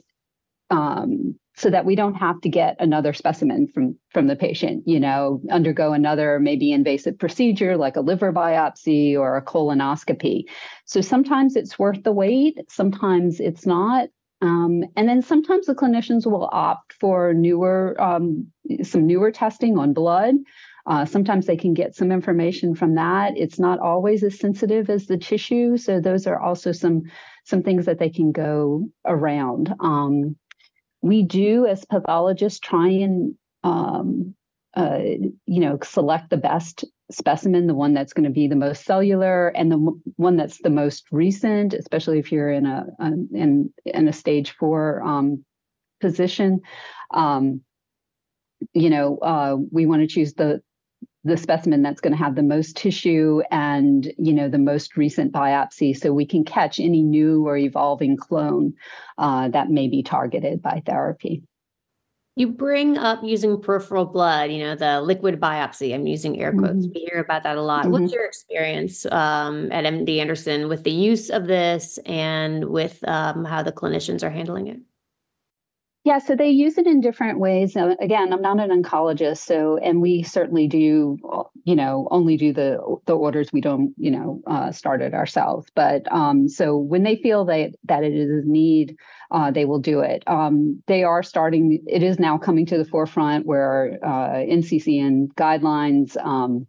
um, 0.70 1.38
so 1.56 1.70
that 1.70 1.84
we 1.84 1.94
don't 1.94 2.14
have 2.14 2.40
to 2.40 2.48
get 2.48 2.76
another 2.80 3.12
specimen 3.12 3.68
from 3.68 3.96
from 4.10 4.26
the 4.26 4.36
patient 4.36 4.82
you 4.86 4.98
know 4.98 5.40
undergo 5.50 5.92
another 5.92 6.40
maybe 6.40 6.72
invasive 6.72 7.16
procedure 7.18 7.76
like 7.76 7.96
a 7.96 8.00
liver 8.00 8.32
biopsy 8.32 9.16
or 9.16 9.36
a 9.36 9.44
colonoscopy. 9.44 10.44
So 10.84 11.00
sometimes 11.00 11.56
it's 11.56 11.78
worth 11.78 12.02
the 12.02 12.12
wait 12.12 12.58
sometimes 12.68 13.40
it's 13.40 13.66
not 13.66 14.08
um, 14.40 14.84
and 14.96 15.08
then 15.08 15.22
sometimes 15.22 15.66
the 15.66 15.74
clinicians 15.74 16.26
will 16.26 16.50
opt 16.52 16.92
for 16.92 17.32
newer 17.32 18.00
um, 18.00 18.46
some 18.82 19.06
newer 19.06 19.30
testing 19.30 19.78
on 19.78 19.92
blood 19.92 20.34
uh, 20.86 21.04
sometimes 21.04 21.46
they 21.46 21.56
can 21.56 21.72
get 21.72 21.94
some 21.94 22.12
information 22.12 22.74
from 22.74 22.96
that. 22.96 23.36
It's 23.36 23.58
not 23.58 23.78
always 23.78 24.22
as 24.22 24.38
sensitive 24.38 24.90
as 24.90 25.06
the 25.06 25.16
tissue 25.16 25.76
so 25.76 26.00
those 26.00 26.26
are 26.26 26.38
also 26.38 26.72
some 26.72 27.02
some 27.44 27.62
things 27.62 27.86
that 27.86 27.98
they 27.98 28.10
can 28.10 28.32
go 28.32 28.88
around. 29.04 29.74
Um, 29.80 30.36
we 31.02 31.22
do 31.22 31.66
as 31.66 31.84
pathologists 31.84 32.58
try 32.60 32.88
and 32.88 33.34
um, 33.62 34.34
uh, 34.74 34.98
you 35.46 35.60
know 35.60 35.78
select 35.82 36.30
the 36.30 36.36
best 36.36 36.84
specimen 37.10 37.66
the 37.66 37.74
one 37.74 37.92
that's 37.92 38.14
going 38.14 38.24
to 38.24 38.30
be 38.30 38.48
the 38.48 38.56
most 38.56 38.84
cellular 38.84 39.48
and 39.48 39.70
the 39.70 40.00
one 40.16 40.36
that's 40.36 40.58
the 40.62 40.70
most 40.70 41.04
recent 41.12 41.74
especially 41.74 42.18
if 42.18 42.32
you're 42.32 42.50
in 42.50 42.64
a, 42.64 42.86
a 42.98 43.06
in 43.06 43.72
in 43.84 44.08
a 44.08 44.12
stage 44.12 44.54
four 44.58 45.02
um, 45.02 45.44
position. 46.00 46.60
Um, 47.10 47.62
you 48.72 48.90
know 48.90 49.18
uh, 49.18 49.56
we 49.70 49.86
want 49.86 50.02
to 50.02 50.08
choose 50.08 50.34
the 50.34 50.62
the 51.24 51.36
specimen 51.36 51.82
that's 51.82 52.00
going 52.00 52.12
to 52.12 52.22
have 52.22 52.34
the 52.34 52.42
most 52.42 52.76
tissue 52.76 53.40
and 53.50 54.12
you 54.18 54.32
know 54.32 54.48
the 54.48 54.58
most 54.58 54.96
recent 54.96 55.32
biopsy 55.32 55.96
so 55.96 56.12
we 56.12 56.26
can 56.26 56.44
catch 56.44 56.78
any 56.78 57.02
new 57.02 57.46
or 57.46 57.56
evolving 57.56 58.16
clone 58.16 58.74
uh, 59.18 59.48
that 59.48 59.70
may 59.70 59.88
be 59.88 60.02
targeted 60.02 60.60
by 60.60 60.82
therapy 60.86 61.42
you 62.36 62.48
bring 62.48 62.98
up 62.98 63.20
using 63.22 63.60
peripheral 63.60 64.06
blood, 64.06 64.50
you 64.50 64.58
know, 64.58 64.74
the 64.74 65.00
liquid 65.00 65.38
biopsy. 65.38 65.94
I'm 65.94 66.06
using 66.06 66.40
air 66.40 66.52
quotes. 66.52 66.86
Mm-hmm. 66.86 66.92
We 66.92 67.06
hear 67.08 67.20
about 67.20 67.44
that 67.44 67.56
a 67.56 67.62
lot. 67.62 67.84
Mm-hmm. 67.84 67.92
What's 67.92 68.12
your 68.12 68.24
experience 68.24 69.06
um, 69.06 69.70
at 69.70 69.84
MD 69.84 70.18
Anderson 70.18 70.68
with 70.68 70.82
the 70.82 70.90
use 70.90 71.30
of 71.30 71.46
this 71.46 71.98
and 72.06 72.64
with 72.64 73.06
um, 73.06 73.44
how 73.44 73.62
the 73.62 73.70
clinicians 73.70 74.24
are 74.24 74.30
handling 74.30 74.66
it? 74.66 74.80
Yeah, 76.04 76.18
so 76.18 76.36
they 76.36 76.50
use 76.50 76.76
it 76.76 76.86
in 76.86 77.00
different 77.00 77.38
ways. 77.40 77.74
Now, 77.74 77.96
again, 77.98 78.30
I'm 78.34 78.42
not 78.42 78.60
an 78.60 78.82
oncologist, 78.82 79.38
so 79.38 79.78
and 79.78 80.02
we 80.02 80.22
certainly 80.22 80.68
do, 80.68 81.16
you 81.64 81.74
know, 81.74 82.08
only 82.10 82.36
do 82.36 82.52
the 82.52 82.78
the 83.06 83.14
orders. 83.16 83.50
We 83.54 83.62
don't, 83.62 83.94
you 83.96 84.10
know, 84.10 84.42
uh, 84.46 84.70
start 84.70 85.00
it 85.00 85.14
ourselves. 85.14 85.66
But 85.74 86.02
um, 86.12 86.46
so 86.46 86.76
when 86.76 87.04
they 87.04 87.16
feel 87.16 87.46
that 87.46 87.70
that 87.84 88.04
it 88.04 88.12
is 88.12 88.44
a 88.44 88.46
need, 88.46 88.96
uh, 89.30 89.50
they 89.50 89.64
will 89.64 89.78
do 89.78 90.00
it. 90.00 90.22
Um, 90.26 90.82
they 90.86 91.04
are 91.04 91.22
starting. 91.22 91.82
It 91.86 92.02
is 92.02 92.18
now 92.18 92.36
coming 92.36 92.66
to 92.66 92.76
the 92.76 92.84
forefront 92.84 93.46
where 93.46 93.98
uh, 94.04 94.44
NCCN 94.44 95.28
guidelines. 95.28 96.22
Um, 96.22 96.66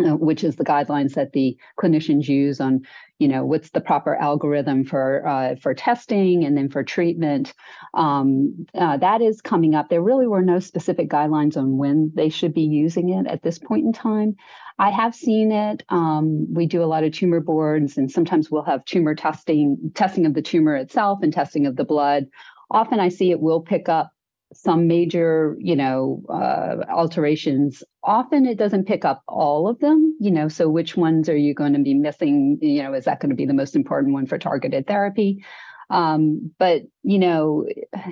uh, 0.00 0.14
which 0.16 0.44
is 0.44 0.54
the 0.54 0.64
guidelines 0.64 1.14
that 1.14 1.32
the 1.32 1.56
clinicians 1.80 2.28
use 2.28 2.60
on 2.60 2.82
you 3.18 3.28
know 3.28 3.44
what's 3.44 3.70
the 3.70 3.80
proper 3.80 4.14
algorithm 4.14 4.84
for 4.84 5.26
uh, 5.26 5.56
for 5.56 5.74
testing 5.74 6.44
and 6.44 6.56
then 6.56 6.68
for 6.68 6.84
treatment? 6.84 7.52
Um, 7.94 8.66
uh, 8.74 8.96
that 8.98 9.20
is 9.20 9.40
coming 9.40 9.74
up. 9.74 9.88
There 9.88 10.02
really 10.02 10.26
were 10.26 10.42
no 10.42 10.60
specific 10.60 11.10
guidelines 11.10 11.56
on 11.56 11.78
when 11.78 12.12
they 12.14 12.28
should 12.28 12.54
be 12.54 12.62
using 12.62 13.10
it 13.10 13.26
at 13.26 13.42
this 13.42 13.58
point 13.58 13.84
in 13.84 13.92
time. 13.92 14.36
I 14.78 14.90
have 14.90 15.14
seen 15.14 15.50
it. 15.50 15.82
Um, 15.88 16.46
we 16.52 16.66
do 16.66 16.82
a 16.82 16.86
lot 16.86 17.02
of 17.02 17.12
tumor 17.12 17.40
boards 17.40 17.98
and 17.98 18.10
sometimes 18.10 18.50
we'll 18.50 18.62
have 18.62 18.84
tumor 18.84 19.14
testing 19.14 19.90
testing 19.94 20.24
of 20.24 20.34
the 20.34 20.42
tumor 20.42 20.76
itself 20.76 21.18
and 21.22 21.32
testing 21.32 21.66
of 21.66 21.76
the 21.76 21.84
blood. 21.84 22.26
Often 22.70 23.00
i 23.00 23.08
see 23.08 23.30
it 23.30 23.40
will 23.40 23.62
pick 23.62 23.88
up 23.88 24.12
some 24.52 24.86
major, 24.86 25.56
you 25.58 25.76
know, 25.76 26.22
uh, 26.28 26.84
alterations. 26.90 27.82
Often 28.02 28.46
it 28.46 28.58
doesn't 28.58 28.86
pick 28.86 29.04
up 29.04 29.22
all 29.28 29.68
of 29.68 29.78
them, 29.80 30.16
you 30.20 30.30
know. 30.30 30.48
So 30.48 30.68
which 30.68 30.96
ones 30.96 31.28
are 31.28 31.36
you 31.36 31.54
going 31.54 31.74
to 31.74 31.80
be 31.80 31.94
missing? 31.94 32.58
You 32.60 32.82
know, 32.82 32.94
is 32.94 33.04
that 33.04 33.20
going 33.20 33.30
to 33.30 33.36
be 33.36 33.46
the 33.46 33.54
most 33.54 33.76
important 33.76 34.14
one 34.14 34.26
for 34.26 34.38
targeted 34.38 34.86
therapy? 34.86 35.44
Um, 35.90 36.52
but 36.58 36.82
you 37.02 37.18
know, 37.18 37.66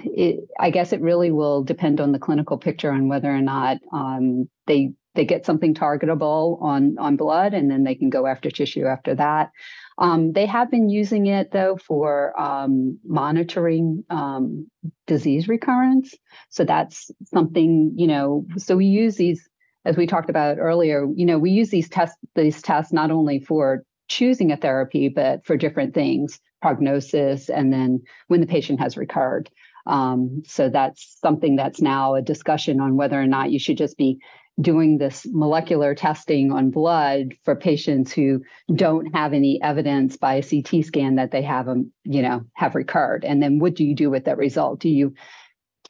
it, 0.05 0.49
I 0.59 0.70
guess 0.70 0.93
it 0.93 1.01
really 1.01 1.30
will 1.30 1.62
depend 1.62 2.01
on 2.01 2.12
the 2.12 2.18
clinical 2.18 2.59
picture 2.59 2.91
on 2.91 3.09
whether 3.09 3.34
or 3.34 3.43
not 3.43 3.78
um, 3.93 4.49
they 4.66 4.93
they 5.14 5.24
get 5.24 5.47
something 5.47 5.74
targetable 5.74 6.62
on 6.62 6.97
on 6.99 7.16
blood, 7.16 7.55
and 7.55 7.70
then 7.70 7.84
they 7.84 7.95
can 7.95 8.11
go 8.11 8.26
after 8.26 8.51
tissue 8.51 8.87
after 8.87 9.14
that. 9.14 9.51
Um, 9.99 10.33
they 10.33 10.47
have 10.47 10.71
been 10.71 10.89
using 10.89 11.27
it 11.27 11.53
though 11.53 11.77
for 11.77 12.39
um, 12.39 12.99
monitoring 13.05 14.05
um, 14.11 14.71
disease 15.07 15.49
recurrence. 15.49 16.15
So 16.51 16.65
that's 16.65 17.11
something, 17.33 17.93
you 17.97 18.07
know, 18.07 18.47
so 18.59 18.77
we 18.77 18.87
use 18.87 19.17
these, 19.17 19.49
as 19.85 19.97
we 19.97 20.07
talked 20.07 20.31
about 20.31 20.59
earlier, 20.59 21.07
you 21.15 21.25
know, 21.25 21.39
we 21.39 21.51
use 21.51 21.71
these 21.71 21.89
tests, 21.89 22.17
these 22.35 22.61
tests 22.61 22.93
not 22.93 23.11
only 23.11 23.41
for 23.41 23.85
choosing 24.09 24.53
a 24.53 24.57
therapy, 24.57 25.09
but 25.09 25.45
for 25.47 25.57
different 25.57 25.95
things, 25.95 26.41
prognosis, 26.61 27.49
and 27.49 27.73
then 27.73 28.03
when 28.29 28.41
the 28.41 28.47
patient 28.47 28.81
has 28.81 28.97
recurred. 28.97 29.51
Um, 29.87 30.43
so 30.47 30.69
that's 30.69 31.17
something 31.21 31.57
that's 31.57 31.81
now 31.81 32.17
a 32.17 32.23
discussion 32.23 32.81
on 32.81 32.97
whether 32.97 33.21
or 33.21 33.27
not 33.27 33.51
you 33.51 33.59
should 33.59 33.79
just 33.79 33.97
be 33.97 34.19
doing 34.61 34.99
this 34.99 35.27
molecular 35.31 35.95
testing 35.95 36.51
on 36.51 36.71
blood 36.71 37.35
for 37.45 37.55
patients 37.55 38.13
who 38.13 38.43
don't 38.75 39.15
have 39.15 39.33
any 39.33 39.61
evidence 39.63 40.17
by 40.17 40.35
a 40.35 40.43
CT 40.43 40.85
scan 40.85 41.17
that 41.17 41.31
they 41.31 41.43
have 41.43 41.67
them, 41.67 41.93
you 42.05 42.23
know, 42.23 42.43
have 42.55 42.75
recurred. 42.75 43.25
And 43.25 43.43
then 43.43 43.59
what 43.59 43.75
do 43.75 43.85
you 43.85 43.95
do 43.95 44.11
with 44.11 44.25
that 44.25 44.39
result? 44.39 44.81
Do 44.81 44.89
you 44.89 45.15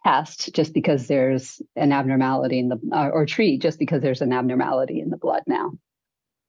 test 0.05 0.53
just 0.53 0.75
because 0.75 1.07
there's 1.07 1.63
an 1.77 1.93
abnormality 1.93 2.59
in 2.59 2.69
the 2.69 2.81
uh, 2.93 3.09
or 3.09 3.25
treat 3.25 3.63
just 3.63 3.79
because 3.79 4.03
there's 4.03 4.21
an 4.21 4.33
abnormality 4.33 5.01
in 5.01 5.11
the 5.11 5.17
blood 5.17 5.43
now? 5.47 5.73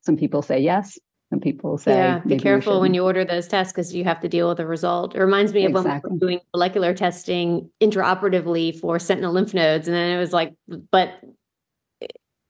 Some 0.01 0.18
people 0.18 0.41
say 0.41 0.59
yes. 0.59 0.97
Some 1.30 1.41
people 1.41 1.78
say, 1.78 1.91
yeah, 1.91 2.20
be 2.20 2.38
careful 2.38 2.80
when 2.80 2.93
you 2.93 3.03
order 3.03 3.26
those 3.26 3.49
tests 3.49 3.74
because 3.74 3.93
you 3.93 4.05
have 4.05 4.22
to 4.22 4.30
deal 4.30 4.47
with 4.47 4.57
the 4.57 4.65
result. 4.65 5.13
It 5.13 5.20
reminds 5.20 5.51
me 5.51 5.65
of 5.65 5.72
exactly. 5.72 6.09
when 6.09 6.20
we 6.20 6.26
were 6.26 6.32
doing 6.32 6.39
molecular 6.53 6.93
testing 6.93 7.70
intraoperatively 7.82 8.80
for 8.80 8.97
sentinel 8.97 9.34
lymph 9.34 9.53
nodes. 9.53 9.89
And 9.89 9.95
then 9.95 10.09
it 10.09 10.20
was 10.20 10.32
like, 10.32 10.53
but 10.89 11.09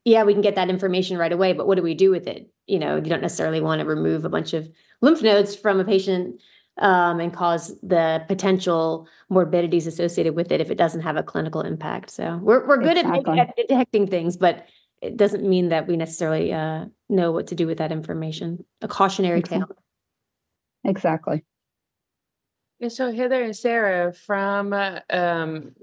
yeah, 0.08 0.24
we 0.24 0.32
can 0.32 0.42
get 0.42 0.56
that 0.56 0.70
information 0.70 1.18
right 1.18 1.34
away, 1.34 1.52
but 1.52 1.68
what 1.68 1.76
do 1.76 1.82
we 1.82 1.94
do 1.94 2.10
with 2.10 2.28
it? 2.28 2.50
You 2.66 2.80
know, 2.80 2.96
you 2.96 3.10
don't 3.10 3.22
necessarily 3.22 3.60
want 3.60 3.82
to 3.82 3.86
remove 3.86 4.24
a 4.24 4.30
bunch 4.30 4.54
of 4.54 4.70
lymph 5.02 5.22
nodes 5.22 5.54
from 5.54 5.82
a 5.82 5.84
patient 5.84 6.42
um, 6.78 7.20
and 7.20 7.34
cause 7.34 7.78
the 7.82 8.24
potential 8.26 9.10
morbidities 9.28 9.86
associated 9.86 10.34
with 10.34 10.50
it 10.54 10.62
if 10.62 10.72
it 10.72 10.78
doesn't 10.78 11.02
have 11.02 11.18
a 11.18 11.24
clinical 11.24 11.60
impact. 11.60 12.10
So 12.10 12.40
we're 12.42 12.66
we're 12.66 12.78
good 12.78 12.98
exactly. 12.98 13.38
at, 13.38 13.50
at, 13.50 13.68
detecting 13.68 14.08
things, 14.08 14.38
but 14.38 14.68
it 15.02 15.18
doesn't 15.18 15.44
mean 15.44 15.70
that 15.70 15.88
we 15.88 15.98
necessarily 15.98 16.54
uh, 16.54 16.86
know 17.10 17.34
what 17.34 17.48
to 17.48 17.56
do 17.56 17.68
with 17.68 17.80
that 17.80 17.92
information. 17.92 18.64
A 18.82 18.88
cautionary 18.88 19.42
tale. 19.42 19.68
Exactly. 20.86 21.44
And 22.80 22.94
so, 22.94 23.12
Heather 23.12 23.44
and 23.44 23.56
Sarah, 23.56 24.14
from 24.14 24.72
uh, 24.72 25.00
um, 25.10 25.76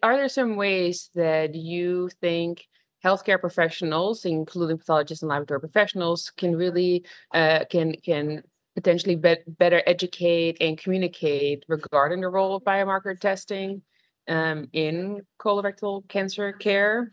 are 0.00 0.16
there 0.16 0.28
some 0.28 0.54
ways 0.54 1.10
that 1.16 1.56
you 1.56 2.08
think 2.20 2.68
healthcare 3.06 3.40
professionals, 3.40 4.24
including 4.24 4.78
pathologists 4.78 5.22
and 5.22 5.28
laboratory 5.28 5.60
professionals, 5.60 6.30
can 6.36 6.56
really 6.56 7.04
uh, 7.32 7.64
can 7.70 7.94
can 8.04 8.42
potentially 8.74 9.16
be- 9.16 9.44
better 9.46 9.82
educate 9.86 10.58
and 10.60 10.76
communicate 10.76 11.64
regarding 11.68 12.20
the 12.20 12.28
role 12.28 12.56
of 12.56 12.64
biomarker 12.64 13.18
testing 13.18 13.80
um, 14.28 14.68
in 14.72 15.22
colorectal 15.40 16.06
cancer 16.08 16.52
care? 16.52 17.12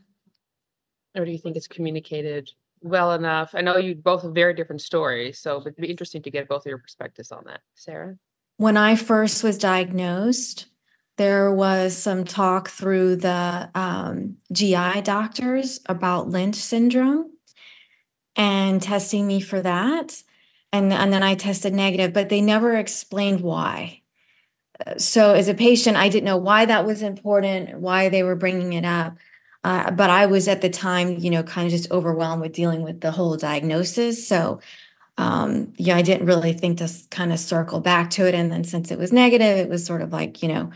Or 1.15 1.25
do 1.25 1.31
you 1.31 1.37
think 1.37 1.55
it's 1.55 1.67
communicated 1.67 2.49
well 2.81 3.13
enough? 3.13 3.51
I 3.53 3.61
know 3.61 3.77
you 3.77 3.95
both 3.95 4.23
have 4.23 4.33
very 4.33 4.53
different 4.53 4.81
stories, 4.81 5.39
so 5.39 5.61
it'd 5.61 5.75
be 5.77 5.91
interesting 5.91 6.23
to 6.23 6.31
get 6.31 6.49
both 6.49 6.65
of 6.65 6.69
your 6.69 6.79
perspectives 6.79 7.31
on 7.31 7.43
that. 7.45 7.61
Sarah? 7.75 8.17
When 8.57 8.77
I 8.77 8.95
first 8.95 9.43
was 9.43 9.57
diagnosed, 9.57 10.65
there 11.17 11.51
was 11.53 11.95
some 11.95 12.25
talk 12.25 12.69
through 12.69 13.17
the 13.17 13.69
um, 13.75 14.37
GI 14.51 15.01
doctors 15.03 15.79
about 15.87 16.29
Lynch 16.29 16.55
syndrome 16.55 17.31
and 18.35 18.81
testing 18.81 19.27
me 19.27 19.39
for 19.39 19.61
that. 19.61 20.23
And, 20.71 20.91
and 20.91 21.13
then 21.13 21.21
I 21.21 21.35
tested 21.35 21.73
negative, 21.73 22.13
but 22.13 22.29
they 22.29 22.41
never 22.41 22.75
explained 22.75 23.41
why. 23.41 24.01
So, 24.97 25.33
as 25.33 25.47
a 25.47 25.53
patient, 25.53 25.97
I 25.97 26.09
didn't 26.09 26.25
know 26.25 26.37
why 26.37 26.65
that 26.65 26.85
was 26.85 27.03
important, 27.03 27.79
why 27.79 28.09
they 28.09 28.23
were 28.23 28.35
bringing 28.35 28.73
it 28.73 28.83
up. 28.83 29.15
Uh, 29.63 29.91
but 29.91 30.09
I 30.09 30.25
was 30.25 30.47
at 30.47 30.61
the 30.61 30.69
time, 30.69 31.17
you 31.19 31.29
know, 31.29 31.43
kind 31.43 31.67
of 31.67 31.71
just 31.71 31.91
overwhelmed 31.91 32.41
with 32.41 32.53
dealing 32.53 32.81
with 32.81 32.99
the 33.01 33.11
whole 33.11 33.37
diagnosis. 33.37 34.27
So, 34.27 34.59
um, 35.17 35.73
yeah, 35.77 35.95
I 35.95 36.01
didn't 36.01 36.25
really 36.25 36.53
think 36.53 36.79
to 36.79 36.89
kind 37.11 37.31
of 37.31 37.39
circle 37.39 37.79
back 37.79 38.09
to 38.11 38.27
it. 38.27 38.33
And 38.33 38.51
then 38.51 38.63
since 38.63 38.91
it 38.91 38.97
was 38.97 39.13
negative, 39.13 39.57
it 39.57 39.69
was 39.69 39.85
sort 39.85 40.01
of 40.01 40.11
like, 40.11 40.41
you 40.41 40.49
know, 40.49 40.71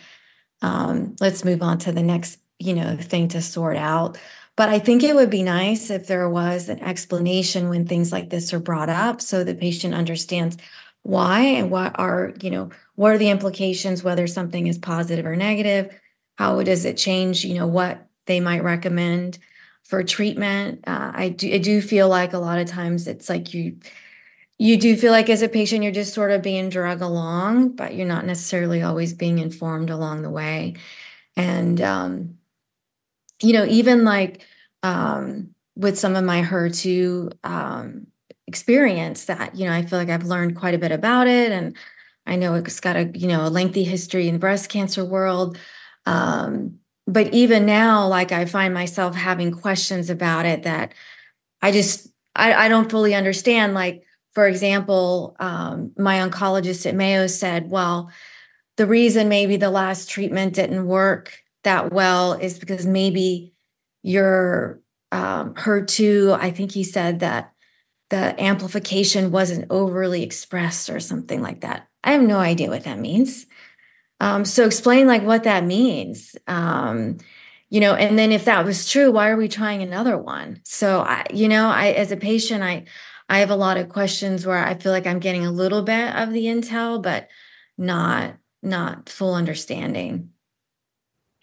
um, 0.62 1.16
let's 1.20 1.45
move 1.45 1.62
on 1.62 1.78
to 1.80 1.91
the 1.91 2.03
next 2.03 2.39
you 2.60 2.74
know 2.74 2.97
thing 2.97 3.28
to 3.30 3.41
sort 3.41 3.78
out. 3.78 4.18
But 4.55 4.70
i 4.70 4.80
think 4.80 5.03
it 5.03 5.14
would 5.14 5.30
be 5.30 5.43
nice 5.43 5.91
if 5.91 6.08
there 6.08 6.28
was 6.28 6.68
an 6.68 6.80
explanation 6.80 7.70
when 7.70 7.86
things 7.86 8.12
like 8.12 8.32
this 8.32 8.53
are 8.53 8.60
brought 8.60 8.89
up 8.89 9.22
so 9.22 9.43
the 9.43 9.53
patient 9.53 9.93
understands 9.93 10.58
why 11.03 11.41
and 11.41 11.70
what 11.70 11.97
are 11.99 12.34
you 12.41 12.49
know 12.49 12.70
what 12.95 13.12
are 13.12 13.20
the 13.20 13.30
implications 13.30 14.03
whether 14.03 14.26
something 14.26 14.66
is 14.66 14.80
positive 14.80 15.28
or 15.28 15.36
negative 15.36 15.95
how 16.39 16.64
does 16.64 16.86
it 16.86 16.97
change 16.97 17.45
you 17.45 17.53
know 17.53 17.68
what 17.68 18.08
they 18.26 18.39
might 18.39 18.64
recommend 18.64 19.38
for 19.88 20.03
treatment. 20.03 20.84
Uh, 20.86 21.12
I, 21.14 21.30
do, 21.30 21.53
I 21.53 21.58
do 21.60 21.82
feel 21.82 22.10
like 22.10 22.34
a 22.34 22.39
lot 22.39 22.60
of 22.60 22.68
times 22.68 23.08
it's 23.08 23.30
like 23.30 23.53
you 23.53 23.78
you 24.60 24.78
do 24.78 24.97
feel 24.97 25.12
like 25.12 25.30
as 25.30 25.41
a 25.41 25.49
patient 25.49 25.84
you're 25.84 25.91
just 25.91 26.14
sort 26.14 26.32
of 26.32 26.41
being 26.41 26.70
drug 26.70 27.01
along 27.01 27.70
but 27.70 27.93
you're 27.95 28.08
not 28.08 28.26
necessarily 28.26 28.82
always 28.82 29.14
being 29.14 29.39
informed 29.39 29.89
along 29.89 30.22
the 30.22 30.30
way. 30.30 30.76
And 31.36 31.80
um, 31.82 32.38
you 33.41 33.53
know 33.53 33.66
even 33.66 34.03
like 34.03 34.41
um, 34.84 35.53
with 35.76 35.97
some 35.97 36.16
of 36.16 36.24
my 36.24 36.41
HER2 36.41 37.34
um, 37.43 38.08
experience 38.47 39.26
that 39.26 39.55
you 39.55 39.66
know 39.66 39.74
I 39.74 39.84
feel 39.84 39.99
like 39.99 40.10
I've 40.10 40.26
learned 40.26 40.55
quite 40.55 40.74
a 40.74 40.80
bit 40.80 40.91
about 40.91 41.28
it. 41.28 41.51
And 41.51 41.76
I 42.26 42.36
know 42.36 42.55
it's 42.55 42.80
got 42.80 42.95
a 42.95 43.05
you 43.14 43.28
know 43.28 43.45
a 43.45 43.49
lengthy 43.49 43.84
history 43.84 44.28
in 44.28 44.34
the 44.34 44.39
breast 44.39 44.70
cancer 44.70 45.05
world. 45.05 45.58
Um, 46.05 46.80
but 47.05 47.34
even 47.34 47.66
now 47.66 48.08
like 48.08 48.32
I 48.32 48.45
find 48.45 48.74
myself 48.74 49.16
having 49.16 49.51
questions 49.51 50.10
about 50.10 50.45
it 50.45 50.64
that 50.64 50.93
I 51.62 51.72
just 51.72 52.08
I, 52.36 52.53
I 52.53 52.68
don't 52.70 52.89
fully 52.89 53.14
understand 53.14 53.74
like 53.74 54.03
for 54.38 54.48
example, 54.48 55.36
um, 55.40 55.94
my 55.98 56.20
oncologist 56.20 56.86
at 56.86 56.94
Mayo 56.94 57.26
said, 57.26 57.72
well, 57.72 58.12
the 58.76 58.86
reason 58.86 59.30
maybe 59.30 59.58
the 59.58 59.72
last 59.72 60.12
treatment 60.12 60.54
didn't 60.54 60.86
work 60.86 61.40
that 61.64 61.92
well 61.92 62.34
is 62.34 62.60
because 62.60 62.86
maybe 62.86 63.56
your 64.04 64.80
um, 65.12 65.56
HER2, 65.56 66.38
I 66.40 66.52
think 66.52 66.72
he 66.72 66.84
said 66.84 67.22
that 67.22 67.52
the 68.12 68.40
amplification 68.40 69.32
wasn't 69.32 69.66
overly 69.72 70.22
expressed 70.22 70.92
or 70.92 71.00
something 71.00 71.42
like 71.42 71.62
that. 71.62 71.88
I 72.04 72.12
have 72.12 72.22
no 72.22 72.38
idea 72.38 72.70
what 72.70 72.84
that 72.84 73.00
means. 73.00 73.48
Um, 74.20 74.46
so 74.46 74.68
explain 74.68 75.08
like 75.08 75.24
what 75.24 75.46
that 75.46 75.66
means. 75.66 76.36
Um, 76.46 77.18
you 77.72 77.80
know, 77.80 77.96
and 77.96 78.20
then 78.20 78.32
if 78.32 78.46
that 78.46 78.66
was 78.66 78.88
true, 78.88 79.10
why 79.10 79.30
are 79.30 79.36
we 79.36 79.48
trying 79.48 79.82
another 79.82 80.16
one? 80.16 80.62
So 80.64 81.00
I, 81.00 81.26
you 81.34 81.48
know, 81.48 81.70
I 81.70 81.88
as 81.88 82.12
a 82.12 82.18
patient, 82.18 82.62
I 82.62 82.86
I 83.30 83.39
have 83.39 83.49
a 83.49 83.55
lot 83.55 83.78
of 83.78 83.89
questions 83.89 84.45
where 84.45 84.63
I 84.63 84.75
feel 84.75 84.91
like 84.91 85.07
I'm 85.07 85.19
getting 85.19 85.45
a 85.45 85.51
little 85.51 85.82
bit 85.82 86.15
of 86.15 86.32
the 86.32 86.45
intel, 86.45 87.01
but 87.01 87.28
not 87.78 88.36
not 88.63 89.09
full 89.09 89.36
understanding. 89.36 90.32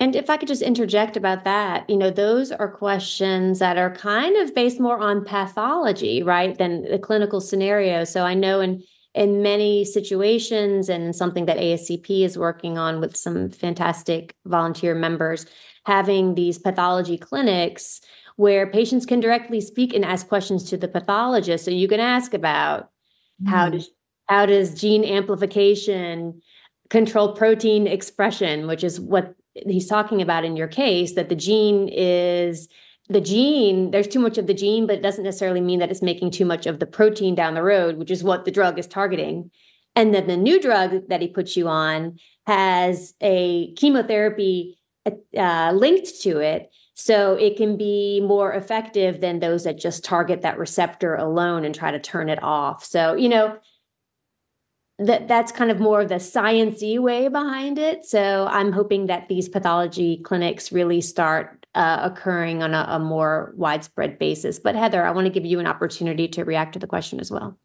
And 0.01 0.17
if 0.17 0.29
I 0.29 0.37
could 0.37 0.49
just 0.49 0.63
interject 0.63 1.17
about 1.17 1.45
that, 1.45 1.89
you 1.89 1.97
know, 1.97 2.11
those 2.11 2.51
are 2.51 2.69
questions 2.69 3.61
that 3.61 3.79
are 3.79 3.95
kind 3.95 4.37
of 4.37 4.55
based 4.55 4.81
more 4.81 4.99
on 4.99 5.25
pathology, 5.25 6.23
right, 6.23 6.59
than 6.59 6.83
the 6.83 6.99
clinical 6.99 7.41
scenario. 7.41 8.05
So 8.05 8.25
I 8.25 8.35
know 8.35 8.61
in 8.61 8.83
in 9.15 9.43
many 9.43 9.85
situations 9.85 10.89
and 10.89 11.15
something 11.15 11.47
that 11.47 11.57
ASCP 11.57 12.25
is 12.25 12.37
working 12.37 12.79
on 12.79 13.01
with 13.01 13.17
some 13.17 13.49
fantastic 13.49 14.35
volunteer 14.45 14.93
members, 14.93 15.47
having 15.87 16.35
these 16.35 16.59
pathology 16.59 17.17
clinics 17.17 18.01
where 18.37 18.67
patients 18.67 19.07
can 19.07 19.21
directly 19.21 19.61
speak 19.61 19.95
and 19.95 20.05
ask 20.05 20.29
questions 20.29 20.65
to 20.71 20.77
the 20.77 20.89
pathologist. 20.89 21.65
So 21.65 21.71
you 21.71 21.89
can 21.89 22.01
ask 22.01 22.35
about 22.35 22.91
mm. 23.43 23.49
how 23.49 23.69
does 23.69 23.91
how 24.29 24.47
does 24.47 24.81
gene 24.81 25.05
amplification 25.05 26.41
control 26.91 27.33
protein 27.35 27.87
expression, 27.87 28.67
which 28.67 28.83
is 28.83 29.01
what 29.01 29.35
he's 29.55 29.87
talking 29.87 30.23
about 30.23 30.45
in 30.45 30.57
your 30.57 30.69
case, 30.69 31.15
that 31.15 31.29
the 31.29 31.37
gene 31.37 31.89
is 31.93 32.69
the 33.09 33.21
gene, 33.21 33.91
there's 33.91 34.09
too 34.09 34.19
much 34.19 34.39
of 34.39 34.47
the 34.47 34.55
gene, 34.55 34.87
but 34.87 34.97
it 34.97 35.03
doesn't 35.03 35.25
necessarily 35.25 35.61
mean 35.61 35.79
that 35.79 35.91
it's 35.91 36.03
making 36.03 36.31
too 36.31 36.47
much 36.47 36.67
of 36.67 36.79
the 36.79 36.87
protein 36.87 37.35
down 37.35 37.55
the 37.55 37.63
road, 37.63 37.99
which 37.99 38.11
is 38.11 38.25
what 38.25 38.45
the 38.45 38.51
drug 38.51 38.79
is 38.79 38.87
targeting. 38.87 39.51
And 39.95 40.15
then 40.15 40.27
the 40.27 40.37
new 40.37 40.61
drug 40.61 41.09
that 41.09 41.21
he 41.21 41.29
puts 41.29 41.57
you 41.57 41.69
on 41.69 42.19
has 42.47 43.15
a 43.21 43.73
chemotherapy 43.75 44.79
uh, 45.37 45.73
linked 45.75 46.23
to 46.23 46.39
it. 46.39 46.71
So 46.95 47.35
it 47.35 47.57
can 47.57 47.77
be 47.77 48.21
more 48.21 48.53
effective 48.53 49.21
than 49.21 49.41
those 49.41 49.65
that 49.65 49.79
just 49.79 50.05
target 50.05 50.43
that 50.43 50.59
receptor 50.59 51.17
alone 51.17 51.65
and 51.65 51.75
try 51.75 51.91
to 51.91 51.99
turn 51.99 52.29
it 52.29 52.43
off. 52.43 52.85
So, 52.85 53.15
you 53.15 53.29
know, 53.29 53.59
that 55.01 55.27
that's 55.27 55.51
kind 55.51 55.73
of 55.73 55.81
more 55.81 56.03
of 56.03 56.09
the 56.09 56.17
sciency 56.17 57.01
way 57.01 57.27
behind 57.27 57.79
it. 57.79 58.05
So 58.05 58.47
I'm 58.49 58.71
hoping 58.71 59.07
that 59.07 59.29
these 59.29 59.49
pathology 59.49 60.19
clinics 60.19 60.71
really 60.71 61.01
start 61.01 61.67
uh, 61.75 61.99
occurring 62.03 62.63
on 62.63 62.75
a, 62.75 62.87
a 62.89 62.99
more 63.01 63.53
widespread 63.57 64.19
basis. 64.19 64.61
But 64.61 64.77
Heather, 64.77 65.05
I 65.05 65.11
want 65.11 65.27
to 65.27 65.33
give 65.33 65.45
you 65.45 65.59
an 65.59 65.67
opportunity 65.67 66.29
to 66.29 66.45
react 66.45 66.75
to 66.75 66.79
the 66.79 66.87
question 66.87 67.19
as 67.19 67.31
well. 67.31 67.59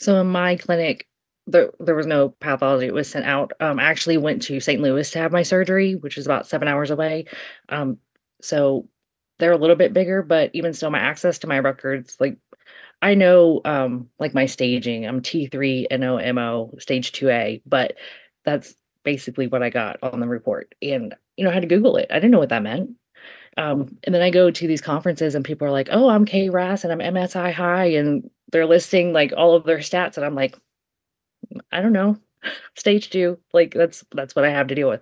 So 0.00 0.20
in 0.20 0.26
my 0.26 0.56
clinic, 0.56 1.06
there, 1.46 1.70
there 1.78 1.94
was 1.94 2.06
no 2.06 2.30
pathology. 2.30 2.86
It 2.86 2.94
was 2.94 3.08
sent 3.08 3.24
out. 3.24 3.52
Um, 3.60 3.78
I 3.78 3.84
actually 3.84 4.18
went 4.18 4.42
to 4.42 4.58
St. 4.58 4.82
Louis 4.82 5.08
to 5.12 5.18
have 5.20 5.32
my 5.32 5.42
surgery, 5.42 5.94
which 5.94 6.18
is 6.18 6.26
about 6.26 6.48
seven 6.48 6.66
hours 6.66 6.90
away. 6.90 7.26
Um, 7.68 7.98
so 8.40 8.88
they're 9.38 9.52
a 9.52 9.56
little 9.58 9.76
bit 9.76 9.92
bigger, 9.92 10.22
but 10.22 10.50
even 10.54 10.74
still, 10.74 10.90
my 10.90 10.98
access 10.98 11.38
to 11.40 11.46
my 11.46 11.58
records, 11.58 12.16
like 12.20 12.38
I 13.02 13.14
know 13.14 13.60
um 13.64 14.08
like 14.18 14.34
my 14.34 14.46
staging. 14.46 15.06
I'm 15.06 15.22
T3 15.22 15.86
NOMO 15.90 16.80
stage 16.82 17.12
2A, 17.12 17.62
but 17.66 17.96
that's 18.44 18.74
basically 19.04 19.46
what 19.46 19.62
I 19.62 19.70
got 19.70 19.98
on 20.02 20.20
the 20.20 20.28
report. 20.28 20.74
And 20.82 21.14
you 21.36 21.44
know, 21.44 21.50
I 21.50 21.54
had 21.54 21.62
to 21.62 21.68
Google 21.68 21.96
it. 21.96 22.08
I 22.10 22.14
didn't 22.16 22.32
know 22.32 22.38
what 22.40 22.48
that 22.50 22.62
meant. 22.62 22.90
Um, 23.56 23.98
and 24.04 24.14
then 24.14 24.22
I 24.22 24.30
go 24.30 24.50
to 24.50 24.66
these 24.68 24.80
conferences 24.80 25.34
and 25.34 25.44
people 25.44 25.66
are 25.66 25.70
like, 25.72 25.88
"Oh, 25.92 26.08
I'm 26.10 26.24
K 26.26 26.48
KRAS 26.48 26.84
and 26.84 26.92
I'm 26.92 27.14
MSI 27.14 27.52
high," 27.52 27.86
and 27.86 28.30
they're 28.52 28.66
listing 28.66 29.12
like 29.12 29.32
all 29.36 29.54
of 29.56 29.64
their 29.64 29.78
stats, 29.78 30.16
and 30.16 30.24
I'm 30.26 30.34
like, 30.34 30.56
I 31.72 31.80
don't 31.80 31.92
know, 31.92 32.18
stage 32.74 33.10
two. 33.10 33.38
Like 33.52 33.74
that's 33.74 34.04
that's 34.12 34.34
what 34.36 34.44
I 34.44 34.50
have 34.50 34.68
to 34.68 34.74
deal 34.74 34.88
with. 34.88 35.00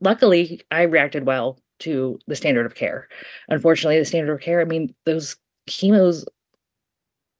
Luckily, 0.00 0.62
I 0.70 0.82
reacted 0.82 1.26
well 1.26 1.58
to 1.80 2.18
the 2.26 2.36
standard 2.36 2.66
of 2.66 2.74
care. 2.74 3.08
Unfortunately, 3.48 3.98
the 3.98 4.04
standard 4.04 4.32
of 4.32 4.40
care, 4.40 4.60
I 4.60 4.64
mean, 4.64 4.94
those 5.04 5.36
chemos 5.68 6.24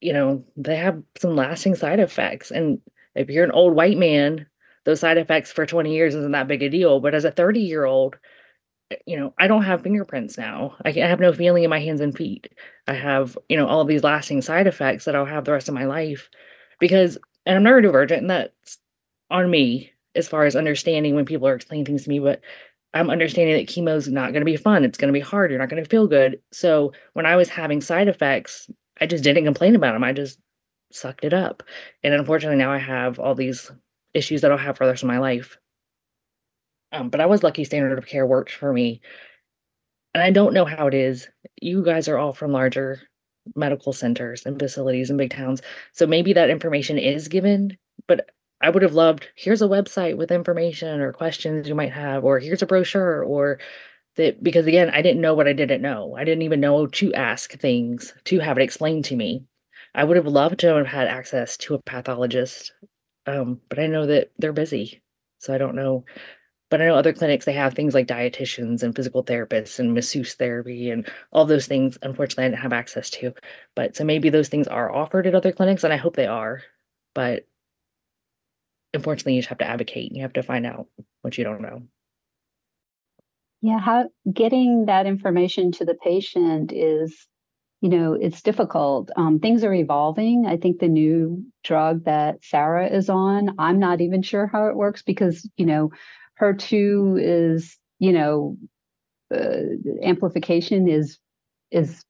you 0.04 0.12
know, 0.12 0.44
they 0.54 0.76
have 0.76 1.02
some 1.16 1.34
lasting 1.34 1.74
side 1.74 1.98
effects. 1.98 2.50
And 2.50 2.78
if 3.14 3.30
you're 3.30 3.44
an 3.44 3.50
old 3.52 3.74
white 3.74 3.96
man, 3.96 4.46
those 4.84 5.00
side 5.00 5.16
effects 5.16 5.50
for 5.50 5.64
20 5.64 5.94
years 5.94 6.14
isn't 6.14 6.32
that 6.32 6.46
big 6.46 6.62
a 6.62 6.68
deal. 6.68 7.00
But 7.00 7.14
as 7.14 7.24
a 7.24 7.30
30 7.30 7.60
year 7.60 7.86
old, 7.86 8.18
eh, 8.90 8.96
you 9.06 9.18
know, 9.18 9.32
I 9.38 9.46
don't 9.46 9.64
have 9.64 9.82
fingerprints 9.82 10.36
now. 10.36 10.76
I 10.84 10.90
have 10.90 11.20
no 11.20 11.32
feeling 11.32 11.64
in 11.64 11.70
my 11.70 11.80
hands 11.80 12.02
and 12.02 12.14
feet. 12.14 12.52
I 12.86 12.92
have, 12.92 13.38
you 13.48 13.56
know, 13.56 13.66
all 13.66 13.80
of 13.80 13.88
these 13.88 14.04
lasting 14.04 14.42
side 14.42 14.66
effects 14.66 15.06
that 15.06 15.16
I'll 15.16 15.24
have 15.24 15.46
the 15.46 15.52
rest 15.52 15.68
of 15.68 15.74
my 15.74 15.86
life 15.86 16.28
because, 16.80 17.16
and 17.46 17.56
I'm 17.56 17.64
neurodivergent, 17.64 18.18
and 18.18 18.30
that's 18.30 18.78
on 19.30 19.50
me 19.50 19.92
as 20.14 20.28
far 20.28 20.44
as 20.44 20.54
understanding 20.54 21.14
when 21.14 21.24
people 21.24 21.48
are 21.48 21.54
explaining 21.54 21.86
things 21.86 22.04
to 22.04 22.10
me. 22.10 22.18
But 22.18 22.42
I'm 22.94 23.10
understanding 23.10 23.56
that 23.56 23.66
chemo 23.66 23.96
is 23.96 24.08
not 24.08 24.32
going 24.32 24.40
to 24.40 24.46
be 24.46 24.56
fun. 24.56 24.84
It's 24.84 24.96
going 24.96 25.12
to 25.12 25.18
be 25.18 25.20
hard. 25.20 25.50
You're 25.50 25.60
not 25.60 25.68
going 25.68 25.82
to 25.82 25.88
feel 25.88 26.06
good. 26.06 26.40
So 26.52 26.92
when 27.12 27.26
I 27.26 27.34
was 27.34 27.48
having 27.48 27.80
side 27.80 28.06
effects, 28.08 28.70
I 29.00 29.06
just 29.06 29.24
didn't 29.24 29.44
complain 29.44 29.74
about 29.74 29.92
them. 29.92 30.04
I 30.04 30.12
just 30.12 30.38
sucked 30.92 31.24
it 31.24 31.34
up. 31.34 31.64
And 32.04 32.14
unfortunately, 32.14 32.56
now 32.56 32.72
I 32.72 32.78
have 32.78 33.18
all 33.18 33.34
these 33.34 33.70
issues 34.14 34.40
that 34.40 34.52
I'll 34.52 34.58
have 34.58 34.76
for 34.76 34.84
the 34.84 34.92
rest 34.92 35.02
of 35.02 35.08
my 35.08 35.18
life. 35.18 35.58
Um, 36.92 37.08
but 37.10 37.20
I 37.20 37.26
was 37.26 37.42
lucky 37.42 37.64
standard 37.64 37.98
of 37.98 38.06
care 38.06 38.26
worked 38.26 38.52
for 38.52 38.72
me. 38.72 39.00
And 40.14 40.22
I 40.22 40.30
don't 40.30 40.54
know 40.54 40.64
how 40.64 40.86
it 40.86 40.94
is. 40.94 41.28
You 41.60 41.82
guys 41.84 42.06
are 42.06 42.16
all 42.16 42.32
from 42.32 42.52
larger 42.52 43.02
medical 43.56 43.92
centers 43.92 44.46
and 44.46 44.56
facilities 44.56 45.10
in 45.10 45.16
big 45.16 45.30
towns. 45.30 45.60
So 45.92 46.06
maybe 46.06 46.32
that 46.34 46.50
information 46.50 46.96
is 46.96 47.26
given, 47.26 47.76
but 48.06 48.30
I 48.64 48.70
would 48.70 48.82
have 48.82 48.94
loved 48.94 49.28
here's 49.36 49.62
a 49.62 49.66
website 49.68 50.16
with 50.16 50.32
information 50.32 51.00
or 51.00 51.12
questions 51.12 51.68
you 51.68 51.74
might 51.74 51.92
have, 51.92 52.24
or 52.24 52.38
here's 52.38 52.62
a 52.62 52.66
brochure, 52.66 53.22
or 53.22 53.58
that 54.16 54.42
because 54.42 54.66
again 54.66 54.90
i 54.90 55.02
didn't 55.02 55.20
know 55.20 55.34
what 55.34 55.48
i 55.48 55.52
didn't 55.52 55.82
know. 55.82 56.14
I 56.16 56.24
didn't 56.24 56.42
even 56.42 56.60
know 56.60 56.86
to 56.86 57.12
ask 57.14 57.52
things 57.52 58.14
to 58.24 58.38
have 58.38 58.56
it 58.58 58.62
explained 58.62 59.04
to 59.06 59.16
me. 59.16 59.44
I 59.94 60.04
would 60.04 60.16
have 60.16 60.26
loved 60.26 60.60
to 60.60 60.68
have 60.68 60.86
had 60.86 61.08
access 61.08 61.56
to 61.58 61.74
a 61.74 61.82
pathologist 61.82 62.72
um, 63.26 63.60
but 63.68 63.78
i 63.78 63.86
know 63.86 64.06
that 64.06 64.30
they're 64.38 64.52
busy 64.52 65.02
so 65.38 65.54
i 65.54 65.58
don't 65.58 65.76
know. 65.76 66.04
But 66.70 66.80
i 66.80 66.86
know 66.86 66.94
other 66.96 67.12
clinics 67.12 67.44
they 67.44 67.52
have 67.52 67.74
things 67.74 67.92
like 67.94 68.06
dietitians 68.06 68.82
and 68.82 68.96
physical 68.96 69.22
therapists 69.24 69.78
and 69.78 69.92
masseuse 69.94 70.34
therapy 70.34 70.90
and 70.90 71.06
all 71.32 71.44
those 71.44 71.66
things 71.66 71.98
unfortunately 72.02 72.44
i 72.44 72.48
didn't 72.48 72.62
have 72.62 72.72
access 72.72 73.10
to. 73.10 73.34
But 73.76 73.96
so 73.96 74.04
maybe 74.04 74.30
those 74.30 74.48
things 74.48 74.68
are 74.68 74.90
offered 74.90 75.26
at 75.26 75.34
other 75.34 75.52
clinics 75.52 75.84
and 75.84 75.92
i 75.92 75.96
hope 75.96 76.16
they 76.16 76.26
are. 76.26 76.62
But 77.14 77.46
unfortunately 78.94 79.34
you 79.34 79.40
just 79.40 79.48
have 79.48 79.58
to 79.58 79.66
advocate 79.68 80.08
and 80.08 80.16
you 80.16 80.22
have 80.22 80.32
to 80.32 80.42
find 80.42 80.64
out 80.64 80.86
what 81.22 81.36
you 81.36 81.44
don't 81.44 81.60
know 81.60 81.82
yeah, 83.64 83.78
how 83.78 84.10
getting 84.30 84.84
that 84.86 85.06
information 85.06 85.72
to 85.72 85.86
the 85.86 85.94
patient 85.94 86.70
is, 86.70 87.26
you 87.80 87.88
know, 87.88 88.12
it's 88.12 88.42
difficult. 88.42 89.10
Um, 89.16 89.38
things 89.38 89.64
are 89.64 89.72
evolving. 89.72 90.44
I 90.46 90.58
think 90.58 90.80
the 90.80 90.88
new 90.88 91.42
drug 91.62 92.04
that 92.04 92.44
Sarah 92.44 92.88
is 92.88 93.08
on, 93.08 93.54
I'm 93.58 93.78
not 93.78 94.02
even 94.02 94.20
sure 94.20 94.46
how 94.46 94.66
it 94.66 94.76
works 94.76 95.00
because, 95.00 95.48
you 95.56 95.64
know, 95.64 95.92
HER2 96.38 97.18
is, 97.18 97.78
you 97.98 98.12
know, 98.12 98.58
uh, 99.34 99.62
amplification 100.02 100.86
is 100.86 101.18
is 101.70 102.04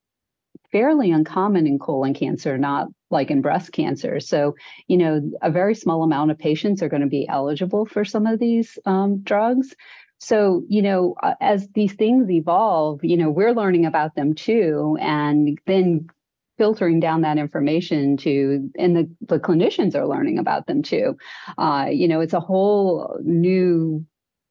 fairly 0.72 1.12
uncommon 1.12 1.68
in 1.68 1.78
colon 1.78 2.14
cancer, 2.14 2.58
not 2.58 2.88
like 3.14 3.30
in 3.30 3.40
breast 3.40 3.72
cancer. 3.72 4.20
So, 4.20 4.54
you 4.86 4.98
know, 4.98 5.22
a 5.40 5.50
very 5.50 5.74
small 5.74 6.02
amount 6.02 6.30
of 6.30 6.38
patients 6.38 6.82
are 6.82 6.90
going 6.90 7.00
to 7.00 7.08
be 7.08 7.26
eligible 7.26 7.86
for 7.86 8.04
some 8.04 8.26
of 8.26 8.38
these 8.38 8.78
um, 8.84 9.20
drugs. 9.22 9.74
So, 10.18 10.64
you 10.68 10.82
know, 10.82 11.14
uh, 11.22 11.34
as 11.40 11.68
these 11.74 11.94
things 11.94 12.30
evolve, 12.30 13.02
you 13.02 13.16
know, 13.16 13.30
we're 13.30 13.52
learning 13.52 13.86
about 13.86 14.14
them 14.14 14.34
too, 14.34 14.98
and 15.00 15.58
then 15.66 16.08
filtering 16.56 17.00
down 17.00 17.22
that 17.22 17.36
information 17.36 18.16
to, 18.18 18.70
and 18.78 18.96
the, 18.96 19.10
the 19.22 19.40
clinicians 19.40 19.94
are 19.94 20.06
learning 20.06 20.38
about 20.38 20.66
them 20.66 20.82
too. 20.82 21.16
Uh, 21.58 21.86
you 21.90 22.06
know, 22.06 22.20
it's 22.20 22.32
a 22.32 22.40
whole 22.40 23.18
new 23.22 24.04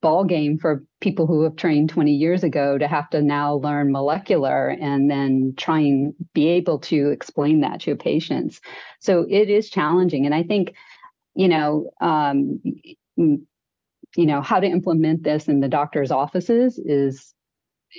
ball 0.03 0.25
game 0.25 0.59
for 0.59 0.83
people 1.01 1.25
who 1.25 1.43
have 1.43 1.55
trained 1.55 1.89
20 1.89 2.11
years 2.11 2.43
ago 2.43 2.77
to 2.77 2.87
have 2.87 3.09
to 3.09 3.21
now 3.21 3.55
learn 3.55 3.91
molecular 3.91 4.67
and 4.69 5.09
then 5.09 5.53
try 5.57 5.79
and 5.79 6.13
be 6.33 6.49
able 6.49 6.77
to 6.77 7.09
explain 7.09 7.61
that 7.61 7.79
to 7.81 7.95
patients. 7.95 8.61
So 8.99 9.25
it 9.27 9.49
is 9.49 9.69
challenging. 9.69 10.25
And 10.25 10.35
I 10.35 10.43
think, 10.43 10.73
you 11.33 11.47
know, 11.47 11.89
um, 12.01 12.61
you 14.15 14.25
know 14.25 14.41
how 14.41 14.59
to 14.59 14.67
implement 14.67 15.23
this 15.23 15.47
in 15.47 15.59
the 15.59 15.67
doctor's 15.67 16.11
offices 16.11 16.77
is 16.77 17.33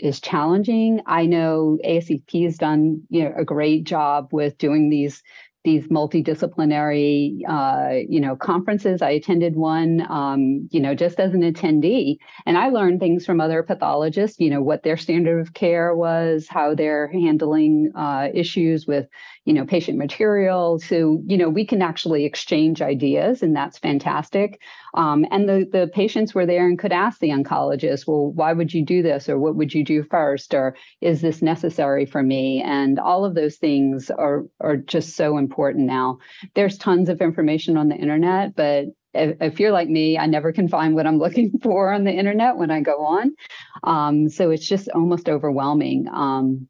is 0.02 0.20
challenging. 0.20 1.00
I 1.07 1.26
know 1.26 1.78
ASCP 1.84 2.44
has 2.44 2.59
done 2.59 3.02
you 3.09 3.24
know 3.24 3.32
a 3.36 3.44
great 3.44 3.84
job 3.84 4.28
with 4.32 4.59
doing 4.59 4.90
these 4.90 5.22
these 5.64 5.88
multidisciplinary, 5.88 7.40
uh, 7.48 8.04
you 8.08 8.20
know, 8.20 8.36
conferences. 8.36 9.00
I 9.00 9.10
attended 9.10 9.56
one, 9.56 10.06
um, 10.10 10.68
you 10.70 10.78
know, 10.78 10.94
just 10.94 11.18
as 11.18 11.32
an 11.32 11.40
attendee, 11.40 12.18
and 12.46 12.58
I 12.58 12.68
learned 12.68 13.00
things 13.00 13.24
from 13.24 13.40
other 13.40 13.62
pathologists. 13.62 14.38
You 14.38 14.50
know, 14.50 14.62
what 14.62 14.82
their 14.82 14.96
standard 14.96 15.40
of 15.40 15.54
care 15.54 15.94
was, 15.94 16.46
how 16.48 16.74
they're 16.74 17.08
handling 17.08 17.92
uh, 17.94 18.28
issues 18.34 18.86
with, 18.86 19.06
you 19.45 19.53
know, 19.53 19.64
patient 19.64 19.99
material. 19.99 20.78
So, 20.78 21.22
you 21.26 21.36
know, 21.36 21.49
we 21.49 21.66
can 21.66 21.82
actually 21.82 22.24
exchange 22.24 22.80
ideas, 22.80 23.42
and 23.42 23.55
that's 23.55 23.78
fantastic. 23.78 24.61
Um, 24.95 25.26
and 25.30 25.49
the 25.49 25.68
the 25.70 25.90
patients 25.92 26.34
were 26.34 26.47
there 26.47 26.66
and 26.66 26.78
could 26.78 26.92
ask 26.92 27.20
the 27.20 27.30
oncologist, 27.30 28.07
well, 28.07 28.32
why 28.32 28.53
would 28.53 28.72
you 28.72 28.84
do 28.84 29.03
this, 29.03 29.28
or 29.28 29.38
what 29.38 29.57
would 29.57 29.74
you 29.74 29.84
do 29.84 30.03
first, 30.03 30.55
or 30.55 30.76
is 31.01 31.20
this 31.20 31.42
necessary 31.42 32.07
for 32.07 32.22
me? 32.22 32.62
And 32.62 32.99
all 32.99 33.24
of 33.24 33.34
those 33.34 33.57
things 33.57 34.11
are 34.11 34.45
are 34.61 34.76
just 34.76 35.16
so 35.16 35.38
important 35.38 35.86
now. 35.86 36.18
There's 36.55 36.78
tons 36.78 37.09
of 37.09 37.20
information 37.20 37.76
on 37.76 37.88
the 37.88 37.97
internet, 37.97 38.57
but 38.57 38.86
if, 39.14 39.61
you're 39.61 39.72
like 39.72 39.88
me, 39.88 40.18
I 40.18 40.26
never 40.26 40.53
can 40.53 40.68
find 40.68 40.95
what 40.95 41.07
I'm 41.07 41.18
looking 41.24 41.59
for 41.62 41.92
on 41.92 42.05
the 42.05 42.12
internet 42.12 42.57
when 42.57 42.70
I 42.70 42.80
go 42.80 43.05
on. 43.05 43.34
Um, 43.82 44.28
so 44.28 44.51
it's 44.51 44.66
just 44.66 44.88
almost 44.88 45.28
overwhelming. 45.28 46.09
Um, 46.12 46.68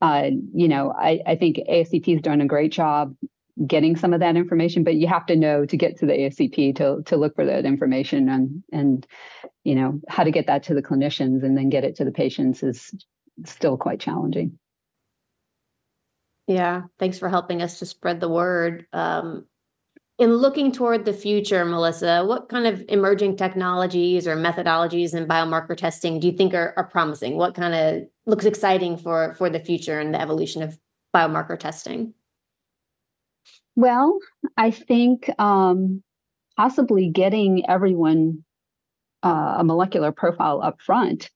uh, 0.00 0.30
you 0.54 0.68
know, 0.68 0.92
I, 0.92 1.20
I 1.26 1.36
think 1.36 1.56
ASCP 1.68 2.12
has 2.14 2.22
done 2.22 2.40
a 2.40 2.46
great 2.46 2.72
job 2.72 3.14
getting 3.66 3.96
some 3.96 4.14
of 4.14 4.20
that 4.20 4.36
information, 4.36 4.84
but 4.84 4.94
you 4.94 5.08
have 5.08 5.26
to 5.26 5.36
know 5.36 5.66
to 5.66 5.76
get 5.76 5.98
to 5.98 6.06
the 6.06 6.12
ASCP 6.12 6.76
to 6.76 7.02
to 7.04 7.16
look 7.16 7.34
for 7.34 7.44
that 7.44 7.64
information 7.64 8.28
and 8.28 8.62
and 8.72 9.06
you 9.64 9.74
know 9.74 10.00
how 10.08 10.22
to 10.22 10.30
get 10.30 10.46
that 10.46 10.62
to 10.64 10.74
the 10.74 10.82
clinicians 10.82 11.42
and 11.42 11.56
then 11.56 11.68
get 11.68 11.84
it 11.84 11.96
to 11.96 12.04
the 12.04 12.12
patients 12.12 12.62
is 12.62 12.94
still 13.44 13.76
quite 13.76 14.00
challenging. 14.00 14.58
Yeah, 16.46 16.84
thanks 16.98 17.18
for 17.18 17.28
helping 17.28 17.60
us 17.60 17.80
to 17.80 17.86
spread 17.86 18.20
the 18.20 18.28
word. 18.28 18.86
Um, 18.92 19.46
in 20.18 20.34
looking 20.34 20.72
toward 20.72 21.04
the 21.04 21.12
future, 21.12 21.64
Melissa, 21.64 22.24
what 22.24 22.48
kind 22.48 22.66
of 22.66 22.84
emerging 22.88 23.36
technologies 23.36 24.26
or 24.26 24.36
methodologies 24.36 25.14
in 25.14 25.28
biomarker 25.28 25.76
testing 25.76 26.18
do 26.18 26.26
you 26.26 26.32
think 26.32 26.54
are, 26.54 26.74
are 26.76 26.84
promising? 26.84 27.36
What 27.36 27.54
kind 27.54 27.74
of 27.74 28.08
looks 28.26 28.44
exciting 28.44 28.96
for 28.96 29.34
for 29.34 29.48
the 29.48 29.60
future 29.60 30.00
and 30.00 30.12
the 30.12 30.20
evolution 30.20 30.62
of 30.62 30.76
biomarker 31.14 31.58
testing? 31.58 32.14
Well, 33.76 34.18
I 34.56 34.72
think 34.72 35.30
um, 35.38 36.02
possibly 36.56 37.08
getting 37.08 37.68
everyone 37.70 38.44
uh, 39.22 39.56
a 39.58 39.64
molecular 39.64 40.10
profile 40.10 40.60
up 40.62 40.80
front 40.80 41.30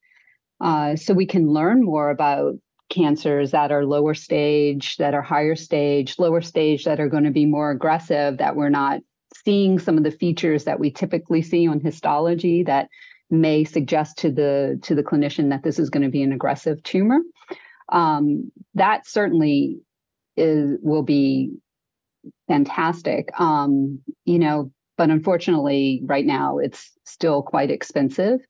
uh, 0.61 0.97
so 0.97 1.15
we 1.15 1.27
can 1.27 1.49
learn 1.49 1.85
more 1.85 2.11
about 2.11 2.55
cancers 2.93 3.53
that 3.53 3.73
are 3.73 3.87
lower 3.87 4.13
stage, 4.13 4.97
that 4.99 5.15
are 5.15 5.23
higher 5.23 5.57
stage, 5.57 6.19
lower 6.19 6.43
stage 6.43 6.85
that 6.85 7.01
are 7.01 7.09
going 7.09 7.25
to 7.25 7.31
be 7.31 7.47
more 7.47 7.71
aggressive, 7.71 8.37
that 8.39 8.55
we're 8.55 8.69
not 8.69 9.01
seeing 9.45 9.79
some 9.79 9.97
of 9.97 10.05
the 10.05 10.11
features 10.11 10.65
that 10.65 10.79
we 10.79 10.91
typically 10.91 11.41
see 11.41 11.67
on 11.67 11.81
histology 11.81 12.63
that 12.65 12.89
may 13.31 13.65
suggest 13.65 14.19
to 14.19 14.31
the 14.31 14.79
to 14.83 14.95
the 14.95 15.03
clinician 15.03 15.49
that 15.49 15.63
this 15.63 15.79
is 15.79 15.89
going 15.89 16.03
to 16.03 16.11
be 16.11 16.23
an 16.23 16.33
aggressive 16.33 16.83
tumor. 16.83 17.21
Um, 17.89 18.53
that 18.75 19.07
certainly 19.07 19.81
is 20.37 20.79
will 20.83 21.03
be 21.03 21.55
fantastic. 22.47 23.29
Um, 23.41 24.01
you 24.27 24.39
know, 24.39 24.71
but 24.99 25.09
unfortunately, 25.09 26.03
right 26.05 26.27
now 26.27 26.59
it's 26.59 26.91
still 27.05 27.43
quite 27.43 27.71
expensive. 27.71 28.41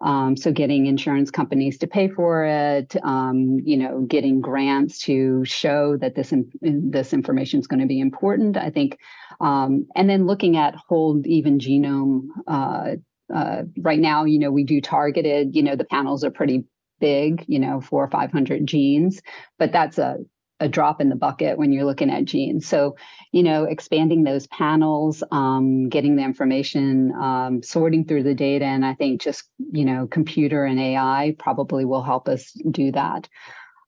Um, 0.00 0.36
so 0.36 0.52
getting 0.52 0.86
insurance 0.86 1.30
companies 1.30 1.78
to 1.78 1.86
pay 1.86 2.08
for 2.08 2.44
it, 2.44 2.94
um, 3.02 3.58
you 3.64 3.76
know, 3.76 4.02
getting 4.02 4.40
grants 4.40 5.00
to 5.00 5.44
show 5.44 5.96
that 5.96 6.14
this 6.14 6.32
this 6.60 7.12
information 7.12 7.60
is 7.60 7.66
going 7.66 7.80
to 7.80 7.86
be 7.86 8.00
important. 8.00 8.56
I 8.56 8.70
think, 8.70 8.98
um, 9.40 9.86
and 9.94 10.08
then 10.08 10.26
looking 10.26 10.56
at 10.56 10.74
whole 10.74 11.22
even 11.24 11.58
genome. 11.58 12.28
Uh, 12.46 12.96
uh, 13.34 13.62
right 13.78 13.98
now, 13.98 14.24
you 14.24 14.38
know, 14.38 14.52
we 14.52 14.64
do 14.64 14.80
targeted. 14.80 15.56
You 15.56 15.62
know, 15.62 15.76
the 15.76 15.84
panels 15.84 16.22
are 16.24 16.30
pretty 16.30 16.64
big. 17.00 17.44
You 17.48 17.58
know, 17.58 17.80
four 17.80 18.04
or 18.04 18.10
five 18.10 18.30
hundred 18.30 18.66
genes, 18.66 19.22
but 19.58 19.72
that's 19.72 19.98
a 19.98 20.18
a 20.60 20.68
drop 20.68 21.00
in 21.00 21.08
the 21.08 21.16
bucket 21.16 21.58
when 21.58 21.72
you're 21.72 21.84
looking 21.84 22.10
at 22.10 22.24
genes. 22.24 22.66
So, 22.66 22.96
you 23.32 23.42
know, 23.42 23.64
expanding 23.64 24.24
those 24.24 24.46
panels, 24.46 25.22
um, 25.30 25.88
getting 25.88 26.16
the 26.16 26.22
information, 26.22 27.12
um, 27.12 27.62
sorting 27.62 28.04
through 28.04 28.22
the 28.22 28.34
data, 28.34 28.64
and 28.64 28.84
I 28.84 28.94
think 28.94 29.20
just 29.20 29.44
you 29.72 29.84
know, 29.84 30.06
computer 30.06 30.64
and 30.64 30.80
AI 30.80 31.34
probably 31.38 31.84
will 31.84 32.02
help 32.02 32.28
us 32.28 32.52
do 32.70 32.92
that. 32.92 33.28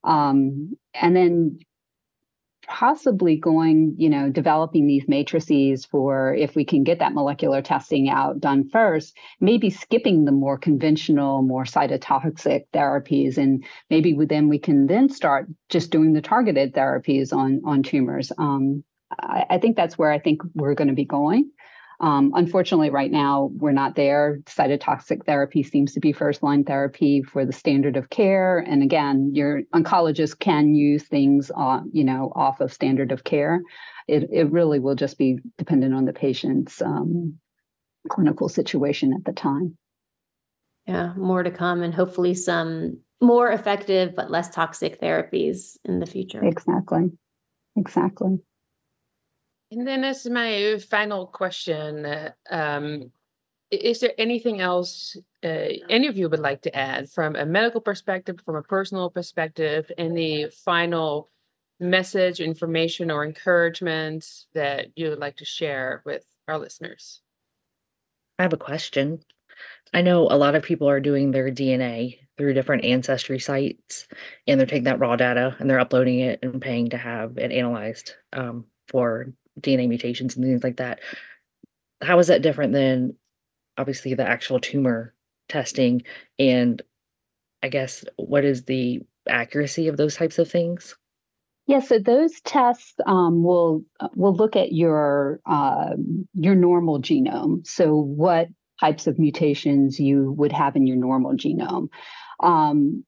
Um, 0.05 0.77
and 0.95 1.15
then 1.17 1.59
possibly 2.69 3.37
going, 3.37 3.95
you 3.97 4.11
know, 4.11 4.31
developing 4.31 4.87
these 4.87 5.09
matrices 5.09 5.85
for 5.85 6.35
if 6.35 6.55
we 6.55 6.65
can 6.65 6.85
get 6.85 6.99
that 6.99 7.15
molecular 7.15 7.63
testing 7.63 8.09
out 8.09 8.41
done 8.41 8.69
first, 8.69 9.17
maybe 9.41 9.71
skipping 9.71 10.25
the 10.25 10.33
more 10.33 10.59
conventional, 10.59 11.43
more 11.43 11.65
cytotoxic 11.65 12.67
therapies, 12.73 13.39
and 13.39 13.65
maybe 13.91 14.17
then 14.27 14.49
we 14.49 14.59
can 14.59 14.87
then 14.87 15.09
start 15.09 15.49
just 15.69 15.91
doing 15.91 16.13
the 16.13 16.21
targeted 16.21 16.75
therapies 16.75 17.33
on 17.33 17.63
on 17.65 17.83
tumors. 17.83 18.31
Um, 18.39 18.85
I, 19.11 19.47
I 19.51 19.59
think 19.59 19.77
that's 19.77 19.97
where 19.97 20.13
I 20.13 20.19
think 20.19 20.43
we're 20.55 20.75
going 20.75 20.89
to 20.89 20.95
be 20.95 21.07
going. 21.07 21.51
Um, 22.01 22.33
unfortunately, 22.35 22.91
right 22.91 23.11
now, 23.11 23.51
we're 23.57 23.73
not 23.73 23.97
there. 23.97 24.39
Cytotoxic 24.45 25.27
therapy 25.27 25.65
seems 25.65 25.95
to 25.95 26.01
be 26.01 26.13
first 26.13 26.43
line 26.45 26.63
therapy 26.63 27.23
for 27.23 27.45
the 27.45 27.53
standard 27.53 27.97
of 27.97 28.09
care. 28.09 28.59
And 28.59 28.83
again, 28.83 29.33
your 29.35 29.63
oncologist 29.75 30.39
can 30.39 30.75
use 30.75 31.03
things, 31.03 31.51
uh, 31.57 31.81
you 31.93 32.05
know, 32.05 32.33
off 32.37 32.61
of 32.61 32.73
standard 32.73 33.11
of 33.11 33.25
care. 33.25 33.63
It, 34.07 34.29
it 34.33 34.51
really 34.53 34.79
will 34.79 34.95
just 34.95 35.19
be 35.19 35.39
dependent 35.57 35.93
on 35.93 36.05
the 36.05 36.13
patient's 36.13 36.81
um, 36.81 37.39
clinical 38.09 38.49
situation 38.49 39.13
at 39.13 39.25
the 39.25 39.33
time. 39.33 39.77
Yeah, 40.87 41.13
more 41.17 41.43
to 41.43 41.51
come, 41.51 41.83
and 41.83 41.93
hopefully 41.93 42.33
some 42.33 43.01
more 43.21 43.51
effective 43.51 44.15
but 44.15 44.31
less 44.31 44.49
toxic 44.49 45.01
therapies 45.01 45.77
in 45.85 45.99
the 45.99 46.07
future. 46.07 46.43
Exactly. 46.43 47.11
Exactly. 47.77 48.39
And 49.71 49.87
then, 49.87 50.05
as 50.05 50.27
my 50.27 50.79
final 50.89 51.27
question, 51.27 52.07
um, 52.51 53.13
is 53.71 54.01
there 54.01 54.13
anything 54.17 54.61
else 54.61 55.17
uh, 55.45 55.69
any 55.89 56.07
of 56.07 56.17
you 56.17 56.29
would 56.29 56.41
like 56.41 56.63
to 56.63 56.75
add 56.75 57.11
from 57.11 57.37
a 57.37 57.45
medical 57.45 57.81
perspective, 57.81 58.41
from 58.45 58.57
a 58.57 58.63
personal 58.63 59.11
perspective? 59.11 59.91
Any 59.99 60.49
final 60.65 61.31
message, 61.79 62.41
information, 62.41 63.11
or 63.11 63.25
encouragement 63.25 64.27
that 64.55 64.87
you 64.97 65.11
would 65.11 65.19
like 65.19 65.37
to 65.37 65.45
share 65.45 66.03
with 66.05 66.25
our 66.49 66.59
listeners? 66.59 67.21
I 68.39 68.43
have 68.43 68.53
a 68.53 68.59
question. 68.59 69.21
I 69.93 70.03
know 70.03 70.29
a 70.31 70.37
lot 70.37 70.55
of 70.55 70.63
people 70.63 70.89
are 70.89 71.01
doing 71.01 71.31
their 71.31 71.51
DNA 71.51 72.21
through 72.37 72.55
different 72.55 72.85
ancestry 72.85 73.39
sites, 73.39 74.07
and 74.47 74.59
they're 74.59 74.67
taking 74.67 74.85
that 74.85 75.01
raw 75.01 75.17
data 75.17 75.57
and 75.59 75.69
they're 75.69 75.81
uploading 75.81 76.21
it 76.21 76.39
and 76.43 76.61
paying 76.61 76.91
to 76.91 76.97
have 76.97 77.37
it 77.39 77.53
analyzed 77.53 78.15
um, 78.33 78.65
for 78.87 79.33
DNA 79.61 79.89
mutations 79.89 80.37
and 80.37 80.45
things 80.45 80.65
like 80.65 80.77
that. 80.77 81.01
How 82.03 82.19
is 82.19 82.29
that 82.29 82.43
different 82.43 82.73
than 82.73 83.15
obviously 83.77 84.15
the 84.15 84.29
actual 84.29 84.61
tumor 84.61 85.15
testing? 85.49 86.03
And 86.39 86.81
I 87.63 87.69
guess 87.69 88.05
what 88.17 88.45
is 88.45 88.65
the 88.65 89.01
accuracy 89.29 89.89
of 89.89 89.97
those 89.97 90.17
types 90.17 90.39
of 90.39 90.51
things? 90.51 90.97
Yeah, 91.67 91.81
so 91.81 91.99
those 91.99 92.41
tests 92.43 92.95
um, 93.07 93.43
will 93.43 93.85
will 94.15 94.35
look 94.35 94.57
at 94.57 94.73
your 94.73 95.41
uh, 95.45 95.91
your 96.33 96.55
normal 96.55 97.01
genome. 97.01 97.67
So 97.67 97.95
what 97.95 98.49
types 98.81 99.07
of 99.07 99.19
mutations 99.19 99.99
you 99.99 100.33
would 100.33 100.53
have 100.53 100.77
in 100.77 100.87
your 100.87 100.97
normal 100.97 101.33
genome. 101.33 101.89
Um, 102.41 103.05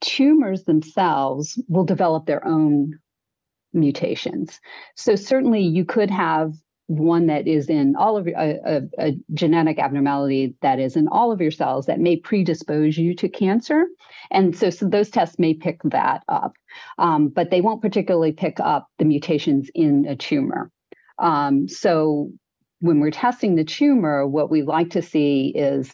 tumors 0.00 0.64
themselves 0.64 1.60
will 1.68 1.84
develop 1.84 2.26
their 2.26 2.46
own 2.46 2.98
mutations. 3.76 4.60
So 4.94 5.14
certainly 5.14 5.60
you 5.60 5.84
could 5.84 6.10
have 6.10 6.54
one 6.88 7.26
that 7.26 7.48
is 7.48 7.68
in 7.68 7.96
all 7.96 8.16
of 8.16 8.26
your 8.26 8.38
a, 8.38 8.82
a, 8.98 9.12
genetic 9.34 9.78
abnormality 9.78 10.54
that 10.62 10.78
is 10.78 10.96
in 10.96 11.08
all 11.08 11.32
of 11.32 11.40
your 11.40 11.50
cells 11.50 11.86
that 11.86 11.98
may 11.98 12.16
predispose 12.16 12.96
you 12.96 13.14
to 13.14 13.28
cancer 13.28 13.86
and 14.30 14.56
so, 14.56 14.70
so 14.70 14.88
those 14.88 15.10
tests 15.10 15.38
may 15.38 15.52
pick 15.52 15.80
that 15.82 16.22
up 16.28 16.52
um, 16.98 17.28
but 17.28 17.50
they 17.50 17.60
won't 17.60 17.82
particularly 17.82 18.30
pick 18.30 18.60
up 18.60 18.86
the 18.98 19.04
mutations 19.04 19.68
in 19.74 20.06
a 20.06 20.14
tumor 20.14 20.70
um, 21.18 21.66
so 21.66 22.30
when 22.78 23.00
we're 23.00 23.10
testing 23.10 23.56
the 23.56 23.64
tumor 23.64 24.24
what 24.24 24.48
we 24.48 24.62
like 24.62 24.90
to 24.90 25.02
see 25.02 25.52
is 25.56 25.92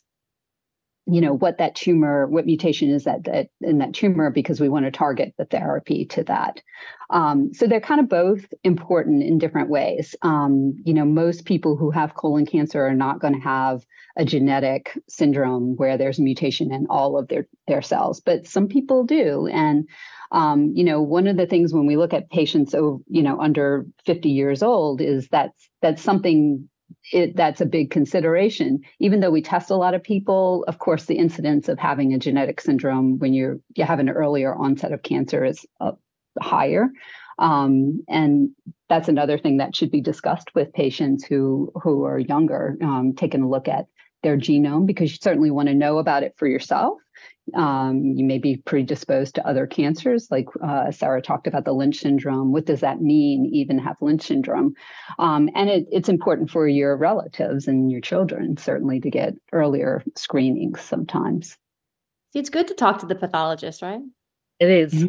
you 1.07 1.21
know 1.21 1.35
what 1.35 1.59
that 1.59 1.75
tumor 1.75 2.27
what 2.27 2.47
mutation 2.47 2.91
is 2.91 3.05
that, 3.05 3.25
that 3.25 3.49
in 3.61 3.79
that 3.79 3.95
tumor 3.95 4.31
because 4.31 4.61
we 4.61 4.69
want 4.69 4.85
to 4.85 4.91
target 4.91 5.35
the 5.37 5.45
therapy 5.45 6.05
to 6.07 6.25
that. 6.25 6.63
Um, 7.11 7.53
so 7.53 7.67
they're 7.67 7.81
kind 7.81 8.01
of 8.01 8.09
both 8.09 8.47
important 8.65 9.23
in 9.23 9.39
different 9.39 9.69
ways. 9.69 10.15
Um, 10.23 10.75
you 10.85 10.95
know 10.95 11.05
most 11.05 11.45
people 11.45 11.77
who 11.77 11.91
have 11.91 12.15
colon 12.15 12.47
cancer 12.47 12.85
are 12.87 12.95
not 12.95 13.21
going 13.21 13.35
to 13.35 13.41
have 13.41 13.85
a 14.17 14.25
genetic 14.25 14.99
syndrome 15.09 15.75
where 15.77 15.97
there's 15.97 16.19
a 16.19 16.23
mutation 16.23 16.73
in 16.73 16.87
all 16.89 17.19
of 17.19 17.29
their 17.29 17.47
their 17.67 17.83
cells 17.83 18.21
but 18.21 18.47
some 18.47 18.69
people 18.69 19.05
do. 19.05 19.47
And 19.47 19.89
um, 20.33 20.73
you 20.75 20.85
know, 20.85 21.03
one 21.03 21.27
of 21.27 21.37
the 21.37 21.47
things 21.47 21.75
when 21.75 21.87
we 21.87 21.97
look 21.97 22.15
at 22.15 22.31
patients, 22.31 22.73
you 22.73 23.23
know, 23.23 23.39
under 23.39 23.85
50 24.07 24.31
years 24.31 24.63
old 24.63 25.03
is 25.03 25.29
that 25.29 25.53
that's 25.83 26.03
something 26.03 26.69
it, 27.13 27.37
that's 27.37 27.61
a 27.61 27.67
big 27.67 27.91
consideration. 27.91 28.81
Even 28.99 29.21
though 29.21 29.31
we 29.31 29.43
test 29.43 29.71
a 29.71 29.77
lot 29.77 29.95
of 29.95 30.03
people, 30.03 30.65
of 30.69 30.79
course, 30.79 31.05
the 31.05 31.17
incidence 31.17 31.69
of 31.69 31.79
having 31.79 32.13
a 32.13 32.19
genetic 32.19 32.61
syndrome 32.61 33.19
when 33.19 33.35
you're 33.35 33.59
you 33.75 33.85
have 33.85 34.01
an 34.01 34.09
earlier 34.09 34.55
onset 34.55 34.93
of 34.93 35.03
cancer 35.03 35.45
is 35.45 35.65
uh, 35.81 35.93
higher. 36.41 36.91
Um, 37.39 38.05
and 38.09 38.51
that's 38.89 39.09
another 39.09 39.39
thing 39.39 39.57
that 39.57 39.75
should 39.75 39.91
be 39.91 40.01
discussed 40.01 40.55
with 40.55 40.73
patients 40.73 41.25
who 41.25 41.73
who 41.83 42.05
are 42.05 42.19
younger, 42.19 42.77
um, 42.83 43.15
taking 43.17 43.43
a 43.43 43.49
look 43.49 43.69
at 43.69 43.87
their 44.23 44.37
genome 44.37 44.87
because 44.87 45.11
you 45.11 45.19
certainly 45.21 45.51
want 45.51 45.69
to 45.69 45.75
know 45.75 45.99
about 45.99 46.23
it 46.23 46.35
for 46.37 46.47
yourself. 46.47 46.99
Um, 47.55 48.15
you 48.17 48.25
may 48.25 48.39
be 48.39 48.57
predisposed 48.57 49.35
to 49.35 49.47
other 49.47 49.67
cancers, 49.67 50.29
like 50.31 50.47
uh, 50.63 50.93
Sarah 50.93 51.21
talked 51.21 51.47
about 51.47 51.65
the 51.65 51.73
Lynch 51.73 51.99
syndrome. 51.99 52.53
What 52.53 52.67
does 52.67 52.81
that 52.81 53.01
mean, 53.01 53.51
even 53.53 53.79
have 53.79 53.97
Lynch 54.01 54.23
syndrome? 54.23 54.75
Um, 55.19 55.51
and 55.55 55.69
it, 55.69 55.87
it's 55.91 56.09
important 56.09 56.51
for 56.51 56.69
your 56.69 56.97
relatives 56.97 57.67
and 57.67 57.91
your 57.91 58.01
children, 58.01 58.57
certainly, 58.57 59.01
to 59.01 59.11
get 59.11 59.35
earlier 59.53 60.03
screenings 60.17 60.81
sometimes. 60.81 61.59
It's 62.35 62.49
good 62.49 62.69
to 62.69 62.75
talk 62.75 63.01
to 63.01 63.07
the 63.07 63.17
pathologist, 63.17 63.83
right? 63.83 64.01
It 64.61 64.71
is. 64.71 65.07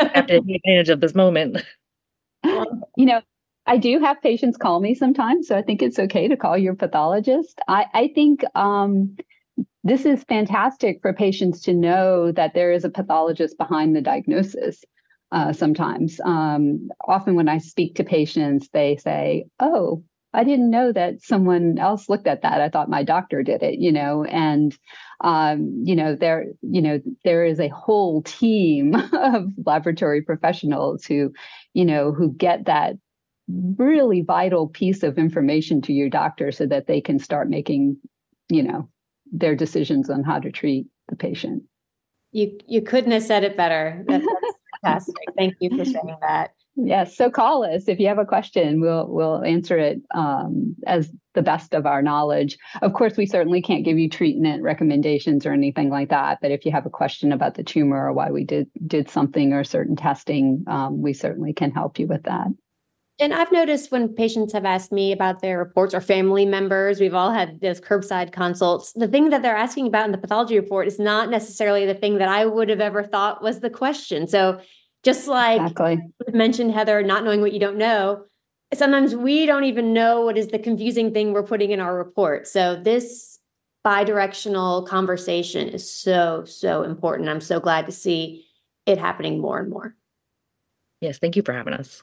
I 0.00 0.10
have 0.14 0.26
to 0.26 0.40
take 0.40 0.56
advantage 0.56 0.88
of 0.88 1.00
this 1.00 1.14
moment. 1.14 1.62
you 2.44 3.06
know, 3.06 3.22
I 3.66 3.76
do 3.76 4.00
have 4.00 4.20
patients 4.22 4.56
call 4.56 4.80
me 4.80 4.94
sometimes, 4.94 5.46
so 5.46 5.56
I 5.56 5.62
think 5.62 5.82
it's 5.82 5.98
okay 5.98 6.26
to 6.28 6.36
call 6.36 6.56
your 6.56 6.74
pathologist. 6.74 7.60
I, 7.68 7.86
I 7.94 8.10
think 8.14 8.42
um, 8.54 9.16
this 9.88 10.04
is 10.04 10.24
fantastic 10.24 11.00
for 11.02 11.12
patients 11.12 11.62
to 11.62 11.74
know 11.74 12.32
that 12.32 12.54
there 12.54 12.72
is 12.72 12.84
a 12.84 12.90
pathologist 12.90 13.56
behind 13.58 13.96
the 13.96 14.00
diagnosis. 14.00 14.84
Uh, 15.30 15.52
sometimes, 15.52 16.20
um, 16.24 16.88
often 17.06 17.34
when 17.34 17.48
I 17.48 17.58
speak 17.58 17.96
to 17.96 18.04
patients, 18.04 18.68
they 18.72 18.96
say, 18.96 19.44
"Oh, 19.60 20.02
I 20.32 20.44
didn't 20.44 20.70
know 20.70 20.90
that 20.92 21.22
someone 21.22 21.78
else 21.78 22.08
looked 22.08 22.26
at 22.26 22.42
that. 22.42 22.60
I 22.60 22.70
thought 22.70 22.88
my 22.88 23.02
doctor 23.02 23.42
did 23.42 23.62
it." 23.62 23.78
You 23.78 23.92
know, 23.92 24.24
and 24.24 24.76
um, 25.20 25.82
you 25.84 25.96
know 25.96 26.16
there, 26.16 26.46
you 26.62 26.80
know, 26.80 27.00
there 27.24 27.44
is 27.44 27.60
a 27.60 27.68
whole 27.68 28.22
team 28.22 28.94
of 29.12 29.48
laboratory 29.66 30.22
professionals 30.22 31.04
who, 31.04 31.32
you 31.74 31.84
know, 31.84 32.12
who 32.12 32.32
get 32.32 32.64
that 32.66 32.94
really 33.48 34.22
vital 34.22 34.68
piece 34.68 35.02
of 35.02 35.18
information 35.18 35.82
to 35.82 35.92
your 35.92 36.08
doctor 36.08 36.52
so 36.52 36.66
that 36.66 36.86
they 36.86 37.00
can 37.00 37.18
start 37.18 37.50
making, 37.50 37.96
you 38.48 38.62
know, 38.62 38.88
their 39.32 39.54
decisions 39.54 40.10
on 40.10 40.22
how 40.22 40.38
to 40.38 40.50
treat 40.50 40.86
the 41.08 41.16
patient. 41.16 41.62
You 42.32 42.58
you 42.66 42.82
couldn't 42.82 43.12
have 43.12 43.22
said 43.22 43.44
it 43.44 43.56
better. 43.56 44.04
that's 44.06 44.26
fantastic. 44.82 45.14
Thank 45.36 45.54
you 45.60 45.76
for 45.76 45.84
saying 45.84 46.16
that. 46.20 46.50
Yes, 46.80 47.16
so 47.16 47.28
call 47.28 47.64
us 47.64 47.88
if 47.88 47.98
you 47.98 48.06
have 48.06 48.18
a 48.18 48.24
question. 48.24 48.80
We'll 48.80 49.08
we'll 49.08 49.42
answer 49.42 49.76
it 49.78 50.00
um, 50.14 50.76
as 50.86 51.10
the 51.34 51.42
best 51.42 51.74
of 51.74 51.86
our 51.86 52.02
knowledge. 52.02 52.56
Of 52.82 52.92
course, 52.92 53.16
we 53.16 53.26
certainly 53.26 53.62
can't 53.62 53.84
give 53.84 53.98
you 53.98 54.08
treatment 54.08 54.62
recommendations 54.62 55.44
or 55.44 55.52
anything 55.52 55.90
like 55.90 56.10
that. 56.10 56.38
But 56.40 56.52
if 56.52 56.64
you 56.64 56.70
have 56.70 56.86
a 56.86 56.90
question 56.90 57.32
about 57.32 57.54
the 57.54 57.64
tumor 57.64 58.06
or 58.06 58.12
why 58.12 58.30
we 58.30 58.44
did 58.44 58.70
did 58.86 59.10
something 59.10 59.52
or 59.52 59.64
certain 59.64 59.96
testing, 59.96 60.64
um, 60.68 61.02
we 61.02 61.14
certainly 61.14 61.52
can 61.52 61.72
help 61.72 61.98
you 61.98 62.06
with 62.06 62.22
that. 62.24 62.46
And 63.20 63.34
I've 63.34 63.50
noticed 63.50 63.90
when 63.90 64.14
patients 64.14 64.52
have 64.52 64.64
asked 64.64 64.92
me 64.92 65.10
about 65.10 65.40
their 65.40 65.58
reports 65.58 65.92
or 65.92 66.00
family 66.00 66.46
members, 66.46 67.00
we've 67.00 67.14
all 67.14 67.32
had 67.32 67.60
those 67.60 67.80
curbside 67.80 68.30
consults. 68.30 68.92
The 68.92 69.08
thing 69.08 69.30
that 69.30 69.42
they're 69.42 69.56
asking 69.56 69.88
about 69.88 70.06
in 70.06 70.12
the 70.12 70.18
pathology 70.18 70.56
report 70.58 70.86
is 70.86 71.00
not 71.00 71.28
necessarily 71.28 71.84
the 71.84 71.94
thing 71.94 72.18
that 72.18 72.28
I 72.28 72.46
would 72.46 72.68
have 72.68 72.80
ever 72.80 73.02
thought 73.02 73.42
was 73.42 73.58
the 73.58 73.70
question. 73.70 74.28
So, 74.28 74.60
just 75.04 75.26
like 75.26 75.60
exactly. 75.60 76.00
you 76.26 76.32
mentioned, 76.32 76.72
Heather, 76.72 77.02
not 77.02 77.24
knowing 77.24 77.40
what 77.40 77.52
you 77.52 77.60
don't 77.60 77.76
know, 77.76 78.24
sometimes 78.74 79.14
we 79.16 79.46
don't 79.46 79.64
even 79.64 79.92
know 79.92 80.22
what 80.22 80.36
is 80.36 80.48
the 80.48 80.58
confusing 80.58 81.12
thing 81.12 81.32
we're 81.32 81.42
putting 81.42 81.70
in 81.70 81.80
our 81.80 81.96
report. 81.96 82.46
So, 82.46 82.76
this 82.76 83.40
bidirectional 83.84 84.86
conversation 84.86 85.68
is 85.68 85.90
so, 85.92 86.44
so 86.44 86.82
important. 86.82 87.28
I'm 87.28 87.40
so 87.40 87.58
glad 87.58 87.86
to 87.86 87.92
see 87.92 88.46
it 88.86 88.98
happening 88.98 89.40
more 89.40 89.58
and 89.58 89.70
more. 89.70 89.96
Yes, 91.00 91.18
thank 91.18 91.36
you 91.36 91.42
for 91.42 91.52
having 91.52 91.74
us. 91.74 92.02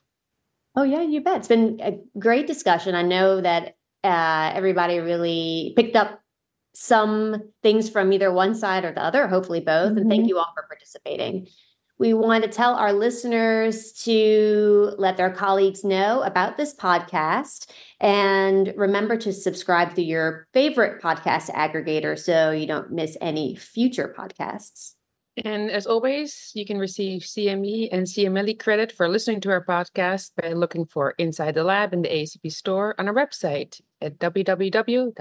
Oh, 0.76 0.84
yeah, 0.84 1.02
you 1.02 1.22
bet. 1.22 1.38
It's 1.38 1.48
been 1.48 1.80
a 1.82 2.00
great 2.20 2.48
discussion. 2.48 2.96
I 2.96 3.02
know 3.02 3.42
that 3.42 3.76
uh, 4.04 4.52
everybody 4.54 5.00
really 5.00 5.74
picked 5.76 5.96
up 5.96 6.22
some 6.74 7.52
things 7.64 7.90
from 7.90 8.12
either 8.12 8.32
one 8.32 8.54
side 8.54 8.84
or 8.84 8.92
the 8.92 9.02
other, 9.02 9.28
hopefully 9.28 9.62
both. 9.62 9.92
Mm-hmm. 9.92 9.98
And 9.98 10.10
thank 10.10 10.22
mm-hmm. 10.24 10.30
you 10.30 10.38
all 10.38 10.52
for 10.54 10.66
participating. 10.68 11.48
We 11.98 12.14
want 12.14 12.44
to 12.44 12.50
tell 12.50 12.76
our 12.76 12.92
listeners 12.92 13.94
to 14.04 14.94
let 14.98 15.16
their 15.16 15.30
colleagues 15.30 15.86
know 15.86 16.24
about 16.24 16.58
this 16.58 16.76
podcast 16.76 17.72
and 18.02 18.74
remember 18.76 19.16
to 19.16 19.32
subscribe 19.32 19.96
to 19.96 20.02
your 20.02 20.46
favorite 20.52 21.02
podcast 21.02 21.50
aggregator 21.52 22.20
so 22.20 22.52
you 22.52 22.68
don't 22.68 22.92
miss 22.92 23.16
any 23.22 23.56
future 23.56 24.14
podcasts. 24.18 24.95
And 25.44 25.70
as 25.70 25.86
always, 25.86 26.52
you 26.54 26.66
can 26.66 26.78
receive 26.78 27.24
CME 27.24 27.90
and 27.92 28.08
CMLE 28.08 28.58
credit 28.60 28.92
for 28.92 29.10
listening 29.10 29.42
to 29.42 29.52
our 29.52 29.66
podcast 29.66 30.32
by 30.42 30.54
looking 30.54 30.86
for 30.86 31.12
Inside 31.18 31.56
the 31.56 31.64
Lab 31.64 31.94
in 31.94 32.02
the 32.04 32.10
ASCP 32.10 32.52
store 32.52 32.96
on 32.98 33.08
our 33.10 33.14
website 33.14 33.82
at 34.02 34.18
www.ascp.org. 34.20 35.16